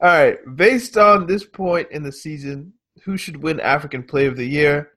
All 0.00 0.08
right, 0.08 0.38
based 0.56 0.96
on 0.96 1.26
this 1.26 1.44
point 1.44 1.88
in 1.90 2.02
the 2.02 2.12
season, 2.12 2.72
who 3.02 3.16
should 3.16 3.36
win 3.42 3.60
African 3.60 4.02
Player 4.02 4.28
of 4.28 4.36
the 4.36 4.46
Year? 4.46 4.92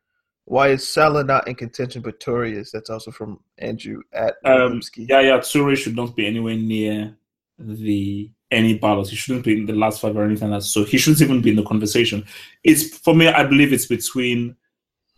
Why 0.46 0.70
is 0.70 0.88
Salah 0.88 1.24
not 1.24 1.48
in 1.48 1.56
contention 1.56 2.02
but 2.02 2.20
Toure 2.20 2.52
is? 2.52 2.72
That's 2.72 2.90
also 2.90 3.12
from 3.12 3.40
Andrew 3.60 4.02
at 4.14 4.38
um, 4.44 4.82
yeah, 4.98 5.22
yeah, 5.22 5.38
Toure 5.38 5.78
should 5.78 5.96
not 5.96 6.16
be 6.16 6.26
anywhere 6.26 6.56
near 6.56 7.16
the 7.60 8.32
any 8.52 8.78
battles. 8.78 9.12
He 9.12 9.16
shouldn't 9.16 9.46
be 9.46 9.60
in 9.60 9.66
the 9.68 9.74
last 9.74 10.02
five 10.02 10.18
or 10.18 10.24
anything 10.24 10.50
like 10.50 10.62
that. 10.62 10.66
So 10.66 10.84
he 10.84 10.98
shouldn't 10.98 11.22
even 11.22 11.42
be 11.42 11.52
in 11.52 11.56
the 11.56 11.64
conversation. 11.64 12.26
It's 12.64 12.98
for 12.98 13.14
me. 13.14 13.28
I 13.28 13.44
believe 13.44 13.72
it's 13.72 13.86
between 13.86 14.56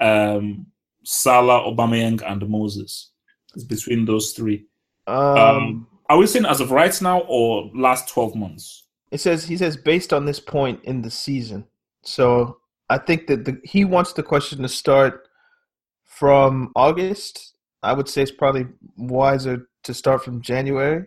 um, 0.02 0.66
Salah, 1.04 1.62
Aubameyang, 1.62 2.22
and 2.30 2.50
Moses. 2.50 3.12
It's 3.56 3.64
between 3.64 4.06
those 4.06 4.34
three. 4.34 4.66
Um, 5.08 5.38
Um, 5.38 5.88
are 6.12 6.18
we 6.18 6.28
saying 6.28 6.46
as 6.46 6.60
of 6.60 6.72
right 6.72 7.02
now 7.02 7.22
or 7.22 7.70
last 7.74 8.10
twelve 8.10 8.36
months? 8.36 8.82
it 9.12 9.20
says 9.20 9.46
he 9.46 9.58
says 9.58 9.78
based 9.78 10.14
on 10.14 10.26
this 10.26 10.40
point 10.40 10.80
in 10.84 11.02
the 11.02 11.12
season. 11.12 11.66
So 12.04 12.58
I 12.90 12.98
think 12.98 13.28
that 13.28 13.46
the, 13.46 13.60
he 13.64 13.86
wants 13.86 14.14
the 14.14 14.24
question 14.24 14.62
to 14.62 14.70
start 14.70 15.28
from 16.06 16.72
August. 16.76 17.54
I 17.84 17.94
would 17.94 18.08
say 18.08 18.24
it's 18.24 18.32
probably 18.32 18.68
wiser 18.98 19.68
to 19.84 19.94
start 19.94 20.24
from 20.24 20.42
January. 20.42 21.06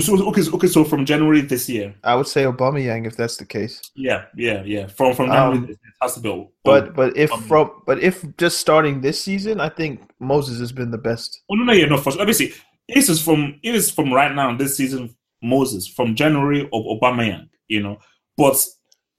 So, 0.00 0.28
okay, 0.28 0.42
okay, 0.48 0.68
so 0.68 0.84
from 0.84 1.04
January 1.04 1.40
this 1.40 1.68
year. 1.68 1.92
I 2.04 2.14
would 2.14 2.28
say 2.28 2.44
Aubameyang 2.44 3.08
if 3.08 3.16
that's 3.16 3.36
the 3.38 3.44
case. 3.44 3.80
Yeah, 3.96 4.26
yeah, 4.36 4.62
yeah. 4.64 4.86
From 4.86 5.14
from 5.14 5.26
January 5.26 5.58
Um, 5.58 5.68
it 5.68 5.78
has 6.00 6.14
to 6.14 6.20
be. 6.20 6.48
But 6.64 6.94
but 6.94 7.16
if 7.16 7.30
Aubameyang. 7.30 7.48
from 7.48 7.70
but 7.86 8.02
if 8.02 8.24
just 8.36 8.58
starting 8.58 9.00
this 9.00 9.20
season, 9.20 9.60
I 9.60 9.68
think 9.68 10.00
Moses 10.20 10.60
has 10.60 10.72
been 10.72 10.90
the 10.90 10.98
best. 10.98 11.42
Oh 11.50 11.54
no, 11.54 11.64
no, 11.64 11.72
yeah, 11.72 11.86
no. 11.86 11.96
For, 11.96 12.12
let 12.12 12.26
me 12.26 12.32
see. 12.32 12.52
This 12.94 13.08
is 13.08 13.22
from 13.22 13.58
it 13.62 13.74
is 13.74 13.90
from 13.90 14.12
right 14.12 14.34
now 14.34 14.56
this 14.56 14.76
season. 14.76 15.14
Moses 15.42 15.86
from 15.86 16.14
January 16.14 16.68
of 16.72 16.84
Aubameyang, 16.84 17.48
you 17.66 17.82
know. 17.82 17.98
But 18.36 18.62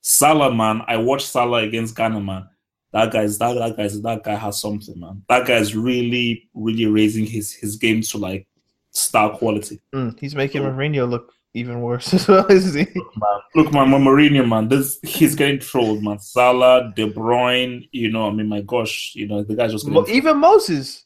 Salah, 0.02 0.54
man, 0.54 0.82
I 0.88 0.98
watched 0.98 1.28
Salah 1.28 1.64
against 1.64 1.96
Ghana, 1.96 2.20
man. 2.20 2.48
That 2.94 3.12
guy's 3.12 3.38
that 3.38 3.54
that 3.54 3.78
guy's 3.78 4.02
that 4.02 4.24
guy 4.24 4.36
has 4.36 4.60
something, 4.60 5.00
man. 5.00 5.24
That 5.30 5.48
guy's 5.48 5.76
really, 5.76 6.50
really 6.54 6.86
raising 6.86 7.26
his 7.26 7.54
his 7.54 7.78
game 7.78 8.02
to 8.02 8.18
like 8.18 8.48
star 8.92 9.32
quality. 9.38 9.80
Mm, 9.96 10.20
he's 10.20 10.36
making 10.36 10.64
Mourinho 10.64 11.10
look 11.10 11.32
even 11.54 11.82
worse 11.82 12.14
as 12.14 12.28
well, 12.28 12.46
is 12.48 12.74
he? 12.74 12.86
Man, 12.94 13.40
look, 13.56 13.74
man, 13.74 13.88
Mourinho, 13.88 14.48
man, 14.48 14.68
this 14.68 15.00
he's 15.04 15.36
getting 15.36 15.60
trolled, 15.60 16.04
man. 16.04 16.20
Salah, 16.20 16.92
De 16.96 17.10
Bruyne, 17.12 17.88
you 17.92 18.12
know, 18.12 18.28
I 18.28 18.32
mean, 18.32 18.48
my 18.48 18.62
gosh, 18.62 19.14
you 19.16 19.28
know, 19.28 19.44
the 19.44 19.56
guy's 19.56 19.72
just 19.72 19.88
Mo- 19.88 20.06
even 20.08 20.38
Moses. 20.38 21.06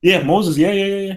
yeah, 0.00 0.22
Moses, 0.22 0.56
yeah, 0.56 0.72
yeah, 0.72 0.86
yeah, 0.86 1.06
yeah. 1.08 1.16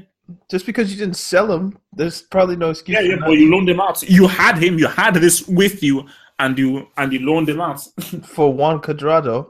Just 0.50 0.66
because 0.66 0.92
you 0.92 0.98
didn't 0.98 1.18
sell 1.18 1.52
him, 1.52 1.78
there's 1.94 2.22
probably 2.22 2.56
no 2.56 2.72
excuse. 2.72 2.98
Yeah, 3.00 3.16
yeah, 3.16 3.16
but 3.20 3.32
you 3.32 3.52
loaned 3.52 3.70
him 3.70 3.80
out. 3.80 4.02
You 4.04 4.28
had 4.28 4.58
him. 4.58 4.80
You 4.80 4.88
had 4.88 5.16
this 5.16 5.48
with 5.48 5.84
you, 5.84 6.08
and 6.40 6.58
you 6.58 6.88
and 6.98 7.14
you 7.14 7.20
loaned 7.20 7.50
him 7.50 7.62
out. 7.62 7.82
for 8.24 8.52
Juan 8.52 8.82
Cuadrado. 8.82 9.50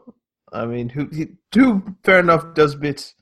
I 0.51 0.65
mean, 0.65 0.89
who 0.89 1.07
he, 1.07 1.27
who 1.53 1.83
fair 2.03 2.19
enough 2.19 2.53
does 2.53 2.75
bits 2.75 3.13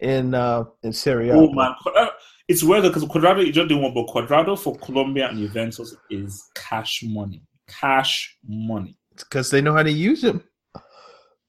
in 0.00 0.34
uh 0.34 0.64
in 0.82 0.92
Serie 0.92 1.30
A. 1.30 1.34
oh 1.34 1.52
man, 1.52 1.74
Cuadrado- 1.84 2.10
it's 2.48 2.62
weird 2.62 2.82
because 2.82 3.04
Cuadrado 3.04 3.46
is 3.46 3.54
just 3.54 3.68
doing 3.68 3.82
one, 3.82 3.94
but 3.94 4.06
Cuadrado 4.06 4.58
for 4.58 4.76
Colombia 4.78 5.28
and 5.28 5.38
Juventus 5.38 5.94
is 6.10 6.42
cash 6.54 7.02
money. 7.04 7.42
Cash 7.68 8.36
money. 8.46 8.98
because 9.16 9.50
they 9.50 9.60
know 9.60 9.72
how 9.72 9.82
to 9.82 9.92
use 9.92 10.22
him. 10.22 10.42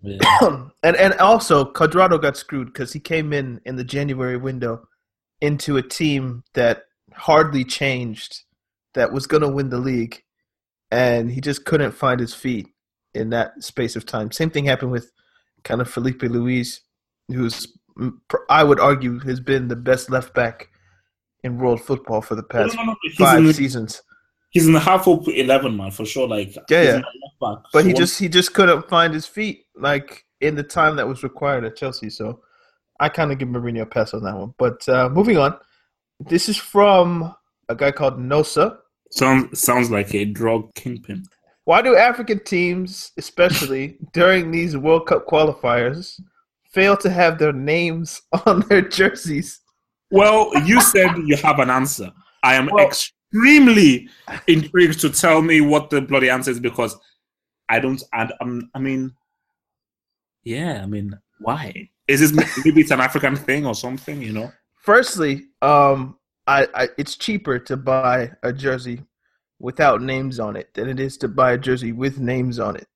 Yeah. 0.01 0.19
and 0.83 0.95
and 0.95 1.13
also 1.15 1.65
Cuadrado 1.71 2.21
got 2.21 2.37
screwed 2.37 2.67
because 2.67 2.93
he 2.93 2.99
came 2.99 3.33
in 3.33 3.61
in 3.65 3.75
the 3.75 3.83
January 3.83 4.37
window 4.37 4.87
into 5.41 5.77
a 5.77 5.81
team 5.81 6.43
that 6.53 6.83
hardly 7.13 7.63
changed, 7.63 8.43
that 8.93 9.11
was 9.11 9.27
going 9.27 9.41
to 9.41 9.49
win 9.49 9.69
the 9.69 9.79
league, 9.79 10.23
and 10.91 11.31
he 11.31 11.41
just 11.41 11.65
couldn't 11.65 11.91
find 11.91 12.19
his 12.19 12.33
feet 12.33 12.67
in 13.13 13.29
that 13.31 13.63
space 13.63 13.95
of 13.95 14.05
time. 14.05 14.31
Same 14.31 14.49
thing 14.49 14.65
happened 14.65 14.91
with 14.91 15.11
kind 15.63 15.81
of 15.81 15.89
Filipe 15.89 16.21
Luis, 16.23 16.81
who's 17.27 17.67
I 18.49 18.63
would 18.63 18.79
argue 18.79 19.19
has 19.19 19.39
been 19.39 19.67
the 19.67 19.75
best 19.75 20.09
left 20.09 20.33
back 20.33 20.69
in 21.43 21.57
world 21.57 21.81
football 21.81 22.21
for 22.21 22.35
the 22.35 22.43
past 22.43 22.75
no, 22.75 22.83
no, 22.83 22.95
he's, 23.01 23.15
five 23.15 23.43
the, 23.43 23.53
seasons. 23.53 24.01
he's 24.51 24.67
in 24.67 24.73
the 24.73 24.79
half 24.79 25.07
of 25.07 25.27
eleven, 25.27 25.75
man, 25.75 25.91
for 25.91 26.05
sure. 26.05 26.27
Like, 26.27 26.55
Yeah, 26.69 26.83
yeah. 26.83 27.01
back. 27.41 27.57
But 27.73 27.81
So 27.81 27.87
he 27.87 27.93
just 27.93 28.19
he 28.19 28.29
just 28.29 28.53
couldn't 28.53 28.87
find 28.89 29.13
his 29.13 29.25
feet 29.25 29.65
like 29.75 30.25
in 30.39 30.55
the 30.55 30.63
time 30.63 30.95
that 30.95 31.07
was 31.07 31.23
required 31.23 31.65
at 31.65 31.75
Chelsea. 31.75 32.09
So 32.09 32.41
I 33.01 33.09
kind 33.09 33.31
of 33.31 33.39
give 33.39 33.49
Mourinho 33.49 33.81
a 33.81 33.85
pass 33.85 34.13
on 34.13 34.23
that 34.23 34.37
one. 34.37 34.53
But 34.57 34.87
uh, 34.87 35.09
moving 35.09 35.37
on, 35.37 35.57
this 36.29 36.47
is 36.47 36.55
from 36.57 37.33
a 37.67 37.75
guy 37.75 37.91
called 37.91 38.17
Nosa. 38.19 38.77
sounds 39.11 39.59
sounds 39.59 39.89
like 39.91 40.13
a 40.15 40.23
drug 40.25 40.73
kingpin. 40.75 41.23
Why 41.65 41.81
do 41.81 41.95
African 41.97 42.43
teams, 42.43 43.11
especially 43.17 43.97
during 44.13 44.51
these 44.51 44.77
World 44.77 45.07
Cup 45.07 45.27
qualifiers, 45.27 46.19
fail 46.71 46.95
to 46.97 47.09
have 47.09 47.37
their 47.37 47.53
names 47.53 48.21
on 48.45 48.61
their 48.69 48.81
jerseys? 48.81 49.59
Well, 50.11 50.51
you 50.65 50.81
said 50.81 51.09
you 51.25 51.37
have 51.37 51.59
an 51.59 51.69
answer. 51.69 52.11
I 52.43 52.55
am 52.55 52.69
Well- 52.71 52.85
extremely 52.85 54.09
intrigued 54.47 54.99
to 55.01 55.09
tell 55.09 55.41
me 55.41 55.61
what 55.61 55.89
the 55.89 56.01
bloody 56.01 56.29
answer 56.29 56.51
is 56.51 56.59
because 56.59 56.95
I 57.69 57.79
don't. 57.79 58.01
And 58.13 58.33
um, 58.41 58.69
I 58.75 58.79
mean, 58.79 59.13
yeah, 60.43 60.81
I 60.83 60.85
mean, 60.85 61.17
why? 61.39 61.89
Is 62.11 62.19
this 62.19 62.65
maybe 62.65 62.81
it's 62.81 62.91
an 62.91 62.99
African 62.99 63.35
thing 63.35 63.65
or 63.65 63.73
something? 63.73 64.21
You 64.21 64.33
know? 64.33 64.51
Firstly, 64.75 65.45
um, 65.61 66.17
I, 66.45 66.67
I 66.73 66.89
it's 66.97 67.15
cheaper 67.15 67.57
to 67.59 67.77
buy 67.77 68.31
a 68.43 68.51
jersey 68.51 69.03
without 69.59 70.01
names 70.01 70.39
on 70.39 70.55
it 70.55 70.73
than 70.73 70.89
it 70.89 70.99
is 70.99 71.17
to 71.17 71.27
buy 71.27 71.53
a 71.53 71.57
jersey 71.57 71.91
with 71.91 72.19
names 72.19 72.59
on 72.59 72.75
it. 72.75 72.87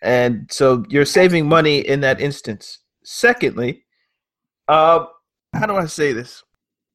And 0.00 0.50
so 0.50 0.84
you're 0.88 1.04
saving 1.04 1.48
money 1.48 1.80
in 1.80 2.00
that 2.00 2.20
instance. 2.20 2.78
Secondly, 3.04 3.84
uh, 4.68 5.06
how 5.52 5.66
do 5.66 5.76
I 5.76 5.86
say 5.86 6.12
this? 6.12 6.42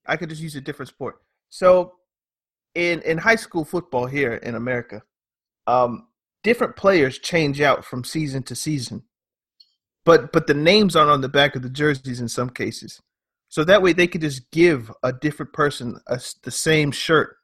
I 0.06 0.18
could 0.18 0.30
just 0.30 0.42
use 0.42 0.56
a 0.56 0.62
different 0.62 0.90
sport. 0.90 1.22
So 1.50 1.94
in 2.76 3.02
in 3.02 3.18
high 3.18 3.36
school 3.36 3.64
football 3.64 4.08
here 4.08 4.36
in 4.36 4.56
America, 4.56 5.04
um, 5.68 6.08
different 6.44 6.76
players 6.76 7.20
change 7.20 7.62
out 7.62 7.86
from 7.86 8.04
season 8.04 8.42
to 8.44 8.56
season. 8.56 9.04
But 10.08 10.32
but 10.32 10.48
the 10.48 10.54
names 10.54 10.96
aren't 10.96 11.12
on 11.12 11.20
the 11.20 11.28
back 11.28 11.58
of 11.58 11.64
the 11.64 11.70
jerseys 11.70 12.22
in 12.22 12.30
some 12.30 12.50
cases. 12.50 13.02
So 13.50 13.66
that 13.66 13.82
way 13.82 13.92
they 13.92 14.08
could 14.08 14.22
just 14.22 14.50
give 14.52 14.90
a 15.04 15.12
different 15.12 15.52
person 15.52 16.00
a 16.08 16.18
the 16.44 16.52
same 16.52 16.92
shirt 16.92 17.36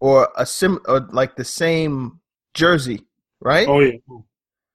or 0.00 0.28
a 0.36 0.44
sim 0.44 0.80
or 0.86 1.08
like 1.12 1.34
the 1.34 1.46
same 1.46 2.20
jersey, 2.52 3.06
right? 3.40 3.66
Oh 3.66 3.80
yeah. 3.80 3.96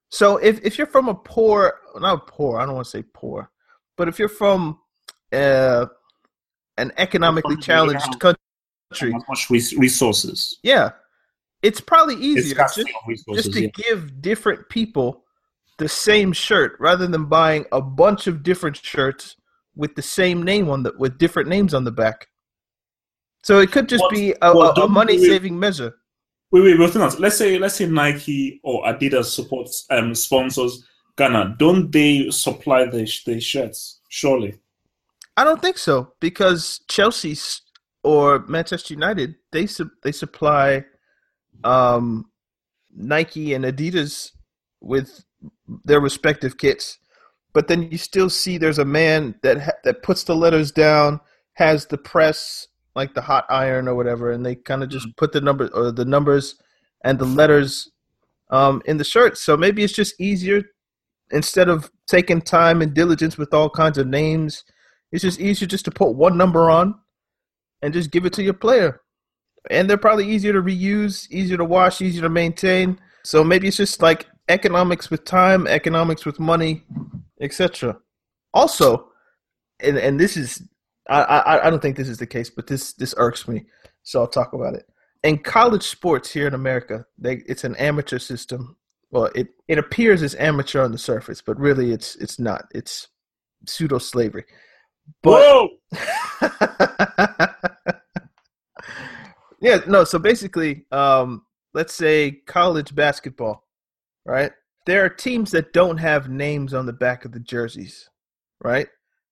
So 0.09 0.37
if 0.37 0.59
if 0.65 0.79
you're 0.79 0.87
from 0.87 1.07
a 1.07 1.13
poor, 1.13 1.75
not 1.99 2.25
poor, 2.25 2.57
I 2.57 2.65
don't 2.65 2.73
want 2.73 2.85
to 2.85 2.89
say 2.89 3.03
poor, 3.13 3.51
but 3.95 4.07
if 4.07 4.17
you're 4.17 4.27
from 4.27 4.79
uh, 5.31 5.85
an 6.77 6.91
economically 6.97 7.57
challenged 7.57 8.19
country, 8.19 9.13
much 9.27 9.51
resources. 9.51 10.57
yeah, 10.63 10.93
it's 11.61 11.79
probably 11.79 12.15
easier 12.15 12.55
scarcity 12.55 12.91
just, 13.07 13.27
just 13.35 13.53
to 13.53 13.61
yeah. 13.65 13.69
give 13.75 14.19
different 14.19 14.67
people 14.69 15.25
the 15.79 15.89
same 15.89 16.31
shirt 16.31 16.75
rather 16.79 17.07
than 17.07 17.25
buying 17.25 17.65
a 17.71 17.81
bunch 17.81 18.27
of 18.27 18.43
different 18.43 18.77
shirts 18.77 19.35
with 19.75 19.95
the 19.95 20.01
same 20.01 20.43
name 20.43 20.69
on 20.69 20.83
the 20.83 20.93
with 20.97 21.17
different 21.17 21.49
names 21.49 21.73
on 21.73 21.83
the 21.83 21.91
back. 21.91 22.27
So 23.43 23.59
it 23.59 23.71
could 23.71 23.89
just 23.89 24.03
But- 24.03 24.11
be 24.11 24.31
a, 24.31 24.53
but 24.53 24.77
a, 24.77 24.83
a 24.83 24.87
money 24.87 25.17
saving 25.17 25.57
measure. 25.59 25.95
Wait, 26.51 26.61
wait, 26.63 26.77
but 26.77 26.95
else. 26.95 27.19
Let's 27.19 27.37
say 27.37 27.57
let's 27.59 27.75
say 27.75 27.85
Nike 27.85 28.59
or 28.63 28.83
Adidas 28.83 29.25
supports 29.25 29.85
um 29.89 30.13
sponsors 30.15 30.85
Ghana. 31.17 31.55
Don't 31.59 31.91
they 31.91 32.29
supply 32.31 32.85
their 32.85 33.05
the 33.25 33.39
shirts? 33.39 34.01
Surely. 34.09 34.59
I 35.37 35.43
don't 35.43 35.61
think 35.61 35.77
so 35.77 36.13
because 36.19 36.81
Chelsea 36.89 37.37
or 38.03 38.39
Manchester 38.47 38.93
United 38.93 39.35
they 39.51 39.67
su- 39.67 39.91
they 40.03 40.11
supply 40.11 40.83
um, 41.63 42.25
Nike 42.95 43.53
and 43.53 43.63
Adidas 43.65 44.31
with 44.81 45.23
their 45.85 45.99
respective 45.99 46.57
kits, 46.57 46.99
but 47.53 47.67
then 47.67 47.89
you 47.91 47.97
still 47.97 48.29
see 48.29 48.57
there's 48.57 48.79
a 48.79 48.85
man 48.85 49.35
that 49.43 49.61
ha- 49.61 49.71
that 49.83 50.03
puts 50.03 50.23
the 50.23 50.35
letters 50.35 50.71
down, 50.71 51.19
has 51.53 51.85
the 51.85 51.97
press 51.97 52.67
like 52.95 53.13
the 53.13 53.21
hot 53.21 53.45
iron 53.49 53.87
or 53.87 53.95
whatever, 53.95 54.31
and 54.31 54.45
they 54.45 54.55
kind 54.55 54.83
of 54.83 54.89
just 54.89 55.15
put 55.17 55.31
the 55.31 55.41
number 55.41 55.69
or 55.73 55.91
the 55.91 56.05
numbers 56.05 56.55
and 57.03 57.17
the 57.17 57.25
letters 57.25 57.91
um, 58.49 58.81
in 58.85 58.97
the 58.97 59.03
shirt. 59.03 59.37
So 59.37 59.55
maybe 59.55 59.83
it's 59.83 59.93
just 59.93 60.19
easier 60.19 60.63
instead 61.31 61.69
of 61.69 61.91
taking 62.07 62.41
time 62.41 62.81
and 62.81 62.93
diligence 62.93 63.37
with 63.37 63.53
all 63.53 63.69
kinds 63.69 63.97
of 63.97 64.07
names. 64.07 64.63
It's 65.11 65.23
just 65.23 65.39
easier 65.39 65.67
just 65.67 65.85
to 65.85 65.91
put 65.91 66.15
one 66.15 66.37
number 66.37 66.69
on 66.69 66.95
and 67.81 67.93
just 67.93 68.11
give 68.11 68.25
it 68.25 68.33
to 68.33 68.43
your 68.43 68.53
player. 68.53 69.01
And 69.69 69.89
they're 69.89 69.97
probably 69.97 70.27
easier 70.27 70.53
to 70.53 70.61
reuse, 70.61 71.29
easier 71.29 71.57
to 71.57 71.65
wash, 71.65 72.01
easier 72.01 72.23
to 72.23 72.29
maintain. 72.29 72.99
So 73.23 73.43
maybe 73.43 73.67
it's 73.67 73.77
just 73.77 74.01
like 74.01 74.27
economics 74.49 75.09
with 75.09 75.23
time, 75.23 75.67
economics 75.67 76.25
with 76.25 76.39
money, 76.39 76.83
etc. 77.39 77.97
Also, 78.53 79.09
and 79.79 79.97
and 79.97 80.19
this 80.19 80.35
is 80.35 80.63
I, 81.07 81.21
I 81.21 81.67
I 81.67 81.69
don't 81.69 81.81
think 81.81 81.95
this 81.95 82.09
is 82.09 82.17
the 82.17 82.27
case, 82.27 82.49
but 82.49 82.67
this 82.67 82.93
this 82.93 83.13
irks 83.17 83.47
me, 83.47 83.65
so 84.03 84.19
I'll 84.21 84.27
talk 84.27 84.53
about 84.53 84.73
it. 84.73 84.85
In 85.23 85.37
college 85.37 85.83
sports 85.83 86.31
here 86.31 86.47
in 86.47 86.53
America, 86.53 87.05
they 87.17 87.43
it's 87.47 87.63
an 87.63 87.75
amateur 87.77 88.19
system. 88.19 88.75
Well, 89.11 89.29
it 89.35 89.49
it 89.67 89.77
appears 89.77 90.21
as 90.21 90.35
amateur 90.35 90.83
on 90.83 90.91
the 90.91 90.97
surface, 90.97 91.41
but 91.41 91.59
really 91.59 91.91
it's 91.91 92.15
it's 92.17 92.39
not. 92.39 92.65
It's 92.73 93.07
pseudo 93.65 93.97
slavery. 93.97 94.45
But 95.23 95.31
Whoa! 95.31 95.69
yeah, 99.61 99.79
no. 99.87 100.03
So 100.03 100.19
basically, 100.19 100.85
um, 100.91 101.43
let's 101.73 101.93
say 101.95 102.41
college 102.45 102.93
basketball, 102.93 103.67
right? 104.29 104.51
There 104.85 105.03
are 105.03 105.09
teams 105.09 105.51
that 105.51 105.73
don't 105.73 105.97
have 105.97 106.29
names 106.29 106.73
on 106.73 106.85
the 106.85 106.93
back 106.93 107.25
of 107.25 107.31
the 107.31 107.39
jerseys, 107.39 108.09
right? 108.63 108.87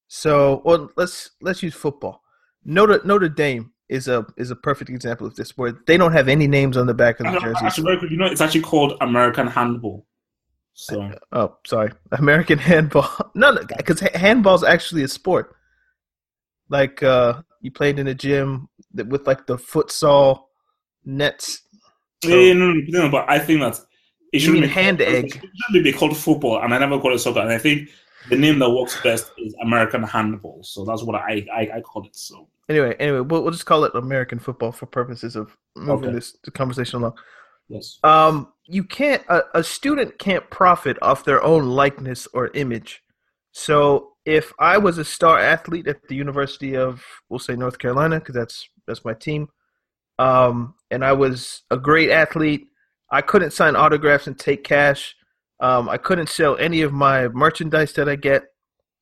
So, 0.07 0.61
well, 0.65 0.89
let's 0.97 1.31
let's 1.41 1.63
use 1.63 1.73
football. 1.73 2.21
Notre 2.65 3.01
Notre 3.05 3.29
Dame 3.29 3.71
is 3.89 4.07
a 4.07 4.25
is 4.37 4.51
a 4.51 4.55
perfect 4.55 4.89
example 4.89 5.25
of 5.27 5.35
this, 5.35 5.57
where 5.57 5.73
they 5.87 5.97
don't 5.97 6.11
have 6.13 6.27
any 6.27 6.47
names 6.47 6.77
on 6.77 6.87
the 6.87 6.93
back 6.93 7.19
of 7.19 7.25
the 7.31 7.39
jerseys. 7.39 7.63
Actually, 7.63 7.83
very 7.85 7.97
quick, 7.99 8.11
you 8.11 8.17
know, 8.17 8.25
it's 8.25 8.41
actually 8.41 8.61
called 8.61 8.93
American 9.01 9.47
handball. 9.47 10.05
So 10.73 11.11
Oh, 11.31 11.57
sorry, 11.65 11.91
American 12.11 12.59
handball. 12.59 13.09
No, 13.35 13.55
because 13.77 13.99
handball's 13.99 14.63
actually 14.63 15.03
a 15.03 15.07
sport. 15.07 15.55
Like 16.69 17.01
uh, 17.03 17.41
you 17.61 17.71
played 17.71 17.99
in 17.99 18.07
a 18.07 18.13
gym 18.15 18.67
that- 18.93 19.07
with 19.07 19.25
like 19.27 19.47
the 19.47 19.57
futsal 19.57 20.43
nets. 21.05 21.61
So- 22.23 22.29
yeah, 22.29 22.53
no, 22.53 22.73
no, 22.73 22.81
no, 23.03 23.09
but 23.09 23.25
I 23.29 23.39
think 23.39 23.61
that 23.61 23.79
it 24.33 24.39
shouldn't 24.39 24.61
mean 24.61 24.69
be 24.69 24.73
hand 24.73 24.99
called, 24.99 25.09
egg. 25.15 25.25
It 25.25 25.49
shouldn't 25.67 25.83
be 25.83 25.93
called 25.93 26.17
football, 26.17 26.61
and 26.61 26.73
I 26.73 26.77
never 26.79 26.99
call 26.99 27.13
it 27.13 27.19
soccer. 27.19 27.39
And 27.39 27.49
I 27.49 27.57
think 27.57 27.89
the 28.29 28.35
name 28.37 28.59
that 28.59 28.69
works 28.69 28.99
best 29.01 29.31
is 29.37 29.55
American 29.61 30.03
handball. 30.03 30.61
So 30.63 30.83
that's 30.85 31.03
what 31.03 31.15
I 31.15 31.45
I, 31.53 31.69
I 31.77 31.81
call 31.81 32.05
it. 32.05 32.15
So 32.15 32.47
Anyway, 32.69 32.93
anyway, 32.99 33.21
we'll, 33.21 33.43
we'll 33.43 33.51
just 33.51 33.65
call 33.65 33.85
it 33.85 33.95
American 33.95 34.39
football 34.39 34.73
for 34.73 34.87
purposes 34.87 35.37
of 35.37 35.55
moving 35.77 36.09
Okay. 36.09 36.15
this 36.15 36.35
conversation 36.53 36.99
along. 36.99 37.13
yes, 37.69 37.99
Um, 38.03 38.51
you 38.65 38.83
can't 38.83 39.23
a, 39.29 39.43
a 39.53 39.63
student 39.63 40.19
can't 40.19 40.49
profit 40.49 40.97
off 41.01 41.23
their 41.23 41.41
own 41.41 41.65
likeness 41.67 42.27
or 42.33 42.49
image. 42.55 43.01
So 43.53 44.11
if 44.25 44.51
I 44.59 44.77
was 44.77 44.97
a 44.97 45.05
star 45.05 45.39
athlete 45.39 45.87
at 45.87 46.05
the 46.09 46.15
University 46.15 46.75
of, 46.75 47.01
we'll 47.29 47.39
say 47.39 47.55
North 47.55 47.79
Carolina, 47.79 48.19
because 48.19 48.35
that's 48.35 48.69
that's 48.85 49.05
my 49.05 49.13
team, 49.13 49.47
um, 50.19 50.75
and 50.91 51.05
I 51.05 51.13
was 51.13 51.63
a 51.71 51.77
great 51.77 52.09
athlete, 52.09 52.67
I 53.11 53.21
couldn't 53.21 53.51
sign 53.51 53.75
autographs 53.75 54.27
and 54.27 54.37
take 54.37 54.63
cash. 54.63 55.15
Um, 55.59 55.89
I 55.89 55.97
couldn't 55.97 56.29
sell 56.29 56.57
any 56.57 56.81
of 56.81 56.93
my 56.93 57.27
merchandise 57.29 57.93
that 57.93 58.09
I 58.09 58.15
get. 58.15 58.43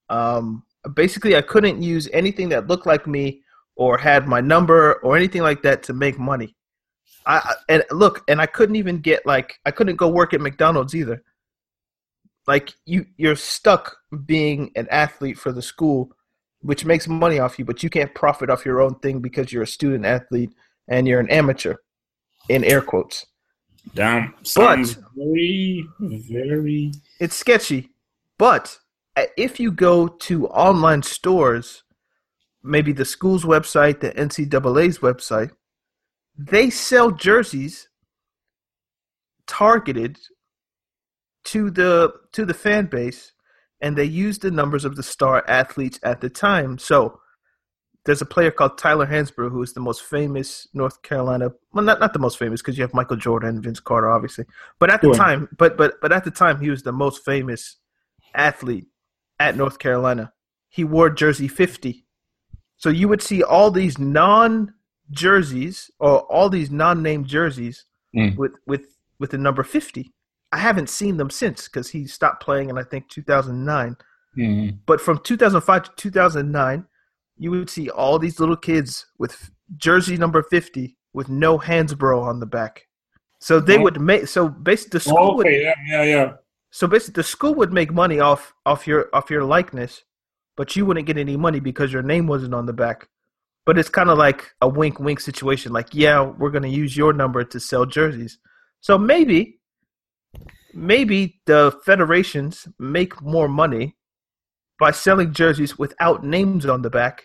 Um, 0.09 0.63
basically, 0.93 1.35
I 1.35 1.41
couldn't 1.41 1.81
use 1.81 2.07
anything 2.13 2.49
that 2.49 2.67
looked 2.67 2.85
like 2.85 3.07
me 3.07 3.41
or 3.75 3.97
had 3.97 4.27
my 4.27 4.41
number 4.41 4.93
or 5.03 5.17
anything 5.17 5.41
like 5.41 5.61
that 5.63 5.83
to 5.83 5.93
make 5.93 6.17
money. 6.19 6.55
I 7.25 7.55
and 7.69 7.83
look, 7.91 8.23
and 8.27 8.39
I 8.39 8.45
couldn't 8.45 8.75
even 8.75 8.99
get 8.99 9.25
like 9.25 9.59
I 9.65 9.71
couldn't 9.71 9.95
go 9.95 10.07
work 10.07 10.33
at 10.33 10.41
McDonald's 10.41 10.95
either. 10.95 11.23
Like 12.47 12.73
you, 12.85 13.07
you're 13.17 13.35
stuck 13.35 13.97
being 14.25 14.71
an 14.75 14.87
athlete 14.91 15.37
for 15.37 15.51
the 15.51 15.63
school, 15.63 16.11
which 16.61 16.85
makes 16.85 17.07
money 17.07 17.39
off 17.39 17.57
you, 17.57 17.65
but 17.65 17.81
you 17.81 17.89
can't 17.89 18.13
profit 18.13 18.51
off 18.51 18.65
your 18.65 18.81
own 18.81 18.99
thing 18.99 19.19
because 19.19 19.51
you're 19.51 19.63
a 19.63 19.67
student 19.67 20.05
athlete 20.05 20.51
and 20.87 21.07
you're 21.07 21.19
an 21.19 21.31
amateur, 21.31 21.75
in 22.49 22.63
air 22.63 22.81
quotes. 22.81 23.25
Damn, 23.93 24.33
sounds 24.43 24.97
very 25.15 25.85
very. 25.99 26.91
It's 27.19 27.35
sketchy, 27.35 27.91
but 28.37 28.79
uh, 29.15 29.23
if 29.37 29.59
you 29.59 29.71
go 29.71 30.07
to 30.07 30.47
online 30.47 31.03
stores, 31.03 31.83
maybe 32.63 32.91
the 32.91 33.05
school's 33.05 33.43
website, 33.43 33.99
the 33.99 34.11
NCAA's 34.11 34.99
website, 34.99 35.51
they 36.37 36.69
sell 36.69 37.11
jerseys 37.11 37.87
targeted 39.47 40.17
to 41.45 41.69
the 41.69 42.13
to 42.33 42.45
the 42.45 42.53
fan 42.53 42.87
base, 42.87 43.31
and 43.79 43.95
they 43.95 44.05
use 44.05 44.39
the 44.39 44.51
numbers 44.51 44.85
of 44.85 44.95
the 44.95 45.03
star 45.03 45.43
athletes 45.47 45.99
at 46.03 46.21
the 46.21 46.29
time. 46.29 46.77
So 46.77 47.19
there's 48.05 48.21
a 48.21 48.25
player 48.25 48.51
called 48.51 48.77
Tyler 48.77 49.07
Hansbrough 49.07 49.49
who 49.51 49.61
is 49.63 49.73
the 49.73 49.79
most 49.79 50.03
famous 50.03 50.67
North 50.73 51.01
Carolina. 51.01 51.51
Well, 51.73 51.83
not 51.83 51.99
not 51.99 52.13
the 52.13 52.19
most 52.19 52.37
famous 52.37 52.61
because 52.61 52.77
you 52.77 52.83
have 52.83 52.93
Michael 52.93 53.17
Jordan 53.17 53.49
and 53.49 53.63
Vince 53.63 53.79
Carter, 53.79 54.09
obviously. 54.11 54.45
But 54.79 54.91
at 54.91 55.01
the 55.01 55.07
Sure. 55.07 55.15
time, 55.15 55.49
but 55.57 55.75
but 55.77 55.99
but 56.01 56.11
at 56.11 56.23
the 56.23 56.31
time, 56.31 56.59
he 56.61 56.69
was 56.69 56.83
the 56.83 56.91
most 56.91 57.25
famous 57.25 57.77
athlete 58.33 58.87
at 59.39 59.57
North 59.57 59.79
Carolina. 59.79 60.31
He 60.69 60.83
wore 60.83 61.09
jersey 61.09 61.47
50. 61.47 62.05
So 62.77 62.89
you 62.89 63.07
would 63.07 63.21
see 63.21 63.41
all 63.43 63.71
these 63.71 63.97
non 63.97 64.73
jerseys 65.11 65.89
or 65.99 66.19
all 66.31 66.49
these 66.49 66.71
non-named 66.71 67.27
jerseys 67.27 67.85
Mm. 68.15 68.37
with 68.37 68.53
with 68.65 68.85
with 69.19 69.31
the 69.31 69.37
number 69.37 69.63
50. 69.63 70.13
I 70.51 70.57
haven't 70.57 70.89
seen 70.89 71.17
them 71.17 71.29
since 71.29 71.67
because 71.67 71.89
he 71.89 72.05
stopped 72.07 72.41
playing 72.43 72.69
in 72.69 72.77
I 72.77 72.83
think 72.83 73.09
2009. 73.09 73.97
Mhm. 74.37 74.79
But 74.85 75.01
from 75.01 75.19
2005 75.19 75.83
to 75.83 75.91
2009, 75.95 76.85
you 77.37 77.51
would 77.51 77.69
see 77.69 77.89
all 77.89 78.17
these 78.19 78.39
little 78.39 78.55
kids 78.55 79.05
with 79.17 79.51
jersey 79.77 80.17
number 80.17 80.43
50 80.43 80.95
with 81.13 81.29
no 81.29 81.57
Hansbrough 81.57 82.21
on 82.21 82.39
the 82.39 82.45
back. 82.45 82.87
So 83.39 83.59
they 83.59 83.77
Oh. 83.77 83.81
would 83.83 83.99
make 84.01 84.27
so 84.27 84.47
basically 84.49 84.97
the 84.97 85.03
school 85.03 85.35
would 85.37 85.47
Okay, 85.47 85.63
yeah, 85.63 85.73
yeah, 85.87 86.03
yeah. 86.03 86.33
so 86.71 86.87
basically, 86.87 87.21
the 87.21 87.23
school 87.23 87.53
would 87.55 87.73
make 87.73 87.91
money 87.93 88.19
off 88.19 88.53
off 88.65 88.87
your 88.87 89.09
off 89.13 89.29
your 89.29 89.43
likeness, 89.43 90.03
but 90.55 90.75
you 90.75 90.85
wouldn't 90.85 91.07
get 91.07 91.17
any 91.17 91.37
money 91.37 91.59
because 91.59 91.91
your 91.93 92.03
name 92.03 92.27
wasn't 92.27 92.53
on 92.53 92.65
the 92.65 92.73
back. 92.73 93.07
But 93.65 93.77
it's 93.79 93.89
kind 93.89 94.09
of 94.09 94.17
like 94.17 94.53
a 94.61 94.67
wink 94.67 94.99
wink 94.99 95.19
situation. 95.19 95.73
Like, 95.73 95.89
yeah, 95.93 96.21
we're 96.21 96.51
gonna 96.51 96.67
use 96.83 96.95
your 96.95 97.13
number 97.13 97.43
to 97.43 97.59
sell 97.59 97.85
jerseys. 97.85 98.37
So 98.79 98.97
maybe, 98.97 99.59
maybe 100.73 101.41
the 101.45 101.77
federations 101.85 102.67
make 102.79 103.21
more 103.21 103.47
money 103.47 103.95
by 104.79 104.91
selling 104.91 105.33
jerseys 105.33 105.77
without 105.77 106.23
names 106.23 106.65
on 106.65 106.81
the 106.81 106.89
back 106.89 107.23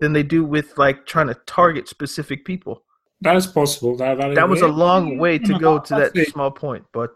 than 0.00 0.12
they 0.12 0.22
do 0.22 0.44
with 0.44 0.76
like 0.78 1.06
trying 1.06 1.28
to 1.28 1.36
target 1.46 1.88
specific 1.88 2.44
people. 2.44 2.84
That 3.20 3.36
is 3.36 3.46
possible. 3.46 3.96
That 3.96 4.34
that, 4.34 4.48
was 4.48 4.62
a 4.62 4.68
long 4.68 5.18
way 5.18 5.38
to 5.38 5.58
go 5.58 5.78
to 5.78 5.94
that 5.94 6.16
it. 6.16 6.30
small 6.30 6.50
point, 6.50 6.84
but 6.92 7.10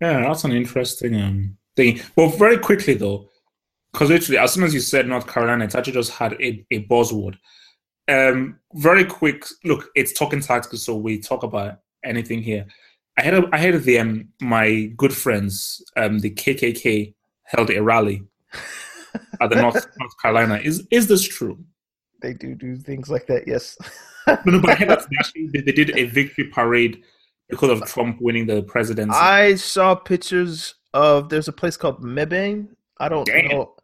Yeah, 0.00 0.20
that's 0.22 0.44
an 0.44 0.52
interesting 0.52 1.20
um, 1.20 1.56
thing. 1.76 2.00
Well, 2.16 2.28
very 2.28 2.58
quickly 2.58 2.94
though, 2.94 3.28
because 3.92 4.10
literally 4.10 4.38
as 4.38 4.52
soon 4.52 4.64
as 4.64 4.74
you 4.74 4.80
said 4.80 5.06
North 5.06 5.28
Carolina, 5.28 5.64
it's 5.64 5.76
actually 5.76 5.92
just 5.92 6.12
had 6.12 6.32
a, 6.34 6.66
a 6.72 6.84
buzzword. 6.86 7.38
Um, 8.08 8.58
very 8.74 9.04
quick 9.04 9.44
look. 9.64 9.88
It's 9.94 10.12
talking 10.12 10.40
tactics, 10.40 10.82
so 10.82 10.96
we 10.96 11.20
talk 11.20 11.44
about 11.44 11.78
anything 12.04 12.42
here. 12.42 12.66
I 13.18 13.22
had 13.22 13.34
a, 13.34 13.48
I 13.52 13.58
had 13.58 13.82
the 13.82 13.98
um, 13.98 14.28
my 14.40 14.92
good 14.96 15.14
friends, 15.14 15.82
um, 15.96 16.18
the 16.18 16.30
KKK 16.30 17.14
held 17.44 17.70
a 17.70 17.82
rally 17.82 18.24
at 19.40 19.50
the 19.50 19.56
North 19.56 19.86
North 19.98 20.22
Carolina. 20.22 20.60
Is 20.62 20.86
is 20.90 21.06
this 21.06 21.22
true? 21.22 21.58
they 22.20 22.34
do 22.34 22.54
do 22.54 22.76
things 22.76 23.08
like 23.08 23.26
that. 23.26 23.46
Yes. 23.46 23.76
No, 24.26 24.38
no, 24.46 24.60
but 24.60 24.70
I 24.70 24.74
heard 24.74 24.88
that 24.88 25.06
they 25.10 25.16
actually 25.18 25.48
they, 25.52 25.60
they 25.60 25.72
did 25.72 25.96
a 25.96 26.04
victory 26.04 26.44
parade 26.44 27.02
because 27.48 27.70
of 27.70 27.86
Trump 27.88 28.20
winning 28.20 28.46
the 28.46 28.62
presidency. 28.62 29.16
I 29.16 29.54
saw 29.54 29.94
pictures 29.94 30.74
of 30.94 31.28
there's 31.28 31.48
a 31.48 31.52
place 31.52 31.76
called 31.76 32.02
Mebane. 32.02 32.68
I 32.98 33.08
don't 33.08 33.26
Damn. 33.26 33.48
know. 33.48 33.74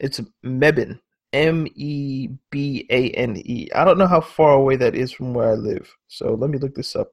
It's 0.00 0.20
Mebane. 0.44 0.98
M 1.32 1.68
E 1.76 2.28
B 2.50 2.86
A 2.90 3.10
N 3.10 3.36
E. 3.36 3.68
I 3.72 3.84
don't 3.84 3.98
know 3.98 4.08
how 4.08 4.20
far 4.20 4.54
away 4.54 4.74
that 4.76 4.96
is 4.96 5.12
from 5.12 5.34
where 5.34 5.50
I 5.50 5.54
live. 5.54 5.88
So 6.08 6.34
let 6.34 6.50
me 6.50 6.58
look 6.58 6.74
this 6.74 6.96
up. 6.96 7.12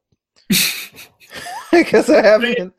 Because 1.72 2.10
I 2.10 2.24
haven't. 2.24 2.74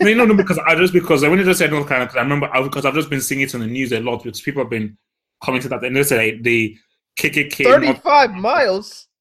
No, 0.00 0.14
no, 0.14 0.24
no, 0.26 0.34
because 0.34 0.58
I 0.58 0.74
just 0.76 0.92
because 0.92 1.22
when 1.22 1.38
you 1.38 1.44
just 1.44 1.58
said 1.58 1.70
North 1.70 1.88
Carolina, 1.88 2.06
because 2.06 2.18
I 2.18 2.22
remember 2.22 2.48
I, 2.54 2.62
because 2.62 2.84
I've 2.86 2.94
just 2.94 3.10
been 3.10 3.20
seeing 3.20 3.40
it 3.40 3.54
on 3.54 3.60
the 3.60 3.66
news 3.66 3.92
a 3.92 4.00
lot 4.00 4.22
because 4.22 4.40
people 4.40 4.62
have 4.62 4.70
been 4.70 4.96
commenting 5.42 5.70
that 5.70 5.82
and 5.84 5.96
they 5.96 6.02
say 6.02 6.40
the 6.40 6.76
KKK. 7.18 7.64
North, 7.64 8.02
35 8.02 8.32
miles? 8.34 9.06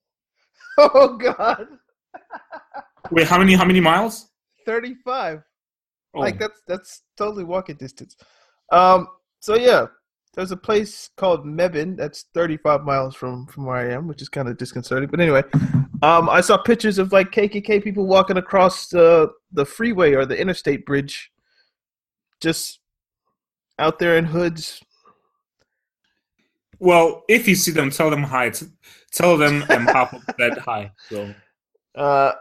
Oh, 0.79 1.17
God. 1.17 1.65
wait, 3.09 3.25
how 3.25 3.39
many? 3.39 3.55
How 3.55 3.65
many 3.65 3.79
miles? 3.79 4.29
35. 4.67 5.41
Oh, 6.13 6.19
Like 6.19 6.37
that's 6.37 6.61
that's 6.67 7.01
totally 7.17 7.43
walking 7.43 7.77
distance. 7.77 8.15
Um. 8.71 9.07
So 9.39 9.55
yeah, 9.55 9.87
there's 10.33 10.51
a 10.51 10.57
place 10.57 11.09
called 11.17 11.45
Mebane 11.45 11.97
that's 11.97 12.25
35 12.33 12.83
miles 12.83 13.15
from 13.15 13.47
from 13.47 13.65
where 13.65 13.77
I 13.77 13.91
am, 13.91 14.07
which 14.07 14.21
is 14.21 14.29
kind 14.29 14.47
of 14.47 14.57
disconcerting. 14.57 15.09
But 15.09 15.19
anyway, 15.19 15.43
um, 16.01 16.29
I 16.29 16.41
saw 16.41 16.57
pictures 16.57 16.97
of 16.99 17.11
like 17.11 17.31
KKK 17.31 17.83
people 17.83 18.05
walking 18.05 18.37
across 18.37 18.87
the 18.89 19.31
the 19.51 19.65
freeway 19.65 20.13
or 20.13 20.25
the 20.25 20.39
interstate 20.39 20.85
bridge, 20.85 21.31
just 22.39 22.79
out 23.79 23.99
there 23.99 24.17
in 24.17 24.25
hoods. 24.25 24.81
well, 26.79 27.23
if 27.27 27.47
you 27.47 27.55
see 27.55 27.71
them, 27.71 27.89
tell 27.89 28.09
them 28.09 28.23
hi. 28.23 28.51
Tell 29.11 29.37
them 29.37 29.63
um, 29.69 29.87
half 29.87 30.13
of 30.13 30.21
that 30.37 30.59
hi. 30.59 30.91
So 31.09 31.33
Uh, 31.95 32.33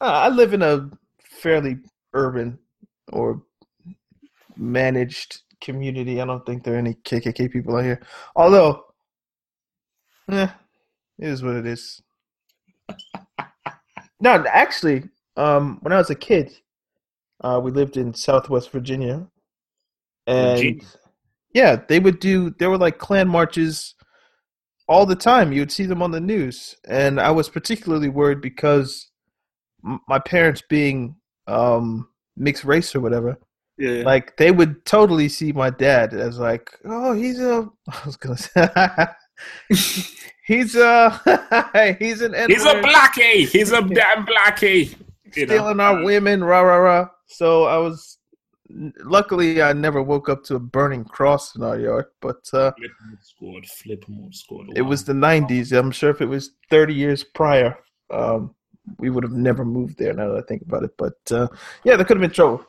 I 0.00 0.28
live 0.28 0.52
in 0.52 0.62
a 0.62 0.90
fairly 1.22 1.78
urban 2.12 2.58
or 3.12 3.42
managed 4.56 5.42
community. 5.60 6.20
I 6.20 6.24
don't 6.24 6.44
think 6.44 6.64
there 6.64 6.74
are 6.74 6.78
any 6.78 6.94
KKK 6.94 7.50
people 7.50 7.76
out 7.76 7.84
here. 7.84 8.00
Although, 8.34 8.84
yeah, 10.28 10.52
it 11.18 11.28
is 11.28 11.42
what 11.42 11.56
it 11.56 11.66
is. 11.66 12.02
no, 14.20 14.44
actually, 14.48 15.04
um, 15.36 15.78
when 15.82 15.92
I 15.92 15.98
was 15.98 16.10
a 16.10 16.14
kid, 16.14 16.52
uh, 17.42 17.60
we 17.62 17.70
lived 17.70 17.96
in 17.96 18.14
Southwest 18.14 18.70
Virginia, 18.70 19.26
and 20.26 20.56
Virginia. 20.56 20.84
yeah, 21.54 21.76
they 21.88 22.00
would 22.00 22.20
do. 22.20 22.50
There 22.58 22.70
were 22.70 22.78
like 22.78 22.98
Klan 22.98 23.28
marches 23.28 23.94
all 24.88 25.06
the 25.06 25.16
time. 25.16 25.52
You 25.52 25.60
would 25.60 25.72
see 25.72 25.86
them 25.86 26.02
on 26.02 26.10
the 26.10 26.20
news, 26.20 26.76
and 26.88 27.20
I 27.20 27.30
was 27.30 27.48
particularly 27.48 28.08
worried 28.08 28.40
because 28.40 29.10
m- 29.84 30.00
my 30.08 30.18
parents 30.18 30.62
being 30.68 31.16
um, 31.46 32.08
mixed 32.36 32.64
race 32.64 32.94
or 32.94 33.00
whatever, 33.00 33.38
yeah, 33.78 34.02
like 34.02 34.36
they 34.36 34.50
would 34.50 34.84
totally 34.84 35.28
see 35.28 35.52
my 35.52 35.70
dad 35.70 36.14
as 36.14 36.38
like, 36.38 36.70
oh, 36.84 37.12
he's 37.12 37.40
a. 37.40 37.68
I 37.88 38.00
was 38.06 38.16
gonna 38.16 38.36
say, 38.36 38.68
he's 40.46 40.76
uh 40.76 41.10
he's 41.98 42.22
an 42.22 42.34
He's 42.48 42.64
a 42.64 42.74
blackie. 42.80 43.48
He's 43.48 43.72
a 43.72 43.82
damn 43.82 44.26
blackie. 44.26 44.96
You 45.34 45.46
know? 45.46 45.54
stealing 45.54 45.80
our 45.80 46.02
women, 46.02 46.42
rah 46.42 46.60
rah 46.60 46.76
rah. 46.76 47.08
So 47.26 47.64
I 47.64 47.76
was 47.78 48.18
luckily 49.04 49.62
I 49.62 49.72
never 49.72 50.02
woke 50.02 50.28
up 50.28 50.42
to 50.44 50.56
a 50.56 50.60
burning 50.60 51.04
cross 51.04 51.54
in 51.56 51.62
our 51.62 51.78
yard, 51.78 52.06
but 52.20 52.48
uh 52.52 52.72
Flipmode 52.72 53.20
Squad. 53.20 53.64
Flipmode 53.64 54.34
Squad. 54.34 54.66
it 54.76 54.82
was 54.82 55.04
the 55.04 55.14
nineties. 55.14 55.72
I'm 55.72 55.90
sure 55.90 56.10
if 56.10 56.20
it 56.20 56.26
was 56.26 56.52
thirty 56.70 56.94
years 56.94 57.24
prior, 57.24 57.78
um 58.10 58.54
we 58.98 59.10
would 59.10 59.24
have 59.24 59.32
never 59.32 59.64
moved 59.64 59.98
there 59.98 60.12
now 60.14 60.28
that 60.28 60.44
I 60.44 60.46
think 60.46 60.62
about 60.62 60.84
it. 60.84 60.96
But 60.96 61.18
uh 61.30 61.48
yeah, 61.84 61.96
there 61.96 62.04
could 62.04 62.16
have 62.16 62.22
been 62.22 62.30
trouble. 62.30 62.64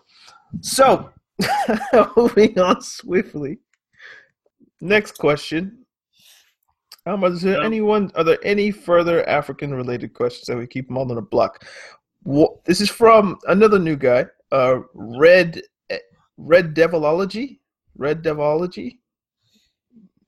So 0.62 1.12
moving 2.18 2.60
on 2.60 2.82
swiftly. 2.82 3.60
Next 4.82 5.18
question. 5.18 5.86
Um, 7.06 7.24
is 7.24 7.41
there 7.41 7.62
anyone? 7.62 8.12
Are 8.16 8.24
there 8.24 8.39
any 8.43 8.70
further 8.70 9.28
African-related 9.30 10.14
questions 10.14 10.45
that 10.48 10.58
we 10.58 10.68
keep 10.68 10.88
them 10.88 10.98
all 10.98 11.10
on 11.10 11.16
the 11.16 11.22
block? 11.22 11.66
This 12.66 12.82
is 12.82 12.89
from 12.89 13.38
another 13.48 13.80
new 13.80 13.95
guy, 13.95 14.26
uh, 14.52 14.80
Red 14.93 15.62
Red 16.38 16.76
Devilology, 16.76 17.60
Red 17.95 18.24
Devilology. 18.24 19.00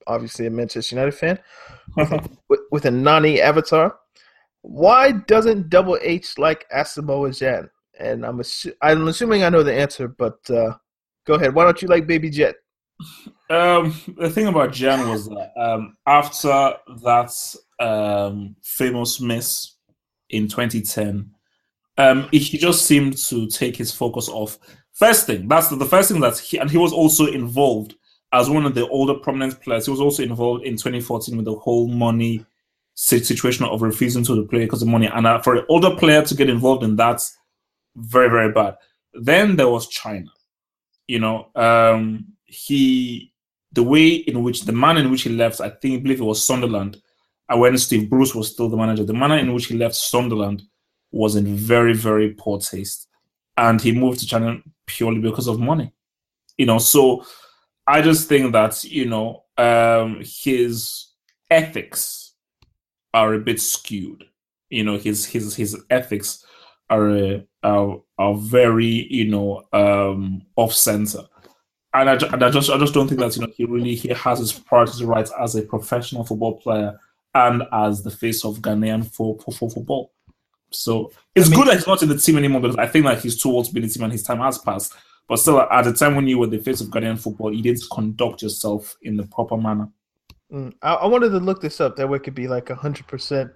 Obviously, 0.07 0.47
a 0.47 0.49
Manchester 0.49 0.95
United 0.95 1.13
fan 1.13 1.39
with, 2.49 2.61
with 2.71 2.85
a 2.85 2.91
Nani 2.91 3.41
avatar. 3.41 3.95
Why 4.61 5.11
doesn't 5.11 5.69
Double 5.69 5.97
H 6.01 6.37
like 6.37 6.65
Asamoah 6.75 7.29
Gyan? 7.29 7.69
And 7.99 8.25
I'm 8.25 8.37
assu- 8.37 8.73
I'm 8.81 9.07
assuming 9.07 9.43
I 9.43 9.49
know 9.49 9.63
the 9.63 9.73
answer, 9.73 10.07
but 10.07 10.37
uh, 10.49 10.73
go 11.25 11.35
ahead. 11.35 11.53
Why 11.53 11.65
don't 11.65 11.81
you 11.81 11.87
like 11.87 12.07
Baby 12.07 12.29
Jet? 12.29 12.55
Um, 13.51 13.99
the 14.15 14.29
thing 14.29 14.45
about 14.45 14.69
Gyan 14.69 15.09
was 15.09 15.27
that 15.27 15.53
um, 15.57 15.97
after 16.05 16.73
that 17.01 17.55
um, 17.79 18.55
famous 18.61 19.19
miss 19.19 19.73
in 20.29 20.47
2010, 20.47 21.31
um, 21.97 22.29
he 22.31 22.59
just 22.59 22.85
seemed 22.85 23.17
to 23.17 23.47
take 23.47 23.75
his 23.75 23.91
focus 23.91 24.29
off. 24.29 24.59
First 24.93 25.25
thing, 25.25 25.47
that's 25.47 25.69
the, 25.69 25.77
the 25.77 25.85
first 25.85 26.11
thing 26.11 26.21
that 26.21 26.37
he 26.37 26.59
and 26.59 26.69
he 26.69 26.77
was 26.77 26.93
also 26.93 27.25
involved 27.25 27.95
as 28.31 28.49
one 28.49 28.65
of 28.65 28.75
the 28.75 28.87
older 28.89 29.15
prominent 29.15 29.59
players. 29.61 29.85
He 29.85 29.91
was 29.91 30.01
also 30.01 30.21
involved 30.21 30.63
in 30.63 30.73
2014 30.73 31.35
with 31.35 31.45
the 31.45 31.55
whole 31.55 31.87
money 31.87 32.45
situation 32.93 33.65
of 33.65 33.81
refusing 33.81 34.23
to 34.25 34.45
player 34.45 34.65
because 34.65 34.81
of 34.81 34.87
money. 34.87 35.07
And 35.07 35.25
uh, 35.25 35.41
for 35.41 35.55
an 35.55 35.65
older 35.69 35.95
player 35.95 36.21
to 36.21 36.35
get 36.35 36.49
involved 36.49 36.83
in 36.83 36.97
that, 36.97 37.21
very 37.95 38.29
very 38.29 38.51
bad. 38.51 38.75
Then 39.13 39.55
there 39.55 39.69
was 39.69 39.87
China. 39.87 40.29
You 41.07 41.19
know, 41.19 41.49
um, 41.55 42.25
he 42.45 43.33
the 43.71 43.83
way 43.83 44.09
in 44.09 44.43
which 44.43 44.63
the 44.63 44.71
manner 44.71 44.99
in 44.99 45.11
which 45.11 45.23
he 45.23 45.29
left, 45.29 45.61
I 45.61 45.69
think, 45.69 45.99
I 45.99 46.03
believe 46.03 46.21
it 46.21 46.23
was 46.23 46.43
Sunderland, 46.43 46.97
and 47.49 47.59
when 47.59 47.77
Steve 47.77 48.09
Bruce 48.09 48.35
was 48.35 48.51
still 48.51 48.69
the 48.69 48.77
manager, 48.77 49.03
the 49.03 49.13
manner 49.13 49.37
in 49.37 49.53
which 49.53 49.65
he 49.65 49.75
left 49.75 49.95
Sunderland 49.95 50.63
was 51.11 51.35
in 51.35 51.55
very, 51.55 51.93
very 51.93 52.31
poor 52.31 52.59
taste. 52.59 53.07
And 53.57 53.81
he 53.81 53.91
moved 53.91 54.19
to 54.19 54.27
China 54.27 54.59
purely 54.85 55.19
because 55.19 55.47
of 55.47 55.59
money. 55.59 55.91
You 56.57 56.67
know, 56.67 56.77
so 56.77 57.25
I 57.87 58.01
just 58.01 58.29
think 58.29 58.51
that, 58.53 58.83
you 58.83 59.05
know, 59.05 59.45
um, 59.57 60.21
his 60.21 61.07
ethics 61.49 62.33
are 63.13 63.33
a 63.33 63.39
bit 63.39 63.59
skewed. 63.59 64.23
You 64.69 64.83
know, 64.83 64.97
his 64.97 65.25
his 65.25 65.55
his 65.55 65.83
ethics 65.89 66.45
are 66.89 67.09
uh, 67.09 67.39
are, 67.63 68.01
are 68.17 68.35
very, 68.35 69.07
you 69.09 69.29
know, 69.29 69.63
um, 69.73 70.43
off 70.55 70.73
center 70.73 71.21
and 71.93 72.09
I, 72.09 72.13
and 72.33 72.43
I 72.43 72.49
just 72.49 72.69
I 72.69 72.77
just 72.77 72.93
don't 72.93 73.07
think 73.07 73.19
that 73.19 73.35
you 73.35 73.41
know 73.41 73.51
he 73.55 73.65
really 73.65 73.95
he 73.95 74.09
has 74.09 74.39
his 74.39 74.53
priorities 74.53 75.03
right 75.03 75.27
as 75.39 75.55
a 75.55 75.61
professional 75.61 76.23
football 76.23 76.57
player 76.57 76.97
and 77.33 77.63
as 77.71 78.03
the 78.03 78.11
face 78.11 78.43
of 78.45 78.57
Ghanaian 78.57 79.05
for, 79.05 79.37
for, 79.39 79.51
for 79.51 79.69
football. 79.69 80.11
So 80.71 81.11
it's 81.35 81.47
I 81.47 81.49
mean- 81.49 81.59
good 81.59 81.67
that 81.69 81.75
he's 81.75 81.87
not 81.87 82.01
in 82.03 82.09
the 82.09 82.17
team 82.17 82.37
anymore 82.37 82.61
because 82.61 82.77
I 82.77 82.87
think 82.87 83.05
that 83.05 83.19
he's 83.19 83.41
towards 83.41 83.69
being 83.69 83.83
in 83.83 83.89
the 83.89 83.93
team 83.93 84.03
and 84.03 84.11
his 84.11 84.23
time 84.23 84.39
has 84.39 84.57
passed. 84.57 84.93
But 85.27 85.37
still, 85.37 85.61
at 85.61 85.83
the 85.83 85.93
time 85.93 86.15
when 86.15 86.27
you 86.27 86.39
were 86.39 86.47
the 86.47 86.57
face 86.57 86.81
of 86.81 86.87
Ghanaian 86.87 87.19
football, 87.19 87.53
you 87.53 87.61
didn't 87.61 87.83
conduct 87.91 88.41
yourself 88.41 88.97
in 89.03 89.15
the 89.15 89.27
proper 89.27 89.57
manner. 89.57 89.87
Mm, 90.51 90.73
I, 90.81 91.05
wanted 91.05 91.29
to 91.29 91.37
look 91.37 91.61
this 91.61 91.79
up. 91.79 91.95
That 91.95 92.09
way, 92.09 92.17
it 92.17 92.23
could 92.23 92.33
be 92.33 92.47
like 92.47 92.69
hundred 92.69 93.05
percent. 93.05 93.51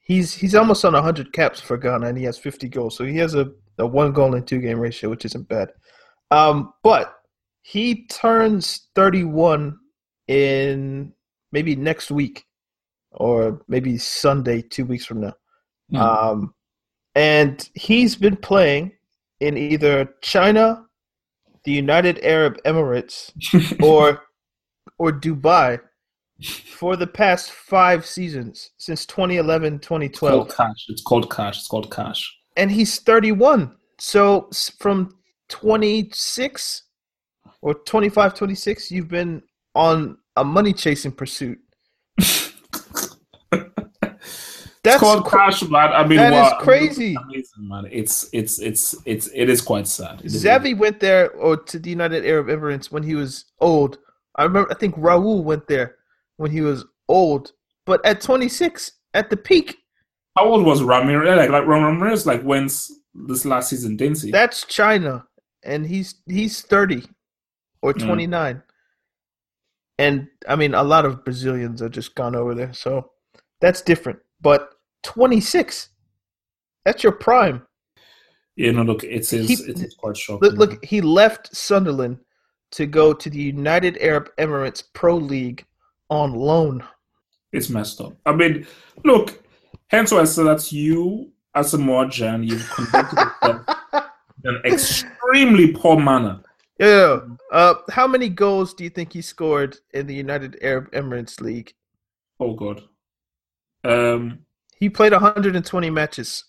He's 0.00 0.34
he's 0.34 0.54
almost 0.54 0.84
on 0.84 0.94
hundred 0.94 1.32
caps 1.32 1.60
for 1.60 1.76
Ghana, 1.76 2.06
and 2.06 2.18
he 2.18 2.24
has 2.24 2.38
fifty 2.38 2.68
goals. 2.68 2.96
So 2.96 3.04
he 3.04 3.16
has 3.18 3.34
a, 3.34 3.50
a 3.78 3.86
one 3.86 4.12
goal 4.12 4.34
in 4.34 4.44
two 4.44 4.58
game 4.58 4.80
ratio, 4.80 5.10
which 5.10 5.24
isn't 5.24 5.48
bad. 5.48 5.70
Um, 6.30 6.72
but 6.82 7.14
he 7.62 8.06
turns 8.06 8.88
thirty 8.94 9.24
one 9.24 9.78
in 10.28 11.12
maybe 11.52 11.76
next 11.76 12.10
week, 12.10 12.44
or 13.12 13.62
maybe 13.68 13.98
Sunday, 13.98 14.62
two 14.62 14.84
weeks 14.84 15.04
from 15.04 15.20
now. 15.20 15.34
Hmm. 15.90 15.96
Um, 15.96 16.54
and 17.14 17.68
he's 17.74 18.16
been 18.16 18.36
playing 18.36 18.92
in 19.40 19.56
either 19.56 20.14
China, 20.22 20.84
the 21.64 21.72
United 21.72 22.20
Arab 22.22 22.58
Emirates, 22.64 23.32
or 23.82 24.22
or 24.98 25.12
Dubai 25.12 25.80
for 26.42 26.96
the 26.96 27.06
past 27.06 27.50
five 27.52 28.06
seasons 28.06 28.70
since 28.78 29.06
2011 29.06 29.74
It's 29.74 29.86
called 29.86 30.48
2012 30.48 30.56
cash. 30.56 30.86
It's 30.88 31.02
called 31.02 31.30
cash. 31.30 31.58
It's 31.58 31.68
called 31.68 31.90
cash. 31.90 32.36
and 32.56 32.70
he's 32.70 32.98
31 33.00 33.76
so 33.98 34.48
from 34.78 35.16
26 35.48 36.82
or 37.62 37.74
25 37.74 38.34
26 38.34 38.90
you've 38.90 39.08
been 39.08 39.42
on 39.74 40.16
a 40.36 40.44
money 40.44 40.72
chasing 40.72 41.12
pursuit 41.12 41.58
It's 44.82 44.94
that's 44.94 45.00
called 45.00 45.26
cra- 45.26 45.50
cash, 45.50 45.62
man. 45.64 45.92
I 45.92 46.06
mean, 46.06 46.16
that 46.16 46.32
is 46.32 46.62
crazy. 46.62 47.14
Amazing, 47.14 47.68
man. 47.68 47.84
It's 47.92 48.30
it's 48.32 48.58
it's 48.60 48.94
it's 49.04 49.26
it 49.34 49.50
is 49.50 49.60
quite 49.60 49.86
sad. 49.86 50.22
It 50.22 50.28
Xavi 50.28 50.74
went 50.74 51.00
there 51.00 51.32
or 51.32 51.58
to 51.58 51.78
the 51.78 51.90
United 51.90 52.24
Arab 52.24 52.46
Emirates 52.46 52.90
when 52.90 53.02
he 53.02 53.14
was 53.14 53.44
old. 53.60 53.98
I 54.36 54.44
remember 54.44 54.70
I 54.70 54.74
think 54.74 54.94
Raul 54.96 55.44
went 55.44 55.66
there 55.66 55.96
when 56.40 56.50
he 56.50 56.62
was 56.62 56.86
old, 57.06 57.52
but 57.84 58.04
at 58.06 58.22
26 58.22 58.92
at 59.12 59.28
the 59.28 59.36
peak 59.36 59.76
How 60.38 60.46
old 60.46 60.64
was 60.64 60.80
Ramires? 60.80 61.36
Like, 61.36 61.50
like 61.50 61.64
Ramires, 61.64 62.24
like 62.24 62.40
when's 62.42 62.90
this 63.14 63.44
last 63.44 63.68
season, 63.68 63.96
didn't 63.98 64.22
he? 64.22 64.30
That's 64.30 64.64
China, 64.64 65.26
and 65.64 65.86
he's 65.86 66.14
he's 66.26 66.62
thirty 66.62 67.02
or 67.82 67.92
Mm. 67.92 68.06
twenty 68.06 68.26
nine. 68.26 68.62
And 69.98 70.28
I 70.48 70.56
mean, 70.56 70.72
a 70.74 70.82
lot 70.82 71.04
of 71.04 71.24
Brazilians 71.24 71.82
are 71.82 71.88
just 71.90 72.14
gone 72.14 72.34
over 72.34 72.54
there, 72.54 72.72
so 72.72 73.10
that's 73.60 73.82
different. 73.82 74.18
But 74.40 74.70
twenty 75.02 75.40
six, 75.40 75.90
that's 76.86 77.02
your 77.02 77.12
prime. 77.12 77.66
yeah, 78.56 78.70
no, 78.72 78.82
look, 78.82 79.04
it 79.04 79.30
is 79.32 79.48
He- 79.48 79.70
it 79.70 79.78
is 79.82 79.94
quite 79.98 80.16
shocking. 80.16 80.48
Look, 80.48 80.56
look, 80.58 80.84
he 80.84 81.00
left 81.02 81.54
Sunderland 81.54 82.18
to 82.72 82.86
go 82.86 83.12
to 83.12 83.28
the 83.28 83.42
United 83.42 83.98
Arab 84.00 84.30
Emirates 84.38 84.82
Pro 84.94 85.16
League 85.16 85.66
on 86.10 86.34
loan. 86.34 86.84
it's 87.52 87.70
messed 87.70 88.00
up. 88.00 88.12
I 88.26 88.32
mean, 88.34 88.66
look, 89.04 89.42
hence 89.88 90.10
why 90.12 90.20
I 90.20 90.24
said 90.24 90.44
that 90.46 90.70
you, 90.72 91.32
Asamoah 91.56 92.06
Gyan, 92.08 92.46
you've 92.48 92.68
conducted 92.70 93.16
yourself 93.18 93.66
in 94.44 94.54
an 94.56 94.62
extremely 94.64 95.72
poor 95.72 95.98
manner. 95.98 96.40
Yeah. 96.78 97.20
Uh, 97.52 97.74
how 97.90 98.06
many 98.06 98.28
goals 98.28 98.72
do 98.74 98.84
you 98.84 98.90
think 98.90 99.12
he 99.12 99.20
scored 99.22 99.76
in 99.94 100.06
the 100.06 100.14
United 100.14 100.58
Arab 100.62 100.90
Emirates 100.92 101.40
League? 101.40 101.72
Oh 102.38 102.54
God. 102.54 102.82
Um, 103.84 104.40
He 104.78 104.88
played 104.88 105.12
120 105.12 105.90
matches. 105.90 106.44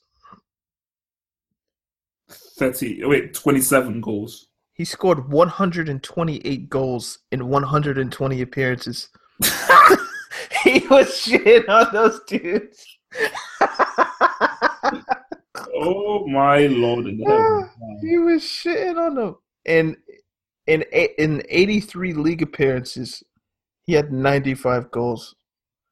thirty. 2.30 3.04
Wait, 3.04 3.34
twenty-seven 3.34 4.02
goals. 4.02 4.48
He 4.74 4.86
scored 4.86 5.30
128 5.30 6.70
goals 6.70 7.20
in 7.32 7.48
120 7.50 8.42
appearances. 8.42 9.10
he 10.64 10.88
was 10.88 11.18
shit 11.18 11.68
on 11.70 11.88
those 11.94 12.20
dudes. 12.28 12.86
Oh 15.76 16.28
my 16.28 16.68
lord! 16.68 17.06
heaven. 17.28 17.70
he 18.02 18.18
was 18.18 18.42
shitting 18.44 18.98
on 18.98 19.16
them. 19.16 19.36
And 19.66 19.98
in 20.68 20.84
in 21.18 21.44
83 21.50 22.14
league 22.14 22.42
appearances, 22.42 23.24
he 23.84 23.94
had 23.94 24.12
95 24.12 24.92
goals. 24.92 25.36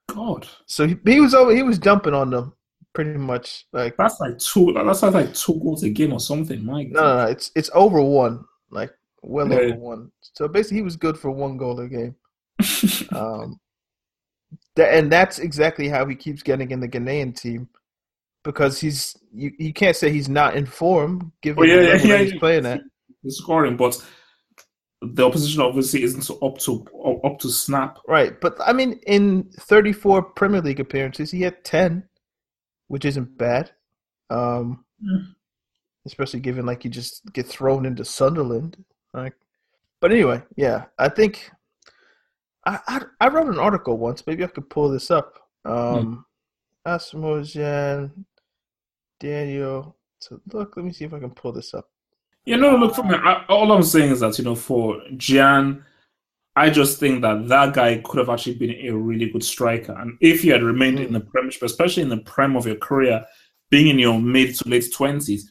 God, 0.08 0.48
So 0.66 0.88
he, 0.88 0.98
he 1.06 1.20
was 1.20 1.36
over. 1.36 1.56
He 1.56 1.62
was 1.64 1.78
dumping 1.78 2.16
on 2.16 2.32
them 2.32 2.54
pretty 2.94 3.18
much. 3.18 3.66
Like 3.74 3.96
that's 3.98 4.20
like 4.20 4.40
two. 4.40 4.74
That's 4.74 5.04
like 5.04 5.34
two 5.36 5.60
goals 5.60 5.84
a 5.84 5.90
game 5.90 6.14
or 6.14 6.20
something. 6.20 6.66
My 6.66 6.84
no, 6.84 7.00
no, 7.02 7.16
no. 7.26 7.32
It's 7.32 7.52
it's 7.56 7.70
over 7.74 8.02
one. 8.02 8.44
Like 8.72 8.92
well 9.22 9.48
Yeah. 9.50 9.58
over 9.58 9.76
one. 9.76 10.12
So 10.22 10.48
basically, 10.48 10.78
he 10.78 10.84
was 10.84 10.96
good 10.96 11.18
for 11.18 11.30
one 11.32 11.58
goal 11.58 11.80
a 11.80 11.88
game. 11.88 12.16
Um, 13.12 13.60
and 14.78 15.12
that's 15.12 15.40
exactly 15.40 15.90
how 15.90 16.06
he 16.06 16.16
keeps 16.16 16.44
getting 16.44 16.72
in 16.72 16.80
the 16.80 16.88
Ghanaian 16.88 17.36
team 17.36 17.70
because 18.44 18.80
he's 18.80 19.18
you, 19.34 19.52
you 19.60 19.74
can't 19.74 19.96
say 19.96 20.12
he's 20.12 20.30
not 20.30 20.56
in 20.56 20.66
form 20.66 21.34
given 21.42 21.64
Oh, 21.64 21.66
yeah, 21.66 21.76
the 21.76 21.82
yeah, 21.82 21.92
level 21.94 22.08
yeah, 22.08 22.18
he's 22.18 22.40
playing 22.40 22.66
at. 22.66 22.82
He's 23.22 23.38
scoring, 23.38 23.76
but 23.76 24.02
the 25.02 25.26
opposition 25.26 25.62
obviously 25.62 26.04
isn't 26.04 26.30
up 26.42 26.58
to 26.60 26.86
up 27.24 27.40
to 27.40 27.50
snap. 27.50 27.98
Right, 28.08 28.40
but 28.40 28.58
I 28.66 28.74
mean, 28.74 29.00
in 29.08 29.50
34 29.60 30.22
Premier 30.34 30.62
League 30.62 30.80
appearances, 30.80 31.32
he 31.32 31.42
had 31.42 31.64
10, 31.64 32.04
which 32.88 33.06
isn't 33.06 33.38
bad. 33.38 33.72
Um, 34.30 34.86
mm. 35.04 35.34
especially 36.06 36.40
given 36.40 36.66
like 36.66 36.86
you 36.86 36.92
just 36.92 37.24
get 37.34 37.48
thrown 37.48 37.86
into 37.86 38.06
Sunderland. 38.06 38.78
Like, 39.14 39.34
but 40.02 40.12
anyway, 40.12 40.44
yeah, 40.56 40.86
I 40.98 41.10
think 41.10 41.50
I 42.66 42.80
I, 42.88 43.02
I 43.22 43.28
wrote 43.30 43.48
an 43.48 43.60
article 43.60 43.98
once. 43.98 44.26
Maybe 44.26 44.44
I 44.44 44.48
could 44.48 44.70
pull 44.70 44.90
this 44.90 45.12
up. 45.12 45.40
Um, 45.66 45.74
mm. 45.76 46.24
Asamoah 46.88 47.42
Gyan, 47.42 48.12
Daniel. 49.20 49.96
So 50.20 50.40
look, 50.52 50.76
let 50.76 50.86
me 50.86 50.92
see 50.92 51.06
if 51.06 51.14
I 51.14 51.20
can 51.20 51.32
pull 51.32 51.52
this 51.52 51.74
up. 51.74 51.90
Yeah, 52.46 52.56
no, 52.56 52.76
look, 52.76 52.96
for 52.96 53.04
me, 53.04 53.16
I, 53.16 53.46
all 53.48 53.72
I'm 53.72 53.84
saying 53.84 54.12
is 54.12 54.22
that, 54.22 54.38
you 54.40 54.46
know, 54.46 54.56
for 54.56 55.00
Gyan, 55.14 55.84
I 56.56 56.70
just 56.70 57.00
think 57.00 57.22
that 57.22 57.48
that 57.48 57.74
guy 57.74 58.02
could 58.04 58.18
have 58.18 58.30
actually 58.30 58.56
been 58.56 58.88
a 58.88 58.92
really 58.92 59.30
good 59.30 59.44
striker. 59.44 59.94
And 59.94 60.18
if 60.20 60.42
he 60.42 60.50
had 60.50 60.64
remained 60.64 61.00
mm. 61.00 61.08
in 61.08 61.14
the 61.14 61.20
Premiership, 61.20 61.64
especially 61.64 62.04
in 62.04 62.10
the 62.10 62.18
prime 62.18 62.56
of 62.56 62.66
your 62.66 62.78
career, 62.78 63.24
being 63.70 63.88
in 63.88 64.00
your 64.00 64.20
mid 64.20 64.56
to 64.56 64.68
late 64.68 64.92
20s, 64.92 65.42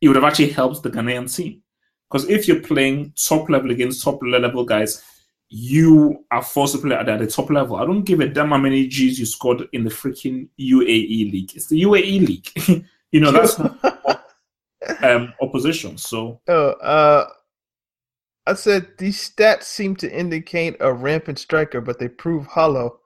it 0.00 0.08
would 0.08 0.16
have 0.16 0.24
actually 0.24 0.50
helped 0.50 0.82
the 0.82 0.90
Ghanaian 0.90 1.34
team. 1.34 1.62
Because 2.10 2.28
if 2.28 2.48
you're 2.48 2.60
playing 2.60 3.12
top 3.16 3.48
level 3.50 3.70
against 3.70 4.02
top 4.02 4.20
level 4.22 4.64
guys, 4.64 5.02
you 5.56 6.24
are 6.32 6.42
forced 6.42 6.74
to 6.74 6.80
play 6.80 6.96
at 6.96 7.06
the 7.06 7.26
top 7.28 7.48
level. 7.48 7.76
I 7.76 7.86
don't 7.86 8.02
give 8.02 8.18
a 8.18 8.26
damn 8.26 8.48
how 8.48 8.58
many 8.58 8.88
G's 8.88 9.20
you 9.20 9.24
scored 9.24 9.68
in 9.72 9.84
the 9.84 9.90
freaking 9.90 10.48
UAE 10.58 11.30
league. 11.30 11.54
It's 11.54 11.68
the 11.68 11.80
UAE 11.80 12.26
league. 12.26 12.84
you 13.12 13.20
know, 13.20 13.30
that's 13.30 13.60
um, 15.04 15.32
opposition. 15.40 15.96
So, 15.96 16.40
oh, 16.48 16.70
uh, 16.70 17.28
I 18.48 18.54
said 18.54 18.98
these 18.98 19.30
stats 19.30 19.62
seem 19.62 19.94
to 19.96 20.12
indicate 20.12 20.74
a 20.80 20.92
rampant 20.92 21.38
striker, 21.38 21.80
but 21.80 22.00
they 22.00 22.08
prove 22.08 22.46
hollow. 22.46 22.98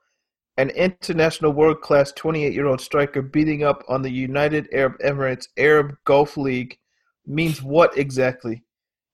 An 0.57 0.71
international 0.71 1.53
world 1.53 1.81
class 1.81 2.11
28 2.13 2.51
year 2.51 2.65
old 2.65 2.81
striker 2.81 3.21
beating 3.21 3.63
up 3.63 3.83
on 3.87 4.01
the 4.01 4.09
United 4.09 4.69
Arab 4.73 4.97
Emirates 5.05 5.49
Arab 5.57 5.95
Gulf 6.03 6.35
League 6.35 6.79
means 7.27 7.61
what 7.61 7.95
exactly? 7.95 8.63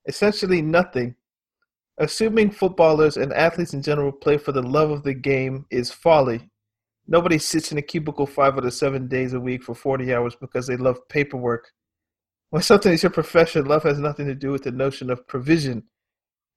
Essentially 0.06 0.62
nothing. 0.62 1.14
Assuming 1.98 2.50
footballers 2.50 3.16
and 3.16 3.32
athletes 3.32 3.72
in 3.72 3.80
general 3.80 4.12
play 4.12 4.36
for 4.36 4.52
the 4.52 4.62
love 4.62 4.90
of 4.90 5.02
the 5.02 5.14
game 5.14 5.64
is 5.70 5.90
folly. 5.90 6.50
Nobody 7.08 7.38
sits 7.38 7.72
in 7.72 7.78
a 7.78 7.82
cubicle 7.82 8.26
five 8.26 8.56
out 8.56 8.66
of 8.66 8.74
seven 8.74 9.08
days 9.08 9.32
a 9.32 9.40
week 9.40 9.62
for 9.62 9.74
40 9.74 10.12
hours 10.12 10.36
because 10.36 10.66
they 10.66 10.76
love 10.76 11.08
paperwork. 11.08 11.70
When 12.50 12.62
something 12.62 12.92
is 12.92 13.02
your 13.02 13.10
profession, 13.10 13.64
love 13.64 13.84
has 13.84 13.98
nothing 13.98 14.26
to 14.26 14.34
do 14.34 14.50
with 14.50 14.64
the 14.64 14.72
notion 14.72 15.08
of 15.10 15.26
provision. 15.26 15.84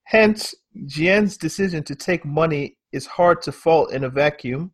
Hence, 0.03 0.55
Gyan's 0.87 1.37
decision 1.37 1.83
to 1.83 1.95
take 1.95 2.25
money 2.25 2.77
is 2.91 3.05
hard 3.05 3.41
to 3.43 3.51
fault 3.51 3.93
in 3.93 4.03
a 4.03 4.09
vacuum. 4.09 4.71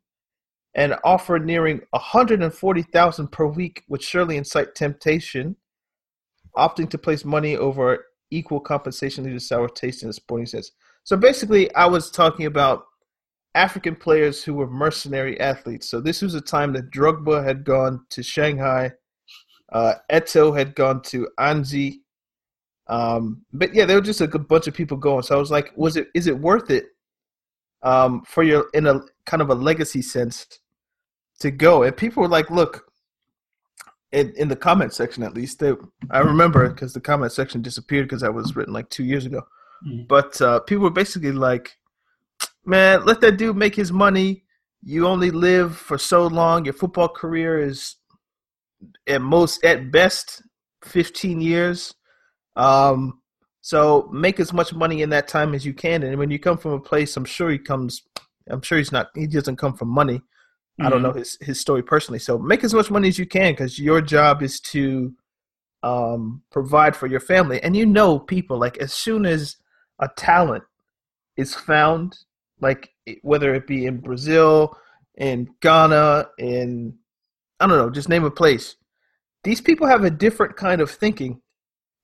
An 0.73 0.95
offer 1.03 1.39
nearing 1.39 1.81
140,000 1.91 3.27
per 3.31 3.45
week 3.45 3.83
would 3.87 4.01
surely 4.01 4.37
incite 4.37 4.75
temptation. 4.75 5.57
Opting 6.57 6.89
to 6.89 6.97
place 6.97 7.23
money 7.23 7.55
over 7.55 8.05
equal 8.35 8.59
compensation 8.59 9.23
leaves 9.23 9.43
a 9.43 9.47
sour 9.47 9.69
taste 9.69 10.03
in 10.03 10.09
the 10.09 10.13
sporting 10.13 10.45
sense. 10.45 10.71
So 11.03 11.15
basically, 11.15 11.73
I 11.75 11.85
was 11.85 12.11
talking 12.11 12.45
about 12.45 12.85
African 13.53 13.95
players 13.95 14.43
who 14.43 14.53
were 14.53 14.67
mercenary 14.67 15.39
athletes. 15.39 15.89
So 15.89 16.01
this 16.01 16.21
was 16.21 16.33
a 16.35 16.41
time 16.41 16.73
that 16.73 16.91
Drogba 16.91 17.43
had 17.43 17.63
gone 17.63 18.05
to 18.09 18.23
Shanghai 18.23 18.91
uh, 19.71 19.95
Eto'o 20.11 20.57
had 20.57 20.75
gone 20.75 21.01
to 21.03 21.27
Anzhi. 21.39 21.99
Um, 22.87 23.43
but 23.51 23.73
yeah, 23.73 23.85
there 23.85 23.97
were 23.97 24.01
just 24.01 24.21
a 24.21 24.27
good 24.27 24.47
bunch 24.47 24.67
of 24.67 24.73
people 24.73 24.97
going. 24.97 25.23
So 25.23 25.35
I 25.35 25.39
was 25.39 25.51
like, 25.51 25.73
was 25.75 25.97
it 25.97 26.07
is 26.13 26.27
it 26.27 26.37
worth 26.37 26.69
it 26.69 26.85
um, 27.81 28.23
for 28.27 28.43
your 28.43 28.67
in 28.73 28.87
a 28.87 29.01
kind 29.25 29.41
of 29.41 29.49
a 29.49 29.55
legacy 29.55 30.01
sense 30.01 30.47
to 31.39 31.51
go? 31.51 31.83
And 31.83 31.97
people 31.97 32.21
were 32.21 32.29
like, 32.29 32.49
look, 32.51 32.84
in, 34.11 34.33
in 34.37 34.47
the 34.47 34.55
comment 34.55 34.93
section 34.93 35.23
at 35.23 35.33
least, 35.33 35.59
they, 35.59 35.73
I 36.09 36.19
remember 36.19 36.69
because 36.69 36.93
the 36.93 37.01
comment 37.01 37.31
section 37.31 37.61
disappeared 37.61 38.07
because 38.07 38.21
that 38.21 38.33
was 38.33 38.55
written 38.55 38.73
like 38.73 38.89
two 38.89 39.03
years 39.03 39.25
ago. 39.25 39.41
Mm-hmm. 39.85 40.03
But 40.07 40.39
uh, 40.41 40.59
people 40.61 40.83
were 40.83 40.89
basically 40.89 41.31
like, 41.31 41.77
man, 42.65 43.05
let 43.05 43.21
that 43.21 43.37
dude 43.37 43.57
make 43.57 43.75
his 43.75 43.91
money. 43.91 44.43
You 44.81 45.07
only 45.07 45.31
live 45.31 45.75
for 45.75 45.97
so 45.97 46.27
long. 46.27 46.65
Your 46.65 46.73
football 46.73 47.09
career 47.09 47.59
is 47.59 47.95
at 49.07 49.21
most 49.21 49.63
at 49.63 49.91
best 49.91 50.41
15 50.83 51.41
years 51.41 51.93
um, 52.55 53.21
so 53.61 54.09
make 54.13 54.39
as 54.39 54.53
much 54.53 54.73
money 54.73 55.01
in 55.01 55.09
that 55.09 55.27
time 55.27 55.53
as 55.55 55.65
you 55.65 55.73
can 55.73 56.03
and 56.03 56.17
when 56.17 56.29
you 56.29 56.39
come 56.39 56.57
from 56.57 56.73
a 56.73 56.79
place 56.79 57.17
i'm 57.17 57.25
sure 57.25 57.49
he 57.49 57.57
comes 57.57 58.03
i'm 58.49 58.61
sure 58.61 58.77
he's 58.77 58.91
not 58.91 59.07
he 59.15 59.27
doesn't 59.27 59.55
come 59.55 59.73
from 59.73 59.89
money 59.89 60.21
mm-hmm. 60.79 60.87
i 60.87 60.89
don't 60.89 61.01
know 61.01 61.09
mm-hmm. 61.09 61.19
his 61.19 61.37
his 61.41 61.59
story 61.59 61.83
personally 61.83 62.19
so 62.19 62.37
make 62.37 62.63
as 62.63 62.73
much 62.73 62.91
money 62.91 63.07
as 63.07 63.19
you 63.19 63.25
can 63.25 63.53
because 63.53 63.79
your 63.79 64.01
job 64.01 64.41
is 64.41 64.59
to 64.59 65.13
um, 65.83 66.41
provide 66.51 66.95
for 66.95 67.05
your 67.05 67.19
family 67.19 67.61
and 67.61 67.77
you 67.77 67.85
know 67.85 68.17
people 68.17 68.57
like 68.57 68.77
as 68.79 68.91
soon 68.91 69.23
as 69.23 69.57
a 69.99 70.09
talent 70.17 70.63
is 71.37 71.53
found 71.53 72.17
like 72.59 72.89
whether 73.21 73.53
it 73.53 73.67
be 73.67 73.85
in 73.85 73.99
brazil 73.99 74.75
in 75.17 75.47
ghana 75.61 76.27
in 76.39 76.97
I 77.59 77.67
don't 77.67 77.77
know, 77.77 77.89
just 77.89 78.09
name 78.09 78.25
a 78.25 78.31
place. 78.31 78.75
These 79.43 79.61
people 79.61 79.87
have 79.87 80.03
a 80.03 80.09
different 80.09 80.55
kind 80.55 80.81
of 80.81 80.91
thinking. 80.91 81.41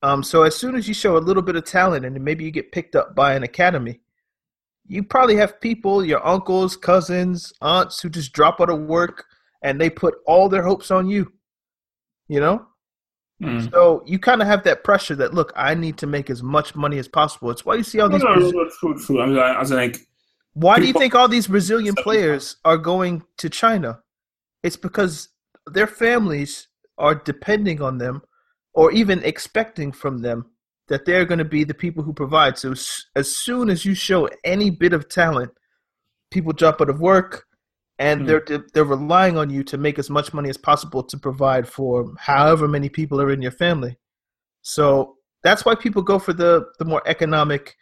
Um, 0.01 0.24
so 0.24 0.43
as 0.43 0.55
soon 0.55 0.76
as 0.76 0.88
you 0.88 0.93
show 0.93 1.17
a 1.17 1.19
little 1.19 1.43
bit 1.43 1.55
of 1.55 1.65
talent 1.65 2.05
and 2.05 2.19
maybe 2.24 2.43
you 2.43 2.51
get 2.51 2.72
picked 2.72 2.95
up 2.95 3.15
by 3.15 3.34
an 3.34 3.43
academy, 3.43 3.99
you 4.88 5.03
probably 5.03 5.36
have 5.38 5.61
people, 5.61 6.03
your 6.03 6.25
uncles, 6.25 6.75
cousins, 6.75 7.53
aunts, 7.61 8.01
who 8.01 8.09
just 8.09 8.34
drop 8.34 8.59
out 8.59 8.69
of 8.69 8.82
work 8.82 9.25
and 9.61 9.79
they 9.79 9.89
put 9.89 10.15
all 10.25 10.49
their 10.49 10.63
hopes 10.63 10.91
on 10.91 11.07
you. 11.07 11.32
You 12.27 12.39
know? 12.39 12.65
Mm. 13.41 13.71
So 13.71 14.03
you 14.05 14.19
kind 14.19 14.41
of 14.41 14.47
have 14.47 14.63
that 14.63 14.84
pressure 14.84 15.15
that 15.15 15.34
look, 15.34 15.51
I 15.55 15.73
need 15.73 15.97
to 15.97 16.07
make 16.07 16.29
as 16.29 16.43
much 16.43 16.75
money 16.75 16.99
as 16.99 17.07
possible. 17.07 17.49
It's 17.49 17.65
why 17.65 17.75
you 17.75 17.84
see 17.84 17.99
all 17.99 18.09
these. 18.09 18.21
No, 18.21 18.36
no, 18.36 18.49
no, 18.49 18.69
true, 18.79 18.97
true. 18.97 19.21
I 19.21 19.25
mean, 19.25 19.39
I 19.39 19.59
was 19.59 19.71
like, 19.71 19.97
why 20.53 20.79
do 20.79 20.86
you 20.86 20.93
think 20.93 21.15
all 21.15 21.27
these 21.27 21.47
Brazilian 21.47 21.95
players 21.95 22.57
are 22.65 22.77
going 22.77 23.23
to 23.38 23.49
China? 23.49 23.99
It's 24.63 24.77
because 24.77 25.29
their 25.65 25.88
families 25.88 26.67
are 26.97 27.15
depending 27.15 27.82
on 27.82 27.97
them 27.97 28.21
or 28.73 28.91
even 28.91 29.23
expecting 29.23 29.91
from 29.91 30.19
them 30.19 30.51
that 30.92 31.06
they're 31.06 31.24
going 31.24 31.39
to 31.39 31.46
be 31.46 31.64
the 31.64 31.74
people 31.74 32.04
who 32.04 32.12
provide. 32.12 32.58
So 32.58 32.74
as 33.16 33.38
soon 33.38 33.70
as 33.70 33.86
you 33.86 33.96
show 33.96 34.30
any 34.44 34.70
bit 34.70 34.92
of 34.92 35.08
talent, 35.08 35.52
people 36.32 36.52
drop 36.52 36.82
out 36.82 36.89
of 36.89 37.00
work 37.00 37.46
and 37.98 38.24
mm. 38.24 38.28
they're 38.28 38.66
they're 38.74 38.84
relying 38.84 39.38
on 39.38 39.50
you 39.50 39.64
to 39.64 39.78
make 39.78 39.98
as 39.98 40.10
much 40.10 40.34
money 40.34 40.50
as 40.50 40.58
possible 40.58 41.02
to 41.02 41.18
provide 41.18 41.66
for 41.66 42.14
however 42.18 42.68
many 42.68 42.89
people 42.89 43.22
are 43.22 43.32
in 43.32 43.42
your 43.42 43.54
family. 43.54 43.98
So 44.64 45.16
that's 45.44 45.64
why 45.64 45.76
people 45.76 46.02
go 46.02 46.20
for 46.20 46.34
the 46.34 46.66
the 46.78 46.86
more 46.86 47.02
economic 47.06 47.78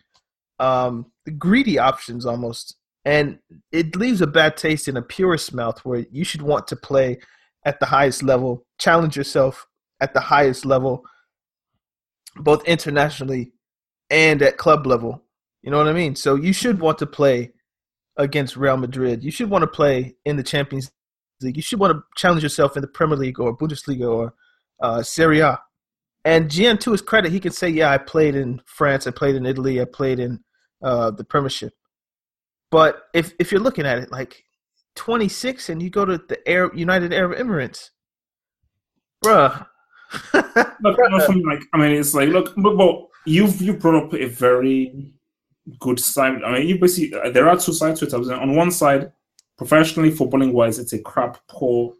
um 0.60 1.12
the 1.26 1.32
greedy 1.32 1.80
options 1.80 2.28
almost. 2.28 2.76
And 3.05 3.39
it 3.72 3.95
leaves 3.95 4.22
a 4.22 4.28
bad 4.28 4.55
taste 4.55 4.88
in 4.88 4.97
a 4.97 5.01
purist 5.01 5.51
mouth 5.51 5.84
where 5.84 6.05
you 6.12 6.24
should 6.24 6.43
want 6.43 6.68
to 6.68 6.76
play 6.76 7.18
at 7.66 7.80
the 7.80 7.88
highest 7.88 8.22
level, 8.22 8.68
challenge 8.78 9.18
yourself 9.18 9.66
at 9.99 10.14
the 10.14 10.20
highest 10.20 10.64
level, 10.64 11.03
both 12.36 12.65
internationally 12.65 13.51
and 14.09 14.41
at 14.41 14.57
club 14.57 14.86
level. 14.86 15.23
You 15.61 15.71
know 15.71 15.77
what 15.77 15.88
I 15.88 15.93
mean? 15.93 16.15
So 16.15 16.36
you 16.36 16.53
should 16.53 16.80
want 16.80 16.97
to 16.99 17.05
play 17.05 17.51
against 18.17 18.57
Real 18.57 18.77
Madrid. 18.77 19.23
You 19.23 19.32
should 19.32 19.49
want 19.49 19.63
to 19.63 19.67
play 19.67 20.15
in 20.25 20.38
the 20.38 20.43
Champions 20.43 20.91
League. 21.41 21.57
You 21.57 21.63
should 21.63 21.80
want 21.80 21.93
to 21.93 22.03
challenge 22.15 22.43
yourself 22.43 22.75
in 22.75 22.82
the 22.82 22.88
Premier 22.88 23.17
League 23.17 23.39
or 23.39 23.57
Bundesliga 23.57 24.09
or 24.09 24.34
uh, 24.82 25.01
Serie 25.03 25.39
A. 25.39 25.59
And 26.25 26.49
Gyan, 26.49 26.80
to 26.82 26.91
his 26.91 27.01
credit, 27.01 27.32
he 27.32 27.39
can 27.39 27.51
say, 27.51 27.69
"Yeah, 27.69 27.91
I 27.91 27.97
played 27.97 28.36
in 28.36 28.61
France. 28.65 29.07
I 29.07 29.11
played 29.11 29.36
in 29.36 29.45
Italy. 29.45 29.82
I 29.82 29.86
played 29.86 30.19
in 30.19 30.43
uh, 30.84 31.11
the 31.11 31.23
Premiership." 31.23 31.73
But 32.71 33.03
if 33.13 33.34
if 33.39 33.51
you're 33.51 33.61
looking 33.61 33.86
at 33.86 33.99
it, 33.99 34.11
like 34.11 34.43
26 34.95 35.69
and 35.69 35.82
you 35.82 35.89
go 35.89 36.03
to 36.03 36.17
the 36.17 36.47
Arab, 36.47 36.75
United 36.75 37.13
Arab 37.13 37.38
Emirates, 37.39 37.89
bruh. 39.23 39.65
Look, 40.34 40.97
like 41.45 41.62
I 41.74 41.78
mean, 41.78 41.91
it's 41.91 42.14
like 42.14 42.30
look, 42.30 42.53
but, 42.57 42.76
but 42.76 43.07
you've 43.26 43.62
you 43.62 43.74
brought 43.74 44.03
up 44.03 44.14
a 44.14 44.26
very 44.26 45.14
good 45.80 45.99
side. 45.99 46.43
I 46.43 46.53
mean, 46.53 46.68
you 46.68 46.80
basically 46.80 47.20
uh, 47.20 47.30
there 47.30 47.49
are 47.49 47.57
two 47.57 47.74
sides 47.74 47.99
to 47.99 48.05
it. 48.05 48.14
On 48.14 48.55
one 48.55 48.72
side, 48.72 49.12
professionally, 49.57 50.12
footballing 50.12 50.53
wise, 50.53 50.80
it's 50.80 50.93
a 50.93 50.99
crap 50.99 51.38
poor 51.47 51.93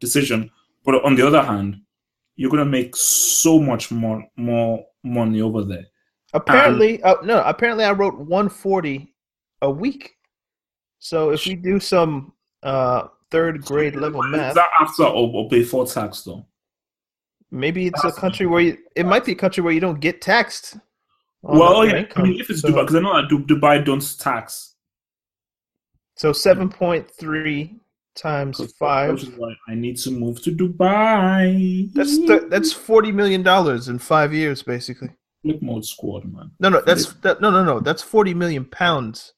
decision. 0.00 0.50
But 0.84 1.04
on 1.04 1.16
the 1.16 1.26
other 1.26 1.42
hand, 1.42 1.80
you're 2.36 2.50
gonna 2.50 2.64
make 2.64 2.94
so 2.96 3.58
much 3.58 3.90
more 3.90 4.24
more 4.36 4.84
money 5.02 5.40
over 5.40 5.64
there. 5.64 5.86
Apparently, 6.34 7.02
uh, 7.02 7.16
no. 7.22 7.42
Apparently, 7.42 7.84
I 7.84 7.92
wrote 7.92 8.18
140 8.18 9.12
a 9.62 9.70
week. 9.70 10.16
So 10.98 11.30
if 11.30 11.46
we 11.46 11.54
do 11.54 11.78
some 11.78 12.32
uh, 12.62 13.08
third 13.30 13.64
grade 13.64 13.96
level 13.96 14.22
math. 14.22 14.50
Is 14.50 14.54
that 14.54 14.68
after 14.80 15.04
or, 15.04 15.30
or 15.34 15.48
before 15.48 15.86
tax 15.86 16.22
though? 16.22 16.44
Maybe 17.50 17.86
it's 17.86 18.04
a 18.04 18.12
country 18.12 18.46
where 18.46 18.60
you, 18.60 18.78
it 18.96 19.06
might 19.06 19.24
be 19.24 19.32
a 19.32 19.36
country 19.36 19.62
where 19.62 19.72
you 19.72 19.80
don't 19.80 20.00
get 20.00 20.20
taxed. 20.20 20.76
well, 21.42 21.86
yeah, 21.86 22.04
I 22.16 22.22
mean, 22.22 22.40
if 22.40 22.50
it's 22.50 22.60
so, 22.60 22.68
Dubai, 22.68 22.80
because 22.82 22.96
I 22.96 23.00
know 23.00 23.14
that 23.14 23.28
Dubai 23.46 23.84
don't 23.84 24.18
tax. 24.18 24.74
so 26.16 26.32
seven 26.32 26.68
point 26.68 27.08
three 27.10 27.76
times 28.16 28.60
five. 28.78 29.12
Which 29.12 29.24
is 29.24 29.30
why 29.36 29.54
I 29.68 29.74
need 29.74 29.96
to 29.98 30.10
move 30.10 30.42
to 30.42 30.50
Dubai. 30.50 31.92
That's 31.94 32.18
th- 32.18 32.42
that's 32.48 32.72
forty 32.72 33.12
million 33.12 33.42
dollars 33.42 33.88
in 33.88 33.98
five 34.00 34.32
years, 34.34 34.62
basically. 34.62 35.10
flip 35.42 35.62
mode 35.62 35.84
squad, 35.84 36.24
man. 36.24 36.50
No, 36.58 36.68
no, 36.68 36.80
that's 36.80 37.12
that, 37.22 37.40
no, 37.40 37.50
no, 37.50 37.62
no. 37.62 37.78
That's 37.80 38.02
forty 38.02 38.34
million 38.34 38.64
pounds, 38.64 39.34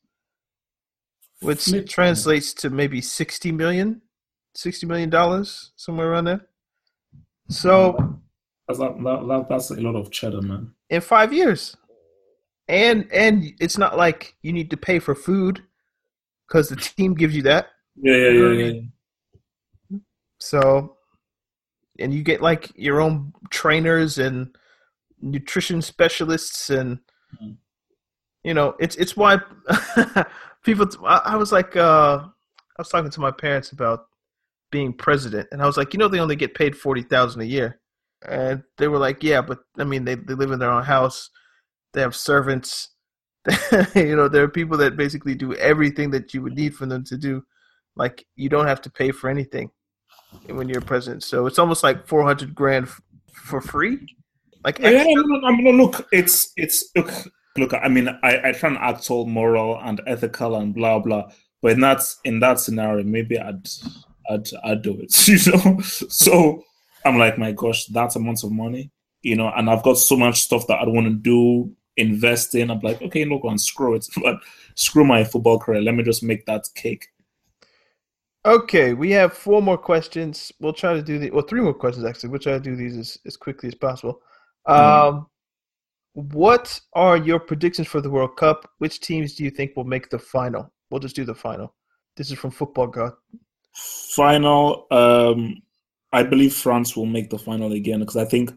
which 1.40 1.64
Flip 1.64 1.82
mode. 1.82 1.88
translates 1.90 2.54
to 2.54 2.70
maybe 2.70 3.02
sixty 3.02 3.52
million, 3.52 4.00
sixty 4.54 4.86
million 4.86 5.10
dollars, 5.10 5.72
somewhere 5.76 6.10
around 6.10 6.24
there. 6.24 6.46
So 7.50 7.96
That's 8.66 8.78
that, 8.78 9.02
that, 9.02 9.26
that, 9.28 9.46
that's 9.48 9.70
a 9.70 9.80
lot 9.80 9.96
of 9.96 10.10
cheddar, 10.10 10.42
man. 10.42 10.72
in 10.90 11.00
five 11.00 11.32
years, 11.32 11.76
and 12.68 13.08
and 13.12 13.44
it's 13.60 13.78
not 13.78 13.96
like 13.96 14.34
you 14.42 14.52
need 14.52 14.70
to 14.70 14.76
pay 14.76 14.98
for 14.98 15.14
food 15.14 15.62
because 16.46 16.68
the 16.68 16.76
team 16.76 17.14
gives 17.14 17.34
you 17.34 17.42
that. 17.42 17.68
Yeah, 17.96 18.16
yeah, 18.16 18.30
yeah, 18.30 18.48
yeah. 18.52 18.72
yeah. 18.72 18.80
So, 20.40 20.96
and 21.98 22.12
you 22.12 22.22
get 22.22 22.42
like 22.42 22.70
your 22.76 23.00
own 23.00 23.32
trainers 23.50 24.18
and 24.18 24.54
nutrition 25.20 25.80
specialists, 25.82 26.68
and 26.70 26.98
Mhm. 27.40 27.56
you 28.44 28.52
know, 28.54 28.76
it's 28.78 28.96
it's 28.96 29.16
why 29.16 29.38
people. 30.64 30.86
I, 31.06 31.22
I 31.24 31.36
was 31.36 31.50
like, 31.52 31.76
uh, 31.76 32.18
I 32.26 32.76
was 32.76 32.88
talking 32.90 33.10
to 33.10 33.20
my 33.20 33.30
parents 33.30 33.72
about 33.72 34.07
being 34.70 34.92
president, 34.92 35.48
and 35.52 35.62
I 35.62 35.66
was 35.66 35.76
like, 35.76 35.92
you 35.94 35.98
know, 35.98 36.08
they 36.08 36.20
only 36.20 36.36
get 36.36 36.54
paid 36.54 36.76
forty 36.76 37.02
thousand 37.02 37.42
a 37.42 37.46
year, 37.46 37.80
and 38.26 38.62
they 38.78 38.88
were 38.88 38.98
like, 38.98 39.22
yeah, 39.22 39.40
but 39.40 39.58
I 39.78 39.84
mean, 39.84 40.04
they 40.04 40.14
they 40.16 40.34
live 40.34 40.50
in 40.52 40.58
their 40.58 40.70
own 40.70 40.84
house, 40.84 41.30
they 41.92 42.00
have 42.00 42.14
servants. 42.16 42.90
you 43.94 44.16
know, 44.16 44.28
there 44.28 44.44
are 44.44 44.48
people 44.48 44.76
that 44.78 44.96
basically 44.96 45.34
do 45.34 45.54
everything 45.54 46.10
that 46.10 46.34
you 46.34 46.42
would 46.42 46.54
need 46.54 46.74
for 46.74 46.86
them 46.86 47.04
to 47.04 47.16
do. 47.16 47.42
Like 47.96 48.24
you 48.36 48.48
don't 48.48 48.66
have 48.66 48.82
to 48.82 48.90
pay 48.90 49.10
for 49.10 49.30
anything 49.30 49.70
when 50.48 50.68
you're 50.68 50.80
president. 50.82 51.22
So 51.22 51.46
it's 51.46 51.58
almost 51.58 51.82
like 51.82 52.06
four 52.06 52.22
hundred 52.24 52.54
grand 52.54 52.86
f- 52.86 53.00
for 53.32 53.60
free. 53.60 53.98
Like 54.64 54.80
Yeah, 54.80 55.04
extra. 55.04 55.14
no, 55.14 55.22
no, 55.22 55.48
no, 55.50 55.70
no, 55.70 55.84
look, 55.84 56.06
it's 56.12 56.52
it's 56.56 56.90
look, 56.96 57.10
look. 57.56 57.72
I 57.74 57.88
mean, 57.88 58.08
I, 58.22 58.48
I 58.48 58.52
try 58.52 58.70
and 58.70 58.78
act 58.78 59.10
all 59.10 59.26
moral 59.26 59.78
and 59.80 60.00
ethical 60.06 60.56
and 60.56 60.74
blah 60.74 60.98
blah, 60.98 61.30
but 61.62 61.72
in 61.72 61.80
that 61.80 62.02
in 62.24 62.40
that 62.40 62.60
scenario, 62.60 63.04
maybe 63.04 63.38
I'd 63.38 63.66
I'd 64.28 64.48
I'd 64.64 64.82
do 64.82 65.00
it, 65.00 65.28
you 65.28 65.52
know. 65.52 65.80
So 65.80 66.64
I'm 67.04 67.18
like, 67.18 67.38
my 67.38 67.52
gosh, 67.52 67.86
that's 67.86 68.16
amount 68.16 68.44
of 68.44 68.52
money, 68.52 68.90
you 69.22 69.36
know, 69.36 69.50
and 69.56 69.70
I've 69.70 69.82
got 69.82 69.98
so 69.98 70.16
much 70.16 70.40
stuff 70.40 70.66
that 70.66 70.80
I 70.80 70.86
want 70.86 71.06
to 71.06 71.14
do, 71.14 71.72
invest 71.96 72.54
in. 72.54 72.70
I'm 72.70 72.80
like, 72.80 73.00
okay, 73.02 73.24
look, 73.24 73.44
and 73.44 73.60
screw 73.60 73.94
it, 73.94 74.06
but 74.22 74.36
screw 74.74 75.04
my 75.04 75.24
football 75.24 75.58
career. 75.58 75.82
Let 75.82 75.94
me 75.94 76.02
just 76.02 76.22
make 76.22 76.46
that 76.46 76.64
cake. 76.74 77.08
Okay, 78.46 78.94
we 78.94 79.10
have 79.10 79.32
four 79.32 79.60
more 79.60 79.76
questions. 79.76 80.52
We'll 80.60 80.72
try 80.72 80.94
to 80.94 81.02
do 81.02 81.18
the 81.18 81.30
well, 81.30 81.42
three 81.42 81.60
more 81.60 81.74
questions 81.74 82.06
actually. 82.06 82.30
We'll 82.30 82.38
try 82.38 82.54
to 82.54 82.60
do 82.60 82.76
these 82.76 82.96
as, 82.96 83.18
as 83.26 83.36
quickly 83.36 83.68
as 83.68 83.74
possible. 83.74 84.22
Um, 84.66 85.26
what 86.12 86.80
are 86.94 87.16
your 87.16 87.38
predictions 87.38 87.88
for 87.88 88.00
the 88.00 88.10
World 88.10 88.36
Cup? 88.36 88.70
Which 88.78 89.00
teams 89.00 89.34
do 89.34 89.44
you 89.44 89.50
think 89.50 89.76
will 89.76 89.84
make 89.84 90.08
the 90.08 90.18
final? 90.18 90.72
We'll 90.90 91.00
just 91.00 91.16
do 91.16 91.24
the 91.24 91.34
final. 91.34 91.74
This 92.16 92.30
is 92.30 92.38
from 92.38 92.50
Football 92.50 92.88
God. 92.88 93.12
Final 93.78 94.86
um 94.90 95.54
i 96.12 96.22
believe 96.22 96.52
france 96.54 96.96
will 96.96 97.06
make 97.06 97.30
the 97.30 97.38
final 97.38 97.72
again 97.72 98.00
because 98.00 98.16
i 98.16 98.24
think 98.24 98.50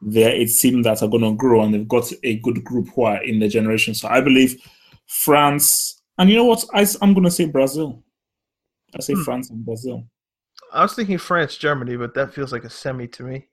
they're 0.00 0.30
a 0.34 0.46
team 0.46 0.82
that 0.82 1.02
are 1.02 1.08
going 1.08 1.22
to 1.24 1.34
grow 1.34 1.62
and 1.62 1.74
they've 1.74 1.88
got 1.88 2.10
a 2.22 2.36
good 2.36 2.62
group 2.62 2.88
who 2.94 3.02
are 3.02 3.22
in 3.24 3.40
the 3.40 3.48
generation 3.48 3.94
so 3.94 4.06
i 4.08 4.20
believe 4.20 4.60
france 5.06 6.02
and 6.18 6.30
you 6.30 6.36
know 6.36 6.44
what 6.44 6.64
I, 6.72 6.86
am 7.02 7.14
going 7.14 7.24
to 7.24 7.30
say 7.30 7.46
brazil 7.46 8.04
i 8.96 9.00
say 9.00 9.14
Hmm. 9.14 9.22
france 9.22 9.50
and 9.50 9.64
brazil 9.64 10.04
I 10.70 10.82
was 10.82 10.92
thinking 10.94 11.16
France, 11.16 11.56
Germany, 11.56 11.96
but 11.96 12.12
that 12.14 12.34
feels 12.34 12.52
like 12.52 12.64
a 12.64 12.68
semi 12.70 13.06
to 13.08 13.22
me. 13.22 13.46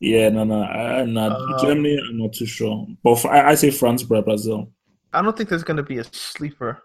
yeah 0.00 0.30
no 0.30 0.44
no 0.44 0.62
I, 0.62 1.04
no 1.04 1.28
Uh, 1.28 1.62
germany 1.62 1.98
i'm 2.08 2.16
not 2.18 2.32
too 2.32 2.46
sure 2.46 2.86
but 3.04 3.22
I 3.26 3.54
say 3.54 3.70
france 3.70 4.02
brazil 4.02 4.72
I 5.12 5.22
don't 5.22 5.36
think 5.36 5.48
there's 5.48 5.64
going 5.64 5.78
to 5.78 5.82
be 5.82 5.98
a 5.98 6.04
sleeper. 6.04 6.82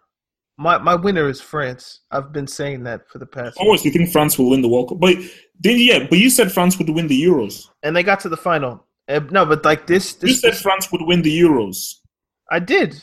My 0.58 0.78
my 0.78 0.96
winner 0.96 1.28
is 1.30 1.42
France. 1.42 2.02
I've 2.12 2.32
been 2.32 2.48
saying 2.48 2.84
that 2.84 3.08
for 3.10 3.18
the 3.20 3.26
past. 3.26 3.58
oh 3.60 3.76
so 3.76 3.84
you 3.86 3.92
think 3.92 4.12
france 4.12 4.38
will 4.38 4.50
win 4.52 4.62
the 4.62 4.68
world 4.70 4.90
cup 4.90 5.00
but 5.00 5.16
then 5.60 5.78
yeah 5.80 6.06
but 6.10 6.20
you 6.20 6.30
said 6.30 6.52
france 6.52 6.78
would 6.78 6.90
win 6.90 7.08
the 7.08 7.20
euros 7.24 7.70
And 7.82 7.96
they 7.96 8.04
got 8.04 8.20
to 8.22 8.30
the 8.30 8.38
final. 8.38 8.86
Uh, 9.10 9.20
no, 9.32 9.46
but 9.46 9.66
like 9.66 9.86
this, 9.88 10.16
you 10.22 10.34
said 10.34 10.56
france 10.56 10.92
would 10.92 11.02
win 11.02 11.22
the 11.22 11.40
euros 11.42 11.96
I 12.52 12.60
did. 12.60 12.96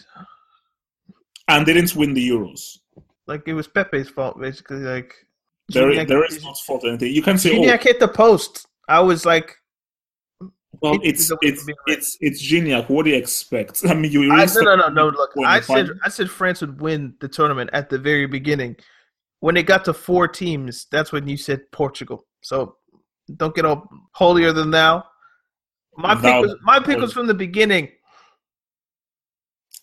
and 1.48 1.66
they 1.66 1.74
didn't 1.74 1.94
win 1.96 2.14
the 2.14 2.26
euros 2.30 2.78
Like 3.26 3.42
it 3.46 3.55
was 3.55 3.68
Pepe's 3.68 4.09
fault, 4.09 4.40
basically. 4.40 4.78
Like 4.78 5.12
there, 5.68 5.88
Gignac- 5.90 6.09
there 6.09 6.24
is 6.24 6.42
not 6.42 6.57
fault 6.59 6.84
anything 6.84 7.12
you 7.12 7.22
can 7.22 7.36
say 7.38 7.51
oh, 7.57 7.61
Gignac 7.62 7.82
hit 7.82 8.01
the 8.01 8.09
post. 8.09 8.66
I 8.88 9.01
was 9.01 9.24
like, 9.24 9.57
Well, 10.81 10.95
It- 10.95 11.01
it's 11.05 11.31
it's 11.31 11.41
it's 11.43 11.66
right. 11.66 11.77
it's 11.89 12.16
it's 12.21 12.43
Gignac. 12.53 12.89
What 12.89 13.05
do 13.05 13.11
you 13.11 13.16
expect? 13.16 13.83
I 13.89 13.95
mean, 13.95 14.12
you 14.12 14.33
I, 14.33 14.45
really 14.45 14.64
no, 14.64 14.77
no, 14.77 14.89
no, 14.89 14.89
no. 14.89 15.07
Look, 15.09 15.31
I 15.45 15.61
said 15.61 15.66
final. 15.66 15.95
I 16.05 16.09
said 16.09 16.31
France 16.31 16.61
would 16.61 16.81
win 16.81 17.14
the 17.21 17.29
tournament 17.29 17.71
at 17.73 17.91
the 17.91 17.99
very 17.99 18.27
beginning. 18.27 18.77
When 19.41 19.57
it 19.57 19.64
got 19.64 19.85
to 19.87 19.95
four 19.95 20.29
teams, 20.29 20.87
that's 20.91 21.12
when 21.12 21.27
you 21.27 21.37
said 21.37 21.71
Portugal. 21.73 22.27
So 22.43 22.77
don't 23.37 23.55
get 23.55 23.64
all 23.64 23.89
holier 24.12 24.53
than 24.53 24.71
thou. 24.71 25.05
My 25.97 26.14
pick 26.14 26.25
was 26.41 26.57
my 26.62 26.79
pick 26.79 26.99
was 26.99 27.12
from 27.12 27.27
the 27.27 27.35
beginning. 27.35 27.91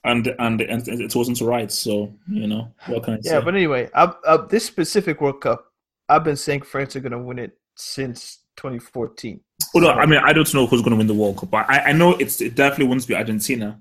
and 0.03 0.27
and 0.39 0.61
and 0.61 0.87
it 0.87 1.15
wasn't 1.15 1.41
right. 1.41 1.71
So 1.71 2.13
you 2.29 2.47
know 2.47 2.71
what 2.87 3.03
can 3.03 3.15
I 3.15 3.21
say? 3.21 3.31
Yeah, 3.33 3.41
but 3.41 3.55
anyway, 3.55 3.89
I, 3.93 4.13
I, 4.25 4.37
this 4.49 4.63
specific 4.65 5.19
World 5.21 5.41
Cup, 5.41 5.65
I've 6.07 6.23
been 6.23 6.37
saying 6.37 6.61
France 6.61 6.95
are 6.95 7.01
going 7.01 7.11
to 7.11 7.19
win 7.19 7.39
it 7.39 7.57
since 7.75 8.39
2014. 8.57 9.39
Well, 9.73 9.83
no, 9.83 9.91
I 9.91 10.05
mean, 10.05 10.19
I 10.23 10.33
don't 10.33 10.51
know 10.53 10.67
who's 10.67 10.81
going 10.81 10.91
to 10.91 10.97
win 10.97 11.07
the 11.07 11.13
World 11.13 11.37
Cup, 11.37 11.51
but 11.51 11.69
I, 11.69 11.89
I 11.89 11.91
know 11.93 12.11
it's 12.13 12.41
it 12.41 12.55
definitely 12.55 12.87
won't 12.87 13.07
be 13.07 13.15
Argentina. 13.15 13.79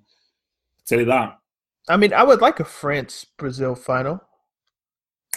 tell 0.87 1.01
you 1.01 1.05
that. 1.07 1.39
I 1.89 1.97
mean, 1.97 2.13
I 2.13 2.23
would 2.23 2.41
like 2.41 2.61
a 2.61 2.65
France 2.65 3.27
Brazil 3.39 3.75
final. 3.75 4.21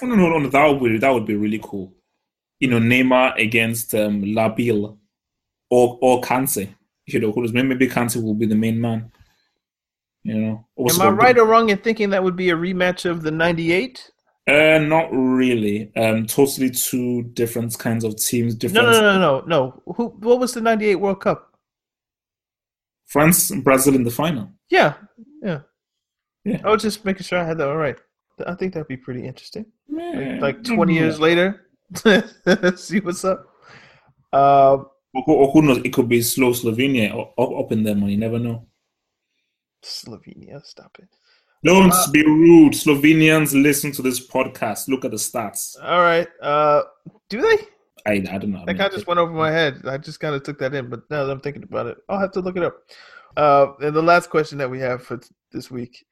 Oh, 0.01 0.05
no, 0.05 0.15
no, 0.15 0.37
no, 0.37 0.49
that 0.49 0.65
would 0.65 0.91
be 0.91 0.97
that 0.97 1.13
would 1.13 1.25
be 1.25 1.35
really 1.35 1.59
cool. 1.61 1.93
You 2.59 2.69
know, 2.69 2.79
Neymar 2.79 3.37
against 3.37 3.93
um, 3.95 4.21
Labille 4.21 4.97
or 5.69 5.97
or 6.01 6.21
Kante. 6.21 6.69
You 7.05 7.19
know, 7.19 7.31
who's 7.31 7.53
maybe 7.53 7.87
Kante 7.87 8.21
will 8.21 8.33
be 8.35 8.45
the 8.45 8.55
main 8.55 8.79
man. 8.79 9.11
You 10.23 10.35
know, 10.35 10.67
Am 10.77 11.01
I 11.01 11.09
right 11.09 11.37
or 11.37 11.45
wrong 11.45 11.69
in 11.69 11.77
thinking 11.77 12.09
that 12.09 12.23
would 12.23 12.35
be 12.35 12.49
a 12.49 12.55
rematch 12.55 13.09
of 13.09 13.23
the 13.23 13.31
'98? 13.31 14.11
Uh, 14.49 14.79
not 14.79 15.09
really. 15.11 15.91
Um, 15.95 16.25
totally 16.25 16.69
two 16.71 17.23
different 17.33 17.77
kinds 17.77 18.03
of 18.03 18.15
teams. 18.15 18.53
No, 18.53 18.59
Different. 18.59 18.91
no, 18.91 19.01
no, 19.01 19.19
no, 19.19 19.43
no. 19.45 19.93
Who? 19.95 20.07
What 20.19 20.39
was 20.39 20.53
the 20.53 20.61
'98 20.61 20.95
World 20.95 21.21
Cup? 21.21 21.53
France 23.05 23.49
and 23.51 23.63
Brazil 23.63 23.95
in 23.95 24.03
the 24.03 24.11
final. 24.11 24.49
Yeah, 24.69 24.93
yeah. 25.41 25.61
Yeah. 26.45 26.61
I 26.63 26.69
was 26.69 26.81
just 26.81 27.03
making 27.05 27.23
sure 27.23 27.39
I 27.39 27.43
had 27.43 27.57
that 27.57 27.67
all 27.67 27.75
right. 27.77 27.97
I 28.47 28.53
think 28.55 28.73
that'd 28.73 28.87
be 28.87 28.97
pretty 28.97 29.25
interesting. 29.27 29.65
Yeah. 29.89 30.37
Like 30.41 30.63
20 30.63 30.93
years 30.93 31.19
later, 31.19 31.65
see 32.75 32.99
what's 33.01 33.25
up. 33.25 33.45
Uh, 34.31 34.77
Or, 35.13 35.23
who- 35.25 35.33
or 35.33 35.51
who 35.51 35.61
knows? 35.63 35.79
It 35.83 35.91
could 35.91 36.07
be 36.07 36.21
slow 36.21 36.51
Slovenia 36.53 37.11
up, 37.11 37.33
up 37.39 37.71
in 37.71 37.83
there, 37.83 37.95
man. 37.95 38.09
You 38.09 38.17
never 38.17 38.37
know. 38.39 38.67
Slovenia, 39.83 40.63
stop 40.63 40.95
it. 40.99 41.09
Don't 41.63 41.91
Uh, 41.91 42.11
be 42.11 42.23
rude. 42.25 42.73
Slovenians 42.73 43.51
listen 43.53 43.91
to 43.93 44.01
this 44.01 44.25
podcast. 44.25 44.87
Look 44.87 45.03
at 45.05 45.11
the 45.11 45.17
stats. 45.17 45.75
All 45.83 45.99
right. 46.01 46.27
Uh, 46.41 46.83
do 47.29 47.41
they? 47.41 47.57
I, 48.05 48.13
I 48.33 48.37
don't 48.37 48.51
know. 48.51 48.61
I 48.61 48.65
That 48.65 48.77
kind 48.77 48.87
of 48.87 48.93
just 48.93 49.07
went 49.07 49.19
over 49.19 49.33
my 49.33 49.51
head. 49.51 49.81
I 49.85 49.97
just 49.97 50.19
kind 50.21 50.33
of 50.35 50.43
took 50.43 50.57
that 50.59 50.73
in, 50.73 50.89
but 50.89 51.01
now 51.09 51.25
that 51.25 51.31
I'm 51.31 51.41
thinking 51.41 51.63
about 51.63 51.87
it, 51.87 51.97
I'll 52.07 52.19
have 52.19 52.31
to 52.31 52.39
look 52.39 52.55
it 52.55 52.63
up. 52.63 52.77
Uh, 53.35 53.73
and 53.81 53.93
the 53.95 54.01
last 54.01 54.29
question 54.29 54.57
that 54.59 54.69
we 54.69 54.79
have 54.79 55.03
for 55.03 55.17
t- 55.17 55.27
this 55.51 55.69
week: 55.69 56.05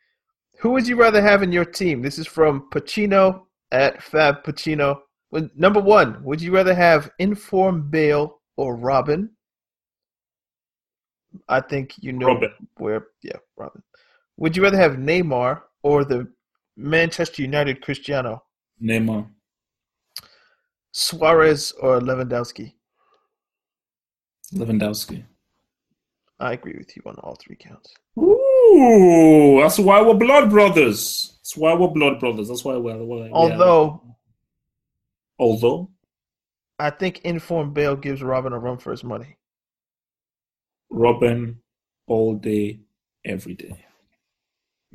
Who 0.60 0.72
would 0.72 0.86
you 0.88 0.98
rather 0.98 1.22
have 1.22 1.44
in 1.44 1.52
your 1.54 1.66
team? 1.66 2.02
This 2.02 2.20
is 2.20 2.28
from 2.28 2.68
Pacino 2.72 3.44
at 3.72 4.04
Fab 4.04 4.44
Pacino. 4.44 5.00
Well, 5.32 5.50
Number 5.56 5.80
one: 5.80 6.22
Would 6.26 6.42
you 6.42 6.54
rather 6.54 6.74
have 6.76 7.10
Inform 7.20 7.90
Bale 7.90 8.42
or 8.58 8.78
Robben? 8.78 9.30
I 11.48 11.62
think 11.62 11.94
you 12.00 12.12
know 12.12 12.28
Robben. 12.36 12.52
where. 12.78 13.08
Yeah, 13.24 13.38
Robben. 13.58 13.82
Would 14.38 14.56
you 14.56 14.64
rather 14.64 14.78
have 14.78 14.94
Neymar 14.94 15.62
or 15.84 16.06
the 16.06 16.32
Manchester 16.76 17.42
United 17.42 17.82
Cristiano? 17.82 18.44
Neymar. 18.82 19.28
Suarez 20.92 21.74
or 21.80 22.00
Lewandowski? 22.00 22.74
Lewandowski. 24.54 25.24
I 26.40 26.54
agree 26.54 26.76
with 26.78 26.96
you 26.96 27.02
on 27.06 27.16
all 27.16 27.36
three 27.36 27.56
counts. 27.56 27.94
Ooh, 28.20 29.60
that's 29.62 29.80
why 29.80 30.02
we're 30.02 30.14
blood 30.14 30.50
brothers. 30.50 31.38
That's 31.40 31.58
why 31.58 31.74
we're 31.74 31.88
blood 31.88 32.20
brothers. 32.20 32.48
That's 32.48 32.64
why 32.64 32.78
we're. 32.78 33.04
we're 33.04 33.26
yeah. 33.26 33.34
Although 33.34 34.02
although 35.40 35.90
I 36.80 36.92
think 36.92 37.22
informed 37.24 37.74
Bale 37.74 37.96
gives 37.96 38.22
Robben 38.22 38.54
a 38.54 38.60
run 38.60 38.78
for 38.78 38.92
his 38.92 39.04
money. 39.04 39.38
Robben 40.92 41.56
all 42.08 42.36
day, 42.36 42.82
every 43.26 43.56
day. 43.56 43.87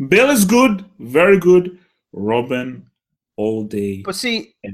Bale 0.09 0.31
is 0.31 0.45
good, 0.45 0.85
very 0.99 1.39
good. 1.39 1.79
Robben 2.15 2.83
all 3.37 3.65
day. 3.65 4.03
But 4.05 4.17
see, 4.17 4.55
eh, 4.65 4.71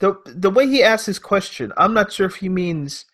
the 0.00 0.16
the 0.26 0.50
way 0.50 0.66
he 0.66 0.82
asks 0.82 1.06
his 1.06 1.18
question, 1.18 1.72
I'm 1.76 1.94
not 1.94 2.12
sure 2.12 2.26
if 2.26 2.36
he 2.36 2.48
means 2.48 3.06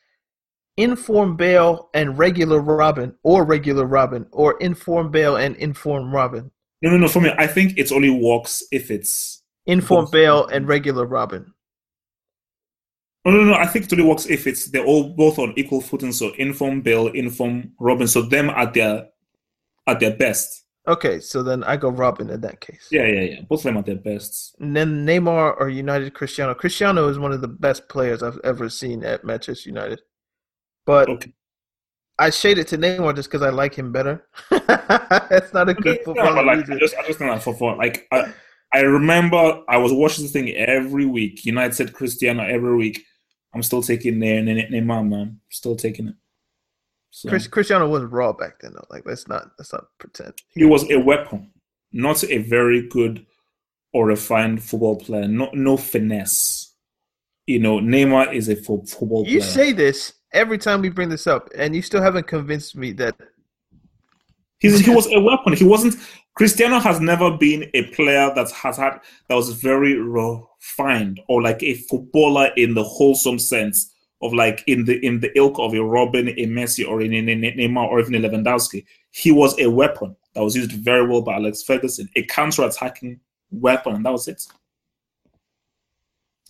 inform 0.77 1.37
Bale 1.37 1.91
and 1.95 2.19
regular 2.19 2.61
Robben, 2.61 3.15
or 3.23 3.45
regular 3.45 3.87
Robben, 3.87 4.27
or 4.33 4.57
inform 4.61 5.11
Bale 5.11 5.37
and 5.37 5.57
inform 5.57 6.13
Robben. 6.13 6.51
No, 6.83 6.91
no, 6.91 6.97
no. 6.97 7.09
For 7.09 7.21
me, 7.21 7.33
I 7.37 7.47
think 7.47 7.77
it 7.77 7.93
only 7.93 8.11
works 8.11 8.63
if 8.71 8.91
it's 8.91 9.43
inform 9.67 10.07
both. 10.07 10.13
Bale 10.13 10.47
and 10.47 10.67
regular 10.69 11.07
Robben. 11.07 11.47
No, 13.25 13.33
no, 13.33 13.45
no. 13.45 13.55
I 13.55 13.67
think 13.67 13.87
it 13.87 13.93
only 13.93 14.05
works 14.05 14.27
if 14.27 14.47
it's 14.47 14.71
they're 14.71 14.87
all 14.87 15.15
both 15.15 15.39
on 15.39 15.53
equal 15.57 15.81
footing. 15.81 16.13
So 16.13 16.33
inform 16.39 16.81
Bale, 16.83 17.09
inform 17.09 17.73
Robben. 17.81 18.09
So 18.09 18.23
them 18.23 18.51
at 18.51 18.75
their 18.75 19.09
at 19.87 20.01
their 20.01 20.17
best. 20.17 20.65
Okay, 20.89 21.21
so 21.21 21.43
then 21.43 21.63
I 21.65 21.77
go 21.77 21.93
Robben 21.93 22.31
in 22.31 22.41
that 22.41 22.61
case. 22.61 22.89
Yeah, 22.91 23.07
yeah, 23.07 23.21
yeah. 23.21 23.41
Both 23.43 23.61
of 23.61 23.65
them 23.65 23.77
are 23.77 23.83
their 23.83 23.97
best. 23.97 24.57
And 24.59 24.75
then 24.75 25.07
Neymar 25.07 25.61
or 25.61 25.69
United 25.69 26.15
Cristiano. 26.15 26.55
Cristiano 26.55 27.09
is 27.09 27.19
one 27.19 27.33
of 27.33 27.43
the 27.43 27.49
best 27.49 27.91
players 27.91 28.23
I've 28.23 28.41
ever 28.43 28.71
seen 28.71 29.05
at 29.05 29.23
Manchester 29.23 29.69
United. 29.69 30.01
But 30.87 31.11
okay. 31.11 31.35
I 32.19 32.31
shade 32.31 32.57
it 32.57 32.69
to 32.69 32.79
Neymar 32.79 33.15
just 33.15 33.31
because 33.31 33.43
I 33.43 33.51
like 33.51 33.75
him 33.75 33.93
better. 33.93 34.27
That's 34.51 35.53
not 35.53 35.69
a 35.69 35.75
good 35.75 35.99
football. 36.05 36.25
Yeah, 36.25 36.41
like, 36.41 36.71
I 36.71 36.79
just, 36.79 36.95
I 36.97 37.07
just 37.07 37.19
think 37.19 37.31
that 37.31 37.43
for 37.43 37.55
fun. 37.55 37.77
Like, 37.77 38.07
I, 38.11 38.33
I 38.73 38.81
remember 38.81 39.63
I 39.69 39.77
was 39.77 39.93
watching 39.93 40.25
this 40.25 40.33
thing 40.33 40.51
every 40.57 41.05
week. 41.05 41.45
United 41.45 41.93
Cristiano 41.93 42.43
every 42.45 42.77
week. 42.77 43.05
I'm 43.55 43.63
still 43.63 43.83
taking 43.83 44.15
Neymar, 44.15 45.07
man. 45.07 45.41
Still 45.51 45.77
taking 45.77 46.09
it. 46.09 46.15
So. 47.11 47.29
Chris, 47.29 47.47
Cristiano 47.47 47.89
was 47.89 48.05
raw 48.05 48.33
back 48.33 48.61
then, 48.61 48.73
though. 48.75 48.87
Like 48.91 49.05
let's 49.07 49.29
not 49.29 49.51
let's 49.59 49.73
not 49.73 49.87
pretend. 49.99 50.35
He, 50.51 50.61
he 50.61 50.67
was 50.67 50.91
a 50.91 50.99
weapon, 50.99 51.51
not 51.93 52.23
a 52.25 52.39
very 52.39 52.87
good 52.89 53.27
or 53.93 54.07
refined 54.07 54.63
football 54.63 54.97
player. 54.97 55.27
No, 55.27 55.51
no 55.53 55.77
finesse. 55.77 56.75
You 57.47 57.61
know, 57.61 57.79
Neymar 57.79 58.35
is 58.35 58.49
a 58.49 58.57
football. 58.57 59.25
You 59.27 59.39
player. 59.39 59.51
say 59.51 59.73
this 59.73 60.13
every 60.33 60.59
time 60.59 60.83
we 60.83 60.91
bring 60.91 61.09
this 61.09 61.27
up, 61.27 61.49
and 61.57 61.75
you 61.75 61.81
still 61.81 62.03
haven't 62.03 62.27
convinced 62.27 62.77
me 62.77 62.93
that 62.93 63.15
He's, 64.61 64.81
he 64.81 64.91
was 64.91 65.07
a 65.13 65.21
weapon. 65.21 65.53
He 65.53 65.65
wasn't. 65.65 65.95
Cristiano 66.35 66.79
has 66.79 67.01
never 67.01 67.37
been 67.37 67.71
a 67.75 67.85
player 67.95 68.31
that 68.35 68.51
has 68.51 68.77
had 68.77 69.01
that 69.29 69.35
was 69.35 69.51
very 69.51 69.95
refined 69.99 71.21
or 71.29 71.43
like 71.43 71.63
a 71.63 71.75
footballer 71.75 72.51
in 72.57 72.75
the 72.75 72.85
wholesome 72.85 73.39
sense 73.39 73.93
of 74.21 74.33
like 74.33 74.65
in 74.67 74.85
the 74.85 75.05
in 75.05 75.21
the 75.21 75.37
ilk 75.39 75.59
of 75.59 75.73
a 75.75 75.77
Robben, 75.77 76.31
a 76.31 76.47
Messi, 76.47 76.87
or 76.87 77.01
in, 77.01 77.13
a 77.15 77.23
Neymar, 77.23 77.89
or 77.89 78.01
even 78.01 78.15
a 78.15 78.29
Lewandowski. 78.29 78.85
He 79.11 79.31
was 79.31 79.59
a 79.61 79.71
weapon 79.71 80.17
that 80.35 80.43
was 80.43 80.57
used 80.57 80.73
very 80.73 81.07
well 81.07 81.23
by 81.23 81.35
Alex 81.35 81.63
Ferguson, 81.63 82.09
a 82.17 82.23
counter-attacking 82.25 83.21
weapon, 83.51 83.95
and 83.95 84.05
that 84.05 84.13
was 84.13 84.29
it. 84.29 84.45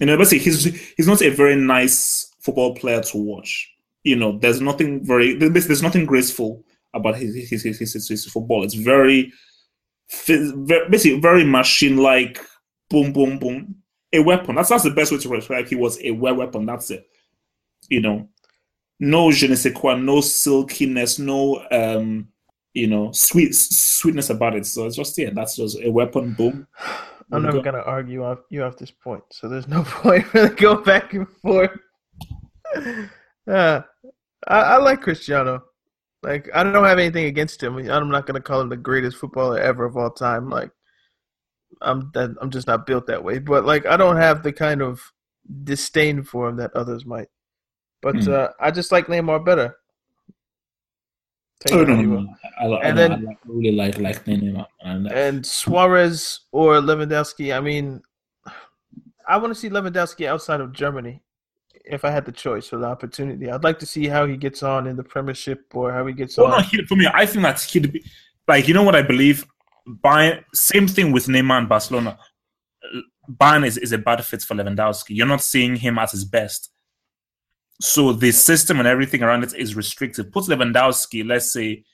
You 0.01 0.07
know, 0.07 0.17
basically, 0.17 0.39
he's 0.39 0.65
he's 0.97 1.07
not 1.07 1.23
a 1.23 1.29
very 1.29 1.57
nice 1.57 2.35
football 2.41 2.75
player 2.75 3.03
to 3.03 3.19
watch. 3.19 3.71
You 4.03 4.17
know, 4.17 4.39
there's 4.39 4.61
nothing 4.61 5.05
very 5.05 5.35
there's 5.35 5.83
nothing 5.83 6.07
graceful 6.07 6.65
about 6.95 7.17
his 7.17 7.35
his 7.35 7.63
his, 7.63 7.79
his, 7.79 8.09
his 8.09 8.25
football. 8.27 8.65
It's 8.65 8.75
very, 8.75 9.33
basically 10.27 11.21
very 11.21 11.45
machine-like. 11.45 12.41
Boom, 12.89 13.13
boom, 13.13 13.39
boom. 13.39 13.75
A 14.15 14.21
weapon. 14.21 14.55
That's 14.55 14.71
that's 14.71 14.85
the 14.85 14.91
best 14.91 15.13
way 15.13 15.19
to 15.19 15.29
describe. 15.29 15.67
He 15.67 15.75
was 15.75 16.03
a 16.03 16.13
weapon. 16.13 16.65
That's 16.65 16.91
it 16.91 17.07
you 17.89 18.01
know, 18.01 18.29
no 19.01 19.31
je 19.31 19.47
ne 19.47 19.55
sais 19.55 19.73
quoi, 19.73 19.97
no 19.97 20.21
silkiness, 20.21 21.19
no 21.19 21.65
um, 21.71 22.29
you 22.75 22.87
know, 22.87 23.11
sweet 23.13 23.55
sweetness 23.55 24.31
about 24.31 24.55
it. 24.55 24.67
So 24.67 24.87
it's 24.87 24.97
just 24.97 25.17
yeah, 25.19 25.31
that's 25.33 25.57
just 25.57 25.79
a 25.83 25.91
weapon. 25.91 26.35
Boom. 26.35 26.67
I'm 27.31 27.43
never 27.43 27.59
go. 27.59 27.63
gonna 27.63 27.83
argue 27.83 28.25
off 28.25 28.39
you 28.51 28.63
off 28.63 28.77
this 28.77 28.91
point, 28.91 29.23
so 29.31 29.49
there's 29.49 29.69
no 29.69 29.83
point 29.87 30.33
really 30.33 30.55
go 30.55 30.77
back 30.77 31.13
and 31.15 31.29
forth. 31.43 31.71
uh, 32.77 33.83
I, 34.47 34.61
I 34.61 34.77
like 34.79 35.03
Cristiano. 35.03 35.65
Like 36.23 36.49
I 36.55 36.63
don't 36.63 36.85
have 36.85 36.99
anything 36.99 37.27
against 37.27 37.63
him. 37.63 37.77
I'm 37.77 38.11
not 38.11 38.27
gonna 38.27 38.41
call 38.41 38.61
him 38.61 38.69
the 38.69 38.77
greatest 38.77 39.19
footballer 39.19 39.59
ever 39.59 39.85
of 39.85 39.97
all 39.97 40.11
time. 40.11 40.51
Like 40.51 40.71
I'm 41.81 42.11
that 42.15 42.35
I'm 42.41 42.51
just 42.51 42.67
not 42.67 42.87
built 42.87 43.07
that 43.07 43.23
way. 43.23 43.39
But 43.39 43.65
like 43.65 43.87
I 43.87 43.97
don't 43.97 44.17
have 44.17 44.43
the 44.43 44.53
kind 44.53 44.83
of 44.83 45.01
disdain 45.65 46.23
for 46.23 46.49
him 46.49 46.57
that 46.57 46.75
others 46.75 47.07
might. 47.07 47.29
But 48.01 48.17
hmm. 48.25 48.33
uh, 48.33 48.49
I 48.61 48.71
just 48.71 48.93
like 48.93 49.07
Neymar 49.07 49.45
better. 49.45 49.77
Take 51.61 51.77
oh, 51.77 51.83
no, 51.83 52.01
no, 52.01 52.35
I, 52.61 52.67
I, 52.67 52.81
and 52.83 53.01
I, 53.01 53.09
then, 53.09 53.27
I 53.29 53.37
really 53.45 53.75
like 53.75 53.99
like 53.99 54.25
Neymar. 54.25 54.65
And, 54.85 55.45
Suarez 55.45 56.41
or 56.53 56.75
Lewandowski. 56.75 57.57
I 57.57 57.61
mean, 57.61 58.01
I 59.29 59.37
want 59.39 59.53
to 59.53 59.59
see 59.59 59.69
Lewandowski 59.69 60.27
outside 60.27 60.61
of 60.61 60.73
Germany. 60.73 61.21
If 61.85 62.05
I 62.05 62.11
had 62.11 62.25
the 62.25 62.33
choice 62.33 62.73
or 62.73 62.79
the 62.79 62.87
opportunity, 62.87 63.51
I'd 63.51 63.65
like 63.65 63.81
to 63.81 63.87
see 63.87 64.07
how 64.07 64.25
he 64.25 64.37
gets 64.37 64.63
on 64.63 64.87
in 64.87 64.95
the 64.95 65.03
Premiership 65.03 65.75
or 65.75 65.93
how 65.93 66.07
he 66.07 66.13
gets 66.13 66.39
on. 66.39 66.51
No, 66.51 66.59
he, 66.61 66.85
for 66.85 66.95
me, 66.95 67.09
I 67.13 67.27
think 67.27 67.43
that's 67.43 67.65
he'd 67.73 67.91
be 67.91 68.05
like 68.47 68.69
you 68.69 68.75
know 68.75 68.85
what 68.85 68.95
I 68.95 69.03
believe. 69.03 69.45
Bayern, 70.05 70.45
same 70.55 70.87
thing 70.87 71.11
with 71.11 71.27
Neymar 71.27 71.59
and 71.59 71.69
Barcelona. 71.69 72.19
Bayern 73.29 73.67
is, 73.67 73.79
is 73.79 73.91
a 73.91 73.99
bad 73.99 74.25
fit 74.25 74.43
for 74.43 74.55
Lewandowski. 74.55 75.17
You're 75.17 75.27
not 75.27 75.43
seeing 75.43 75.77
him 75.77 75.99
at 75.99 76.13
his 76.13 76.25
best. 76.25 76.71
So 77.81 78.13
the 78.13 78.33
system 78.33 78.79
and 78.79 78.89
everything 78.89 79.23
around 79.23 79.45
it 79.45 79.55
is 79.55 79.77
restricted. 79.77 80.33
Put 80.33 80.45
Lewandowski, 80.45 81.27
let's 81.27 81.53
say, 81.53 81.85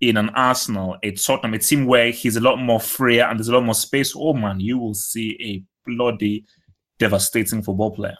in 0.00 0.16
an 0.16 0.28
Arsenal, 0.30 0.96
a 1.02 1.10
Tottenham, 1.12 1.54
a 1.54 1.58
team 1.58 1.86
where 1.86 2.10
he's 2.10 2.36
a 2.36 2.40
lot 2.40 2.56
more 2.56 2.80
freer 2.80 3.24
and 3.24 3.38
there's 3.38 3.48
a 3.48 3.52
lot 3.52 3.64
more 3.64 3.74
space. 3.74 4.14
Oh 4.16 4.32
man, 4.32 4.60
you 4.60 4.78
will 4.78 4.94
see 4.94 5.36
a 5.40 5.64
bloody 5.90 6.44
devastating 6.98 7.62
football 7.62 7.90
player. 7.90 8.16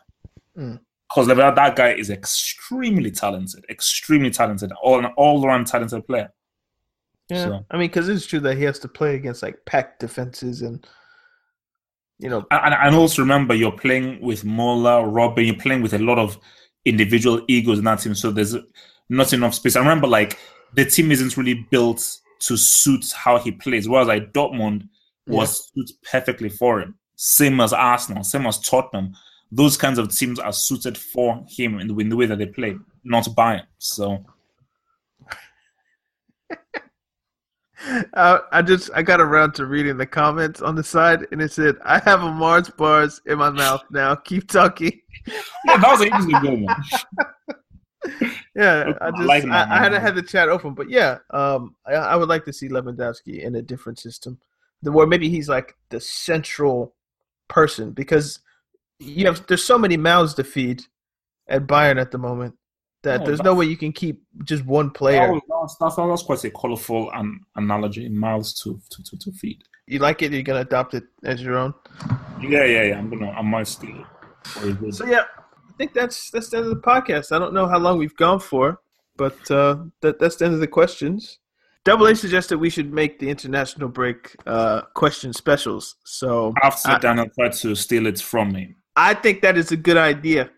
Because 0.55 1.29
mm. 1.29 1.55
that 1.55 1.77
guy 1.77 1.93
is 1.93 2.11
extremely 2.11 3.11
talented, 3.11 3.65
extremely 3.69 4.31
talented, 4.31 4.73
all 4.83 4.99
an 4.99 5.07
all-around 5.17 5.67
talented 5.67 6.07
player. 6.07 6.31
Yeah, 7.29 7.45
so. 7.45 7.67
I 7.71 7.77
mean, 7.77 7.89
because 7.89 8.09
it's 8.09 8.27
true 8.27 8.41
that 8.41 8.57
he 8.57 8.65
has 8.65 8.79
to 8.81 8.89
play 8.89 9.15
against 9.15 9.43
like 9.43 9.57
packed 9.67 10.01
defenses 10.01 10.63
and 10.63 10.87
you 12.19 12.29
know, 12.31 12.47
and, 12.51 12.75
and 12.75 12.95
also 12.95 13.23
remember 13.23 13.55
you're 13.55 13.73
playing 13.73 14.21
with 14.21 14.45
Muller, 14.45 15.03
Robben, 15.03 15.47
you're 15.47 15.57
playing 15.57 15.83
with 15.83 15.95
a 15.95 15.99
lot 15.99 16.19
of 16.19 16.39
individual 16.85 17.43
egos 17.49 17.79
in 17.79 17.85
that 17.85 18.01
team. 18.01 18.15
So 18.15 18.31
there's 18.31 18.57
not 19.09 19.33
enough 19.33 19.55
space. 19.55 19.77
I 19.77 19.81
remember 19.81 20.07
like 20.07 20.39
the 20.75 20.85
team 20.85 21.11
isn't 21.13 21.37
really 21.37 21.67
built 21.71 22.19
to 22.41 22.57
suit 22.57 23.13
how 23.13 23.39
he 23.39 23.53
plays. 23.53 23.89
Whereas 23.89 24.09
like 24.09 24.33
Dortmund 24.33 24.89
was 25.27 25.71
yeah. 25.77 25.83
suited 25.83 25.97
perfectly 26.11 26.49
for 26.49 26.81
him. 26.81 26.97
Same 27.17 27.61
as 27.61 27.73
Arsenal, 27.73 28.25
same 28.25 28.47
as 28.47 28.59
Tottenham. 28.59 29.15
Those 29.53 29.77
kinds 29.77 29.99
of 29.99 30.15
teams 30.15 30.39
are 30.39 30.53
suited 30.53 30.99
for 30.99 31.45
him 31.49 31.79
in 31.79 31.89
the, 31.89 31.97
in 31.97 32.09
the 32.09 32.17
way 32.17 32.27
that 32.27 32.39
they 32.39 32.47
play, 32.47 32.77
not 33.05 33.25
Bayern. 33.25 33.63
So 33.79 34.25
Uh, 38.15 38.39
I 38.51 38.63
just 38.63 38.91
I 38.95 39.03
got 39.03 39.21
around 39.21 39.53
to 39.55 39.67
reading 39.67 39.99
the 39.99 40.07
comments 40.07 40.63
on 40.63 40.75
the 40.75 40.83
side, 40.83 41.27
and 41.33 41.43
it 41.43 41.53
said, 41.53 41.77
"I 41.85 41.99
have 41.99 42.23
a 42.23 42.33
Mars 42.33 42.71
bars 42.71 43.21
in 43.27 43.39
my 43.39 43.51
mouth 43.51 43.83
now. 43.91 44.15
Keep 44.15 44.49
talking." 44.49 45.01
yeah, 45.67 45.77
that 45.77 45.91
was 45.91 46.01
an 46.01 46.11
easily 46.15 46.41
good 46.41 46.63
one. 46.63 46.77
yeah, 48.55 48.93
I 49.01 49.11
just 49.11 49.23
I, 49.23 49.25
like 49.25 49.45
I, 49.45 49.77
I, 49.77 49.79
hadn't 49.79 50.03
had 50.03 50.15
the 50.15 50.23
chat 50.23 50.49
open, 50.49 50.75
but 50.75 50.91
yeah, 50.91 51.19
um, 51.31 51.75
I, 51.87 51.95
I, 51.95 52.17
would 52.17 52.29
like 52.29 52.45
to 52.45 52.53
see 52.53 52.69
Lewandowski 52.69 53.43
in 53.43 53.57
a 53.57 53.63
different 53.63 53.99
system, 53.99 54.39
where 54.83 55.07
maybe 55.07 55.29
he's 55.29 55.49
like 55.49 55.75
the 55.89 56.01
central 56.01 56.95
person 57.49 57.93
because 57.93 58.41
you 58.99 59.27
have 59.27 59.47
there's 59.47 59.65
so 59.65 59.79
many 59.79 59.97
mouths 59.97 60.35
to 60.35 60.45
feed 60.45 60.83
at 61.49 61.67
Bayern 61.67 62.01
at 62.01 62.11
the 62.11 62.19
moment 62.19 62.55
that 63.03 63.21
no, 63.21 63.27
there's 63.27 63.43
no 63.43 63.55
way 63.55 63.67
you 63.67 63.77
can 63.77 63.93
keep 63.93 64.23
just 64.45 64.65
one 64.65 64.91
player. 64.91 65.27
That 65.27 65.33
was, 65.33 65.77
that's, 65.79 65.97
that's 65.97 66.23
quite 66.23 66.45
a 66.45 66.51
colorful 66.51 67.11
analogy. 67.57 68.09
Mouths 68.09 68.61
to, 68.63 68.81
to, 68.91 69.03
to, 69.03 69.19
to 69.19 69.33
feed. 69.33 69.63
You 69.87 69.99
like 69.99 70.23
it? 70.23 70.33
You're 70.33 70.43
gonna 70.43 70.61
adopt 70.61 70.95
it 70.95 71.05
as 71.25 71.43
your 71.43 71.57
own? 71.57 71.75
Yeah, 72.41 72.65
yeah, 72.65 72.83
yeah. 72.85 72.99
I'm 72.99 73.11
gonna. 73.11 73.31
I 73.31 73.43
might 73.43 73.67
steal 73.67 74.01
it. 74.01 74.07
So 74.93 75.07
yeah, 75.07 75.25
I 75.41 75.73
think 75.79 75.95
that's 75.95 76.31
that's 76.31 76.51
the 76.51 76.59
end 76.59 76.67
of 76.67 76.71
the 76.71 76.81
podcast. 76.81 77.33
I 77.33 77.39
don't 77.39 77.55
know 77.55 77.67
how 77.67 77.79
long 77.79 77.99
we've 77.99 78.17
gone 78.17 78.41
for, 78.41 78.81
but 79.17 79.51
uh, 79.51 79.85
that 80.01 80.19
that's 80.19 80.37
the 80.37 80.47
end 80.47 80.55
of 80.55 80.61
the 80.61 80.67
questions. 80.67 81.39
Double 81.85 82.07
A 82.07 82.15
suggested 82.17 82.59
we 82.59 82.71
should 82.71 82.95
make 82.95 83.19
the 83.19 83.29
international 83.29 83.89
break 83.89 84.35
uh, 84.47 84.83
question 84.95 85.35
specials. 85.35 85.97
So 86.05 86.55
after 86.63 86.97
Daniel 86.99 87.27
tried 87.39 87.53
to 87.53 87.75
steal 87.75 88.07
it 88.07 88.21
from 88.21 88.53
me, 88.53 88.77
I 88.97 89.13
think 89.13 89.43
that 89.43 89.59
is 89.59 89.71
a 89.71 89.77
good 89.77 89.99
idea 89.99 90.51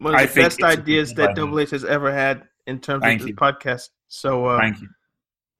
one 0.00 0.14
of 0.14 0.20
the 0.20 0.40
best 0.40 0.62
ideas 0.62 1.12
that 1.14 1.36
Double 1.36 1.60
H 1.60 1.70
has 1.70 1.84
ever 1.84 2.12
had 2.12 2.44
in 2.66 2.80
terms 2.80 3.02
Thank 3.02 3.20
of 3.20 3.26
the 3.26 3.34
podcast. 3.34 3.90
So 4.08 4.46
uh, 4.46 4.58
Thank 4.58 4.80
you. 4.80 4.88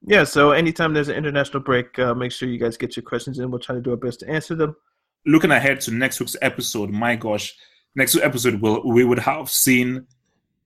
Yeah, 0.02 0.24
so 0.24 0.52
anytime 0.52 0.94
there's 0.94 1.08
an 1.08 1.16
international 1.16 1.62
break, 1.62 1.98
uh, 1.98 2.14
make 2.14 2.32
sure 2.32 2.48
you 2.48 2.58
guys 2.58 2.78
get 2.78 2.96
your 2.96 3.02
questions 3.02 3.38
in. 3.38 3.50
We'll 3.50 3.60
try 3.60 3.74
to 3.74 3.82
do 3.82 3.90
our 3.90 3.98
best 3.98 4.20
to 4.20 4.28
answer 4.30 4.54
them. 4.54 4.74
Looking 5.26 5.50
ahead 5.50 5.80
to 5.82 5.90
next 5.92 6.20
week's 6.20 6.36
episode, 6.40 6.90
my 6.90 7.16
gosh, 7.16 7.54
next 7.94 8.14
week's 8.14 8.26
episode 8.26 8.60
will 8.60 8.82
we 8.86 9.04
would 9.04 9.18
have 9.18 9.50
seen 9.50 10.06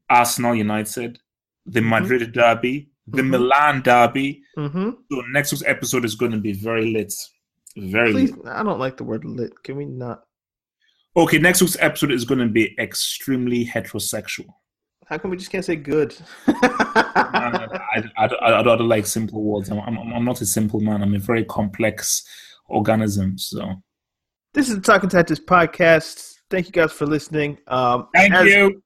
Arsenal 0.08 0.54
United, 0.54 1.18
the 1.66 1.80
mm-hmm. 1.80 1.88
Madrid 1.90 2.22
mm-hmm. 2.22 2.32
derby, 2.32 2.90
the 3.06 3.22
Mhm. 3.22 3.30
Milan 3.30 3.82
derby. 3.82 4.42
Mm-hmm. 4.56 4.90
So 5.10 5.20
next 5.32 5.52
week's 5.52 5.64
episode 5.64 6.04
is 6.04 6.14
going 6.14 6.32
to 6.32 6.38
be 6.38 6.52
very 6.52 6.92
lit. 6.92 7.12
Very 7.76 8.12
Please, 8.12 8.30
lit. 8.36 8.46
I 8.46 8.62
don't 8.62 8.78
like 8.78 8.96
the 8.96 9.04
word 9.04 9.24
lit. 9.24 9.62
Can 9.64 9.76
we 9.76 9.84
not? 9.86 10.22
Okay, 11.16 11.38
next 11.38 11.60
week's 11.60 11.76
episode 11.80 12.12
is 12.12 12.24
going 12.24 12.40
to 12.40 12.48
be 12.48 12.74
extremely 12.78 13.64
heterosexual. 13.66 14.46
How 15.06 15.18
come 15.18 15.30
we 15.32 15.36
just 15.36 15.50
can't 15.50 15.64
say 15.64 15.76
good? 15.76 16.16
I, 16.46 18.02
I, 18.16 18.26
I, 18.26 18.60
I 18.60 18.62
don't 18.62 18.88
like 18.88 19.06
simple 19.06 19.42
words. 19.42 19.68
I'm, 19.68 19.80
I'm, 19.80 19.98
I'm 19.98 20.24
not 20.24 20.40
a 20.40 20.46
simple 20.46 20.80
man. 20.80 21.02
I'm 21.02 21.14
a 21.14 21.18
very 21.18 21.44
complex 21.44 22.24
organism. 22.68 23.36
So 23.38 23.82
this 24.54 24.68
is 24.68 24.76
the 24.76 24.80
Talking 24.80 25.10
Tactics 25.10 25.40
podcast. 25.40 26.36
Thank 26.48 26.66
you 26.66 26.72
guys 26.72 26.92
for 26.92 27.06
listening. 27.06 27.58
Um, 27.66 28.06
thank 28.14 28.32
as, 28.32 28.46
you. 28.46 28.82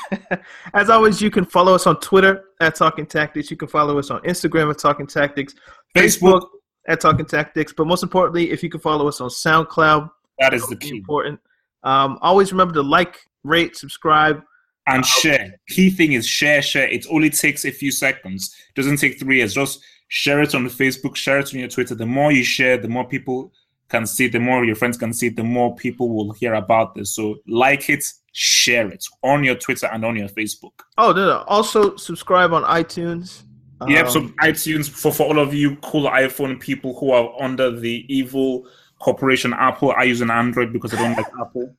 As 0.74 0.88
always, 0.88 1.20
you 1.20 1.30
can 1.30 1.44
follow 1.44 1.74
us 1.74 1.86
on 1.86 1.98
Twitter 2.00 2.44
at 2.60 2.76
Talking 2.76 3.06
Tactics. 3.06 3.50
You 3.50 3.56
can 3.56 3.66
follow 3.68 3.98
us 3.98 4.10
on 4.10 4.20
Instagram 4.22 4.70
at 4.70 4.78
Talking 4.78 5.08
Tactics, 5.08 5.54
Facebook. 5.96 6.46
at 6.86 7.00
Talking 7.00 7.26
Tactics. 7.26 7.72
But 7.72 7.88
most 7.88 8.04
importantly, 8.04 8.50
if 8.52 8.62
you 8.62 8.70
can 8.70 8.80
follow 8.80 9.08
us 9.08 9.20
on 9.20 9.30
SoundCloud, 9.30 10.08
That 10.38 10.54
is 10.54 10.66
the 10.68 10.76
key. 10.76 10.98
important. 10.98 11.40
Um, 11.82 12.18
always 12.22 12.52
remember 12.52 12.74
to 12.74 12.82
like, 12.82 13.18
rate, 13.42 13.76
subscribe. 13.76 14.42
And 14.86 15.04
share. 15.04 15.54
Key 15.68 15.90
thing 15.90 16.12
is 16.12 16.26
share, 16.26 16.62
share. 16.62 16.88
It 16.88 17.06
only 17.10 17.30
takes 17.30 17.64
a 17.64 17.70
few 17.72 17.90
seconds. 17.90 18.54
doesn't 18.76 18.98
take 18.98 19.18
three 19.18 19.38
years. 19.38 19.54
Just 19.54 19.82
share 20.08 20.40
it 20.40 20.54
on 20.54 20.64
Facebook, 20.66 21.16
share 21.16 21.38
it 21.40 21.52
on 21.52 21.58
your 21.58 21.68
Twitter. 21.68 21.94
The 21.96 22.06
more 22.06 22.30
you 22.30 22.44
share, 22.44 22.76
the 22.78 22.88
more 22.88 23.06
people 23.06 23.52
can 23.90 24.06
see 24.06 24.28
the 24.28 24.38
more 24.40 24.64
your 24.64 24.76
friends 24.76 24.96
can 24.96 25.12
see 25.12 25.28
the 25.28 25.42
more 25.42 25.74
people 25.74 26.08
will 26.14 26.32
hear 26.32 26.54
about 26.54 26.94
this. 26.94 27.14
So 27.14 27.36
like 27.48 27.90
it, 27.90 28.04
share 28.32 28.88
it 28.88 29.04
on 29.22 29.42
your 29.44 29.56
Twitter 29.56 29.86
and 29.92 30.04
on 30.04 30.16
your 30.16 30.28
Facebook. 30.28 30.70
Oh, 30.96 31.12
no, 31.12 31.26
no. 31.26 31.44
Also, 31.48 31.96
subscribe 31.96 32.52
on 32.52 32.62
iTunes. 32.64 33.42
yep. 33.88 34.06
Um, 34.06 34.12
So 34.12 34.20
iTunes 34.46 34.88
for, 34.88 35.12
for 35.12 35.26
all 35.26 35.38
of 35.40 35.52
you 35.52 35.76
cool 35.82 36.08
iPhone 36.08 36.60
people 36.60 36.98
who 36.98 37.10
are 37.10 37.42
under 37.42 37.70
the 37.78 38.06
evil 38.08 38.66
corporation 39.00 39.52
Apple. 39.52 39.92
I 39.96 40.04
use 40.04 40.20
an 40.20 40.30
Android 40.30 40.72
because 40.72 40.94
I 40.94 40.98
don't 40.98 41.16
like 41.16 41.26
Apple. 41.40 41.74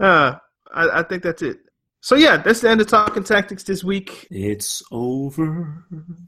uh, 0.00 0.34
I, 0.74 1.00
I 1.00 1.02
think 1.04 1.22
that's 1.22 1.42
it. 1.42 1.58
So, 2.00 2.14
yeah, 2.14 2.36
that's 2.36 2.60
the 2.60 2.70
end 2.70 2.80
of 2.80 2.86
Talking 2.88 3.24
Tactics 3.24 3.62
this 3.64 3.82
week. 3.82 4.26
It's 4.30 4.82
over 4.90 5.84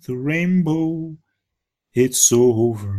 the 0.07 0.17
rainbow. 0.17 1.17
It's 1.99 2.29
so 2.29 2.53
over. 2.53 2.97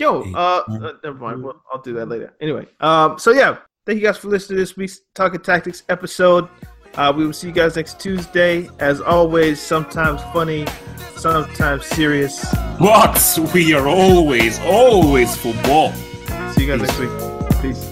Yo, 0.00 0.22
uh, 0.34 0.64
uh, 0.66 0.92
never 1.04 1.16
mind. 1.16 1.44
Well, 1.44 1.62
I'll 1.72 1.80
do 1.80 1.92
that 1.92 2.06
later. 2.06 2.34
Anyway, 2.40 2.66
um, 2.80 3.16
so 3.16 3.30
yeah, 3.30 3.58
thank 3.86 4.00
you 4.00 4.04
guys 4.04 4.18
for 4.18 4.26
listening 4.28 4.56
to 4.56 4.62
this 4.62 4.76
week's 4.76 5.02
Talking 5.14 5.38
Tactics 5.38 5.84
episode. 5.88 6.48
Uh, 6.94 7.12
we 7.16 7.24
will 7.24 7.32
see 7.32 7.46
you 7.46 7.52
guys 7.52 7.76
next 7.76 8.00
Tuesday. 8.00 8.68
As 8.80 9.00
always, 9.00 9.60
sometimes 9.60 10.22
funny, 10.32 10.66
sometimes 11.14 11.86
serious. 11.86 12.44
But 12.80 13.38
we 13.54 13.74
are 13.74 13.86
always, 13.86 14.58
always 14.60 15.36
football. 15.36 15.92
See 16.52 16.66
you 16.66 16.76
guys 16.76 16.80
next 16.80 16.98
week. 16.98 17.62
Peace. 17.62 17.91